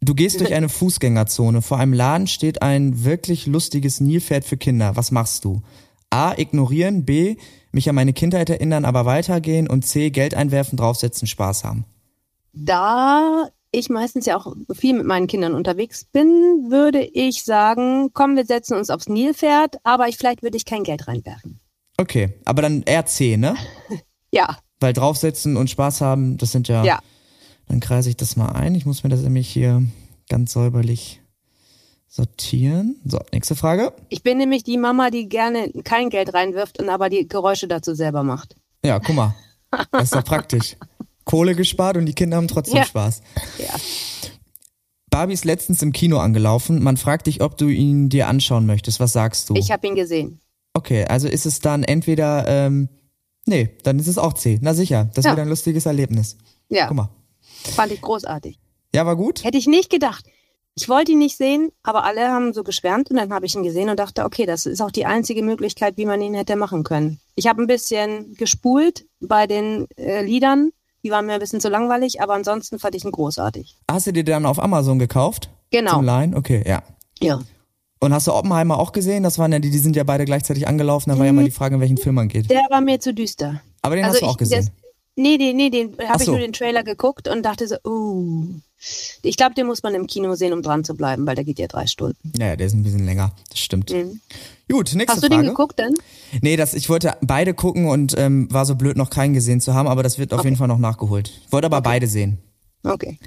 Du 0.00 0.14
gehst 0.14 0.40
durch 0.40 0.52
eine 0.52 0.68
Fußgängerzone. 0.68 1.62
Vor 1.62 1.78
einem 1.78 1.92
Laden 1.92 2.26
steht 2.26 2.60
ein 2.60 3.04
wirklich 3.04 3.46
lustiges 3.46 4.00
Nilpferd 4.00 4.44
für 4.44 4.56
Kinder. 4.56 4.96
Was 4.96 5.12
machst 5.12 5.44
du? 5.44 5.62
A. 6.10 6.34
Ignorieren. 6.36 7.04
B. 7.04 7.36
Mich 7.70 7.88
an 7.88 7.94
meine 7.94 8.12
Kindheit 8.12 8.50
erinnern, 8.50 8.84
aber 8.84 9.06
weitergehen. 9.06 9.68
Und 9.68 9.86
C. 9.86 10.10
Geld 10.10 10.34
einwerfen, 10.34 10.76
draufsetzen, 10.76 11.28
Spaß 11.28 11.62
haben. 11.62 11.84
Da 12.52 13.48
ich 13.70 13.88
meistens 13.88 14.26
ja 14.26 14.36
auch 14.36 14.54
viel 14.74 14.92
mit 14.94 15.06
meinen 15.06 15.26
Kindern 15.26 15.54
unterwegs 15.54 16.04
bin, 16.04 16.66
würde 16.68 17.02
ich 17.02 17.44
sagen, 17.44 18.10
komm, 18.12 18.36
wir 18.36 18.44
setzen 18.44 18.76
uns 18.76 18.90
aufs 18.90 19.08
Nilpferd, 19.08 19.76
aber 19.84 20.08
ich, 20.08 20.18
vielleicht 20.18 20.42
würde 20.42 20.56
ich 20.58 20.66
kein 20.66 20.82
Geld 20.82 21.08
reinwerfen. 21.08 21.60
Okay, 21.96 22.34
aber 22.44 22.62
dann 22.62 22.82
eher 22.82 23.06
C, 23.06 23.36
ne? 23.36 23.56
Ja, 24.34 24.56
Weil 24.80 24.94
draufsetzen 24.94 25.58
und 25.58 25.68
Spaß 25.68 26.00
haben, 26.00 26.38
das 26.38 26.52
sind 26.52 26.66
ja. 26.66 26.82
ja. 26.84 27.00
Dann 27.68 27.80
kreise 27.80 28.08
ich 28.08 28.16
das 28.16 28.34
mal 28.36 28.48
ein. 28.52 28.74
Ich 28.74 28.86
muss 28.86 29.04
mir 29.04 29.10
das 29.10 29.20
nämlich 29.20 29.46
hier 29.46 29.82
ganz 30.30 30.52
säuberlich 30.52 31.20
sortieren. 32.08 32.96
So, 33.04 33.20
nächste 33.32 33.54
Frage. 33.56 33.92
Ich 34.08 34.22
bin 34.22 34.38
nämlich 34.38 34.64
die 34.64 34.78
Mama, 34.78 35.10
die 35.10 35.28
gerne 35.28 35.70
kein 35.84 36.08
Geld 36.08 36.32
reinwirft 36.34 36.80
und 36.80 36.88
aber 36.88 37.10
die 37.10 37.28
Geräusche 37.28 37.68
dazu 37.68 37.94
selber 37.94 38.22
macht. 38.22 38.56
Ja, 38.84 38.98
guck 39.00 39.14
mal. 39.16 39.34
Das 39.90 40.04
ist 40.04 40.14
doch 40.14 40.24
praktisch. 40.24 40.76
Kohle 41.24 41.54
gespart 41.54 41.96
und 41.98 42.06
die 42.06 42.14
Kinder 42.14 42.38
haben 42.38 42.48
trotzdem 42.48 42.78
Ja. 42.78 42.84
Spaß. 42.84 43.20
Ja. 43.58 43.74
Barbie 45.10 45.34
ist 45.34 45.44
letztens 45.44 45.82
im 45.82 45.92
Kino 45.92 46.18
angelaufen. 46.18 46.82
Man 46.82 46.96
fragt 46.96 47.26
dich, 47.26 47.42
ob 47.42 47.58
du 47.58 47.68
ihn 47.68 48.08
dir 48.08 48.28
anschauen 48.28 48.64
möchtest. 48.66 48.98
Was 48.98 49.12
sagst 49.12 49.50
du? 49.50 49.54
Ich 49.56 49.70
habe 49.70 49.86
ihn 49.86 49.94
gesehen. 49.94 50.40
Okay, 50.74 51.04
also 51.04 51.28
ist 51.28 51.46
es 51.46 51.60
dann 51.60 51.82
entweder, 51.84 52.46
ähm, 52.48 52.88
nee, 53.46 53.70
dann 53.82 53.98
ist 53.98 54.08
es 54.08 54.18
auch 54.18 54.32
C. 54.34 54.58
Na 54.62 54.74
sicher, 54.74 55.10
das 55.14 55.24
Ja. 55.24 55.32
wird 55.32 55.40
ein 55.40 55.48
lustiges 55.48 55.86
Erlebnis. 55.86 56.36
Ja, 56.68 56.86
Guck 56.86 56.96
mal. 56.96 57.08
fand 57.74 57.92
ich 57.92 58.00
großartig. 58.00 58.58
Ja, 58.94 59.06
war 59.06 59.16
gut? 59.16 59.44
Hätte 59.44 59.58
ich 59.58 59.66
nicht 59.66 59.90
gedacht. 59.90 60.24
Ich 60.74 60.88
wollte 60.88 61.12
ihn 61.12 61.18
nicht 61.18 61.36
sehen, 61.36 61.70
aber 61.82 62.04
alle 62.04 62.28
haben 62.28 62.54
so 62.54 62.64
geschwärmt 62.64 63.10
und 63.10 63.16
dann 63.16 63.30
habe 63.32 63.44
ich 63.44 63.54
ihn 63.54 63.62
gesehen 63.62 63.90
und 63.90 63.98
dachte, 63.98 64.24
okay, 64.24 64.46
das 64.46 64.64
ist 64.64 64.80
auch 64.80 64.90
die 64.90 65.04
einzige 65.04 65.42
Möglichkeit, 65.42 65.98
wie 65.98 66.06
man 66.06 66.22
ihn 66.22 66.32
hätte 66.34 66.56
machen 66.56 66.82
können. 66.82 67.20
Ich 67.34 67.46
habe 67.46 67.60
ein 67.62 67.66
bisschen 67.66 68.34
gespult 68.34 69.04
bei 69.20 69.46
den 69.46 69.86
äh, 69.98 70.24
Liedern, 70.24 70.70
die 71.04 71.10
waren 71.10 71.26
mir 71.26 71.34
ein 71.34 71.40
bisschen 71.40 71.60
zu 71.60 71.68
langweilig, 71.68 72.22
aber 72.22 72.32
ansonsten 72.34 72.78
fand 72.78 72.94
ich 72.94 73.04
ihn 73.04 73.10
großartig. 73.12 73.76
Hast 73.90 74.06
du 74.06 74.12
dir 74.14 74.24
dann 74.24 74.46
auf 74.46 74.58
Amazon 74.62 74.98
gekauft? 74.98 75.50
Genau. 75.70 75.92
Zum 75.96 76.04
Leihen? 76.04 76.34
Okay, 76.34 76.62
ja. 76.66 76.82
Ja. 77.20 77.40
Und 78.02 78.12
hast 78.12 78.26
du 78.26 78.32
Oppenheimer 78.32 78.78
auch 78.80 78.90
gesehen? 78.90 79.22
Das 79.22 79.38
waren 79.38 79.52
ja 79.52 79.60
die, 79.60 79.70
die 79.70 79.78
sind 79.78 79.94
ja 79.94 80.02
beide 80.02 80.24
gleichzeitig 80.24 80.66
angelaufen. 80.66 81.10
Da 81.10 81.18
war 81.20 81.26
ja 81.26 81.32
mal 81.32 81.44
die 81.44 81.52
Frage, 81.52 81.76
in 81.76 81.80
welchen 81.80 81.98
Film 81.98 82.16
man 82.16 82.26
geht. 82.26 82.50
Der 82.50 82.66
war 82.68 82.80
mir 82.80 82.98
zu 82.98 83.14
düster. 83.14 83.62
Aber 83.80 83.94
den 83.94 84.04
also 84.04 84.14
hast 84.16 84.22
du 84.22 84.26
auch 84.26 84.32
ich- 84.32 84.38
gesehen. 84.38 84.64
das- 84.66 84.72
Nee, 85.14 85.36
nee, 85.36 85.52
nee, 85.52 85.68
den 85.68 85.92
habe 86.08 86.18
ich 86.20 86.24
so. 86.24 86.32
nur 86.32 86.40
den 86.40 86.54
Trailer 86.54 86.82
geguckt 86.84 87.28
und 87.28 87.42
dachte 87.44 87.68
so, 87.68 87.76
uh. 87.86 88.46
Ich 89.22 89.36
glaube, 89.36 89.54
den 89.54 89.66
muss 89.66 89.82
man 89.84 89.94
im 89.94 90.06
Kino 90.06 90.34
sehen, 90.34 90.52
um 90.54 90.62
dran 90.62 90.82
zu 90.84 90.94
bleiben, 90.94 91.26
weil 91.26 91.34
der 91.36 91.44
geht 91.44 91.58
ja 91.60 91.68
drei 91.68 91.86
Stunden. 91.86 92.32
Ja, 92.38 92.46
ja, 92.48 92.56
der 92.56 92.66
ist 92.66 92.72
ein 92.72 92.82
bisschen 92.82 93.04
länger. 93.04 93.32
Das 93.50 93.58
stimmt. 93.60 93.90
Mhm. 93.92 94.20
Gut, 94.70 94.92
nächste 94.94 95.12
Hast 95.12 95.22
du 95.22 95.28
Frage. 95.28 95.42
den 95.42 95.48
geguckt 95.50 95.78
denn? 95.78 95.94
Nee, 96.40 96.56
das, 96.56 96.72
ich 96.74 96.88
wollte 96.88 97.14
beide 97.20 97.52
gucken 97.54 97.86
und 97.88 98.14
ähm, 98.18 98.48
war 98.50 98.64
so 98.64 98.74
blöd, 98.74 98.96
noch 98.96 99.10
keinen 99.10 99.34
gesehen 99.34 99.60
zu 99.60 99.74
haben, 99.74 99.86
aber 99.86 100.02
das 100.02 100.18
wird 100.18 100.32
auf 100.32 100.42
jeden 100.44 100.56
Fall 100.56 100.66
noch 100.66 100.78
nachgeholt. 100.78 101.30
Ich 101.46 101.52
wollte 101.52 101.66
aber 101.66 101.82
beide 101.82 102.06
sehen. 102.08 102.38
Okay. 102.82 103.18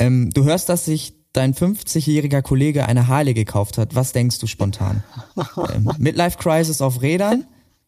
Ähm, 0.00 0.30
du 0.34 0.44
hörst, 0.44 0.68
dass 0.68 0.84
sich 0.84 1.14
dein 1.32 1.54
50-jähriger 1.54 2.42
Kollege 2.42 2.86
eine 2.86 3.08
Harley 3.08 3.34
gekauft 3.34 3.78
hat. 3.78 3.94
Was 3.94 4.12
denkst 4.12 4.38
du 4.38 4.46
spontan? 4.46 5.02
ähm, 5.74 5.90
Midlife 5.98 6.38
Crisis 6.38 6.80
auf 6.80 7.02
Rädern? 7.02 7.46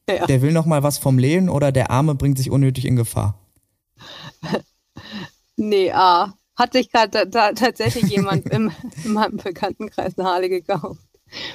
Ja. 0.08 0.26
Der 0.26 0.42
will 0.42 0.52
noch 0.52 0.66
mal 0.66 0.82
was 0.82 0.98
vom 0.98 1.18
Leben 1.18 1.48
oder 1.48 1.72
der 1.72 1.90
Arme 1.90 2.14
bringt 2.14 2.38
sich 2.38 2.50
unnötig 2.50 2.84
in 2.84 2.96
Gefahr? 2.96 3.38
Nee, 5.56 5.92
ah. 5.92 6.34
Hat 6.56 6.72
sich 6.72 6.90
gerade 6.90 7.30
ta 7.30 7.52
tatsächlich 7.52 8.04
jemand 8.04 8.46
im, 8.50 8.70
in 9.04 9.12
meinem 9.12 9.36
Bekanntenkreis 9.38 10.18
eine 10.18 10.28
Harley 10.28 10.48
gekauft. 10.48 11.00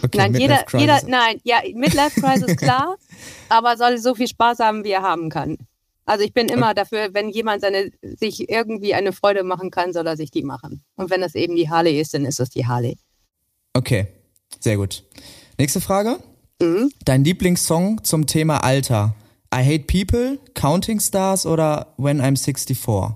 Okay, 0.02 0.18
nein, 0.18 0.34
jeder, 0.34 0.66
jeder, 0.78 0.96
Crisis. 0.96 1.10
nein, 1.10 1.42
ja, 1.44 1.58
Midlife 1.74 2.22
Crisis 2.22 2.56
klar, 2.56 2.96
aber 3.50 3.78
soll 3.78 3.98
so 3.98 4.16
viel 4.16 4.28
Spaß 4.28 4.60
haben, 4.60 4.84
wie 4.84 4.92
er 4.92 5.02
haben 5.02 5.30
kann. 5.30 5.58
Also 6.06 6.24
ich 6.24 6.34
bin 6.34 6.48
immer 6.50 6.74
dafür, 6.74 7.10
wenn 7.14 7.30
jemand 7.30 7.62
seine, 7.62 7.90
sich 8.02 8.50
irgendwie 8.50 8.94
eine 8.94 9.12
Freude 9.12 9.44
machen 9.44 9.72
kann, 9.72 9.92
soll 9.92 10.06
er 10.06 10.18
sich 10.18 10.30
die 10.32 10.44
machen. 10.44 10.84
Und 10.96 11.10
wenn 11.10 11.22
das 11.22 11.34
eben 11.36 11.56
die 11.56 11.70
Harley 11.70 12.00
ist, 12.00 12.14
dann 12.14 12.26
ist 12.26 12.40
es 12.40 12.50
die 12.50 12.68
Harley. 12.68 12.98
Okay, 13.74 14.08
sehr 14.60 14.78
gut. 14.78 15.04
Nächste 15.58 15.82
Frage. 15.82 16.20
Mhm. 16.62 16.92
Dein 17.06 17.24
Lieblingssong 17.24 18.04
zum 18.04 18.28
Thema 18.28 18.64
Alter? 18.64 19.16
I 19.54 19.64
Hate 19.64 19.86
People, 19.86 20.38
Counting 20.54 21.00
Stars 21.00 21.46
oder 21.46 21.94
When 21.98 22.22
I'm 22.22 22.38
64? 22.38 23.16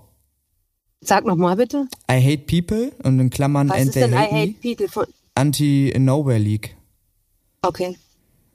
Sag 1.02 1.26
nochmal 1.26 1.56
bitte. 1.56 1.88
I 2.12 2.16
Hate 2.22 2.44
People 2.46 2.92
und 3.04 3.20
in 3.20 3.30
Klammern 3.30 3.70
Was 3.70 3.78
And 3.78 3.88
ist 3.88 3.94
They 3.94 4.02
denn 4.04 4.14
I 4.14 4.16
Hate 4.18 4.32
Hate 4.36 4.48
Me, 4.48 4.56
People 4.76 4.88
von, 4.90 5.06
Anti-Nowhere 5.36 6.38
League. 6.40 6.76
okay. 7.62 7.98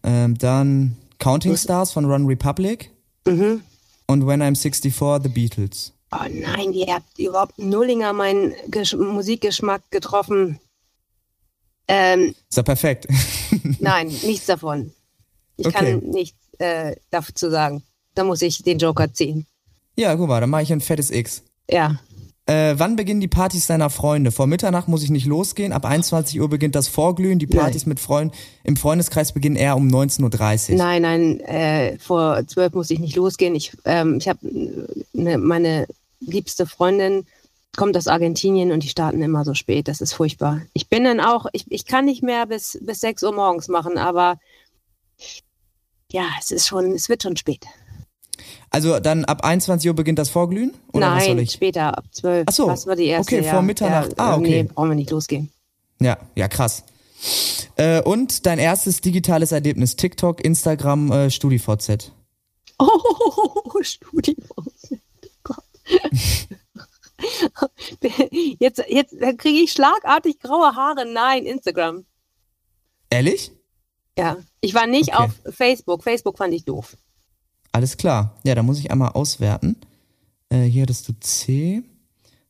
Ähm, 0.02 0.36
dann 0.36 0.96
Counting 1.18 1.56
Stars 1.56 1.92
von 1.92 2.04
Run 2.04 2.26
Republic 2.26 2.90
Mhm. 3.26 3.62
Und 4.14 4.26
When 4.26 4.40
I'm 4.42 4.56
64 4.56 5.22
The 5.22 5.28
Beatles. 5.28 5.92
Oh 6.12 6.24
nein, 6.30 6.72
ihr 6.72 6.86
habt 6.94 7.18
überhaupt 7.18 7.58
Nullinger 7.58 8.12
meinen 8.12 8.54
Gesch 8.68 8.94
Musikgeschmack 8.94 9.82
getroffen. 9.90 10.60
Ähm, 11.88 12.34
Ist 12.48 12.56
ja 12.56 12.62
perfekt. 12.62 13.06
nein, 13.80 14.06
nichts 14.08 14.46
davon. 14.46 14.92
Ich 15.56 15.66
Okay. 15.66 15.76
kann 16.00 16.10
nichts 16.10 16.38
äh, 16.58 16.94
dazu 17.10 17.50
sagen. 17.50 17.82
Da 18.14 18.24
muss 18.24 18.42
ich 18.42 18.62
den 18.62 18.78
Joker 18.78 19.12
ziehen. 19.12 19.46
ja, 19.96 20.14
guck 20.14 20.28
mal, 20.28 20.40
dann 20.40 20.50
mache 20.50 20.62
ich 20.62 20.72
ein 20.72 20.80
fettes 20.80 21.10
X. 21.10 21.42
Ja. 21.68 21.98
Äh, 22.46 22.74
wann 22.76 22.96
beginnen 22.96 23.22
die 23.22 23.28
Partys 23.28 23.66
deiner 23.66 23.88
Freunde? 23.88 24.30
Vor 24.30 24.46
Mitternacht 24.46 24.86
muss 24.86 25.02
ich 25.02 25.08
nicht 25.08 25.24
losgehen. 25.24 25.72
Ab 25.72 25.86
21 25.86 26.40
Uhr 26.40 26.50
beginnt 26.50 26.74
das 26.74 26.88
Vorglühen. 26.88 27.38
Die 27.38 27.46
Partys 27.46 27.86
mit 27.86 28.00
Freunden 28.00 28.36
im 28.64 28.76
Freundeskreis 28.76 29.32
beginnen 29.32 29.56
eher 29.56 29.76
um 29.76 29.88
19.30 29.88 30.72
Uhr. 30.72 30.76
Nein, 30.76 31.02
nein, 31.02 31.40
äh, 31.40 31.98
vor 31.98 32.46
zwölf 32.46 32.74
muss 32.74 32.90
ich 32.90 32.98
nicht 32.98 33.16
losgehen. 33.16 33.54
Ich, 33.54 33.72
ähm, 33.86 34.18
ich 34.18 34.28
habe 34.28 34.40
ne, 35.14 35.38
meine 35.38 35.86
liebste 36.20 36.66
Freundin 36.66 37.26
kommt 37.76 37.96
aus 37.96 38.08
Argentinien 38.08 38.72
und 38.72 38.82
die 38.82 38.88
starten 38.88 39.22
immer 39.22 39.44
so 39.44 39.54
spät. 39.54 39.88
Das 39.88 40.02
ist 40.02 40.12
furchtbar. 40.12 40.60
Ich 40.74 40.88
bin 40.88 41.04
dann 41.04 41.20
auch, 41.20 41.46
ich, 41.52 41.64
ich 41.70 41.86
kann 41.86 42.04
nicht 42.04 42.22
mehr 42.22 42.46
bis, 42.46 42.78
bis 42.82 43.00
sechs 43.00 43.22
Uhr 43.22 43.32
morgens 43.32 43.68
machen, 43.68 43.96
aber 43.96 44.38
ja, 46.12 46.26
es 46.38 46.50
ist 46.50 46.68
schon, 46.68 46.92
es 46.92 47.08
wird 47.08 47.22
schon 47.22 47.36
spät. 47.36 47.66
Also 48.70 48.98
dann 49.00 49.24
ab 49.24 49.44
21 49.44 49.88
Uhr 49.88 49.94
beginnt 49.94 50.18
das 50.18 50.30
Vorglühen? 50.30 50.74
Oder 50.92 51.14
was 51.14 51.24
soll 51.24 51.34
Nein, 51.36 51.44
ich? 51.44 51.52
später, 51.52 51.96
ab 51.96 52.04
12. 52.10 52.44
Ach 52.48 52.52
so, 52.52 52.66
Das 52.66 52.86
war 52.86 52.96
die 52.96 53.06
erste. 53.06 53.36
okay, 53.38 53.48
vor 53.48 53.62
Mitternacht. 53.62 54.10
Ja, 54.18 54.24
Ah, 54.32 54.36
okay. 54.36 54.64
Brauchen 54.64 54.90
wir 54.90 54.96
nicht 54.96 55.10
losgehen. 55.10 55.50
Ja, 56.00 56.18
ja, 56.34 56.48
krass. 56.48 56.84
Äh, 57.76 58.02
und 58.02 58.46
dein 58.46 58.58
erstes 58.58 59.00
digitales 59.00 59.52
Erlebnis, 59.52 59.96
TikTok, 59.96 60.44
Instagram, 60.44 61.10
äh, 61.12 61.30
StudiVZ. 61.30 62.12
Oh, 62.78 62.88
StudiVZ. 63.82 64.98
Gott. 65.42 65.64
Jetzt, 68.58 68.82
jetzt 68.88 69.14
kriege 69.38 69.58
ich 69.60 69.72
schlagartig 69.72 70.38
graue 70.40 70.74
Haare. 70.74 71.06
Nein, 71.06 71.46
Instagram. 71.46 72.04
Ehrlich? 73.08 73.52
Ja, 74.18 74.36
ich 74.60 74.74
war 74.74 74.86
nicht 74.86 75.14
Okay. 75.14 75.24
auf 75.24 75.54
Facebook. 75.54 76.02
Facebook 76.02 76.36
fand 76.38 76.52
ich 76.54 76.64
doof. 76.64 76.96
Alles 77.74 77.96
klar. 77.96 78.36
Ja, 78.44 78.54
da 78.54 78.62
muss 78.62 78.78
ich 78.78 78.92
einmal 78.92 79.10
auswerten. 79.10 79.74
Äh, 80.48 80.62
hier 80.62 80.82
hattest 80.82 81.08
du 81.08 81.12
C. 81.18 81.82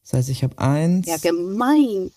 Das 0.02 0.12
heißt, 0.12 0.28
ich 0.28 0.44
habe 0.44 0.58
eins. 0.58 1.06
Ja, 1.06 1.16
gemein. 1.16 2.10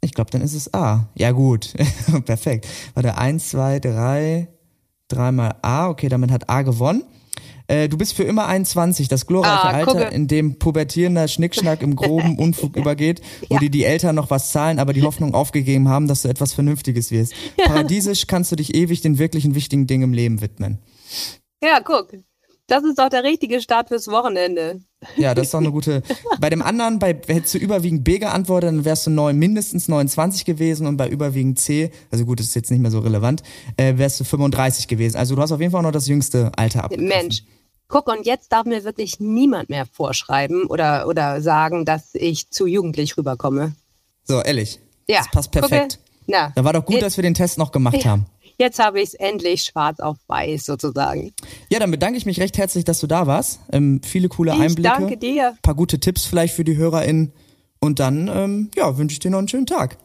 Ich 0.00 0.14
glaube, 0.14 0.30
dann 0.30 0.40
ist 0.40 0.54
es 0.54 0.72
A. 0.72 1.10
Ja, 1.14 1.32
gut. 1.32 1.74
Perfekt. 2.24 2.66
Warte, 2.94 3.18
eins, 3.18 3.50
zwei, 3.50 3.78
drei, 3.78 4.48
dreimal 5.08 5.56
A. 5.60 5.90
Okay, 5.90 6.08
damit 6.08 6.30
hat 6.30 6.48
A 6.48 6.62
gewonnen. 6.62 7.02
Äh, 7.66 7.90
du 7.90 7.98
bist 7.98 8.14
für 8.14 8.24
immer 8.24 8.46
21, 8.46 9.08
das 9.08 9.26
glorreiche 9.26 9.52
Ah, 9.68 9.70
Alter, 9.72 9.92
gucke. 9.92 10.04
in 10.14 10.28
dem 10.28 10.58
pubertierender 10.58 11.28
Schnickschnack 11.28 11.82
im 11.82 11.94
groben 11.94 12.38
Unfug 12.38 12.74
übergeht, 12.78 13.20
wo 13.48 13.54
Ja. 13.56 13.60
dir 13.60 13.70
die 13.70 13.84
Eltern 13.84 14.14
noch 14.16 14.30
was 14.30 14.50
zahlen, 14.50 14.78
aber 14.78 14.94
die 14.94 15.02
Hoffnung 15.08 15.34
aufgegeben 15.34 15.88
haben, 15.88 16.08
dass 16.08 16.22
du 16.22 16.28
etwas 16.28 16.54
Vernünftiges 16.54 17.10
wirst. 17.10 17.34
Paradiesisch 17.58 18.26
kannst 18.26 18.50
du 18.50 18.56
dich 18.56 18.74
ewig 18.74 19.02
den 19.02 19.18
wirklichen 19.18 19.54
wichtigen 19.54 19.86
Dingen 19.86 20.04
im 20.04 20.12
Leben 20.14 20.40
widmen. 20.40 20.78
Ja, 21.62 21.80
guck. 21.80 22.08
Das 22.68 22.84
ist 22.84 22.98
doch 22.98 23.08
der 23.08 23.24
richtige 23.24 23.60
Start 23.60 23.88
fürs 23.88 24.08
Wochenende. 24.08 24.80
Ja, 25.16 25.34
das 25.34 25.46
ist 25.46 25.54
doch 25.54 25.58
eine 25.60 25.72
gute. 25.72 26.02
Bei 26.40 26.48
dem 26.48 26.62
anderen, 26.62 26.98
bei 26.98 27.08
hättest 27.26 27.54
du 27.54 27.58
überwiegend 27.58 28.04
B 28.04 28.18
geantwortet, 28.18 28.68
dann 28.68 28.84
wärst 28.84 29.06
du 29.06 29.10
neun, 29.10 29.36
mindestens 29.36 29.88
29 29.88 30.44
gewesen 30.44 30.86
und 30.86 30.96
bei 30.96 31.08
überwiegend 31.08 31.58
C, 31.58 31.90
also 32.10 32.24
gut, 32.24 32.38
das 32.38 32.46
ist 32.46 32.54
jetzt 32.54 32.70
nicht 32.70 32.80
mehr 32.80 32.90
so 32.92 33.00
relevant, 33.00 33.42
äh, 33.76 33.98
wärst 33.98 34.20
du 34.20 34.24
35 34.24 34.86
gewesen. 34.88 35.16
Also 35.16 35.34
du 35.34 35.42
hast 35.42 35.50
auf 35.52 35.60
jeden 35.60 35.72
Fall 35.72 35.82
noch 35.82 35.90
das 35.90 36.06
jüngste 36.06 36.52
Alter 36.56 36.84
abgegriffen. 36.84 37.08
Mensch. 37.08 37.42
Guck, 37.88 38.06
und 38.08 38.24
jetzt 38.24 38.52
darf 38.52 38.64
mir 38.64 38.84
wirklich 38.84 39.20
niemand 39.20 39.68
mehr 39.68 39.84
vorschreiben 39.84 40.64
oder, 40.66 41.06
oder 41.08 41.42
sagen, 41.42 41.84
dass 41.84 42.14
ich 42.14 42.48
zu 42.50 42.66
jugendlich 42.66 43.18
rüberkomme. 43.18 43.74
So, 44.24 44.40
ehrlich. 44.40 44.78
Ja. 45.08 45.18
Das 45.18 45.30
passt 45.30 45.50
perfekt. 45.50 45.98
Gucke, 45.98 46.10
na, 46.28 46.52
Da 46.54 46.64
war 46.64 46.72
doch 46.72 46.86
gut, 46.86 47.02
dass 47.02 47.18
wir 47.18 47.22
den 47.22 47.34
Test 47.34 47.58
noch 47.58 47.72
gemacht 47.72 48.02
Ja. 48.04 48.12
haben. 48.12 48.26
Jetzt 48.62 48.78
habe 48.78 49.00
ich 49.00 49.08
es 49.08 49.14
endlich 49.14 49.62
schwarz 49.64 50.00
auf 50.00 50.16
weiß 50.28 50.64
sozusagen. 50.66 51.32
Ja, 51.70 51.78
dann 51.78 51.90
bedanke 51.90 52.16
ich 52.16 52.24
mich 52.26 52.40
recht 52.40 52.56
herzlich, 52.58 52.84
dass 52.84 53.00
du 53.00 53.06
da 53.06 53.26
warst. 53.26 53.60
Ähm, 53.72 54.00
viele 54.04 54.28
coole 54.28 54.52
Ich 54.54 54.60
Einblicke. 54.60 54.88
danke 54.88 55.16
dir. 55.18 55.54
paar 55.62 55.74
gute 55.74 56.00
Tipps 56.00 56.24
vielleicht 56.24 56.54
für 56.54 56.64
die 56.64 56.76
HörerInnen. 56.76 57.32
Und 57.80 57.98
dann, 57.98 58.28
ähm, 58.28 58.70
ja, 58.76 58.96
wünsche 58.96 59.14
ich 59.14 59.18
dir 59.18 59.30
noch 59.30 59.38
einen 59.38 59.48
schönen 59.48 59.66
Tag. 59.66 59.98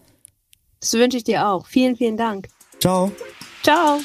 Das 0.80 0.94
wünsche 0.94 1.18
ich 1.18 1.24
dir 1.24 1.48
auch. 1.48 1.68
Vielen, 1.68 1.96
vielen 1.96 2.18
Dank. 2.18 2.48
Ciao. 2.80 3.12
Ciao. 3.64 4.00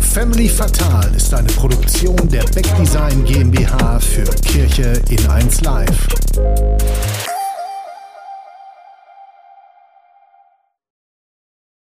Family 0.00 0.48
Fatal 0.48 1.14
ist 1.14 1.32
eine 1.34 1.48
Produktion 1.48 2.16
der 2.28 2.44
Beck 2.44 2.66
Design 2.76 3.22
GmbH 3.24 4.00
für 4.00 4.24
Kirche 4.44 5.00
in 5.10 5.26
1 5.28 5.60
Live. 5.60 6.08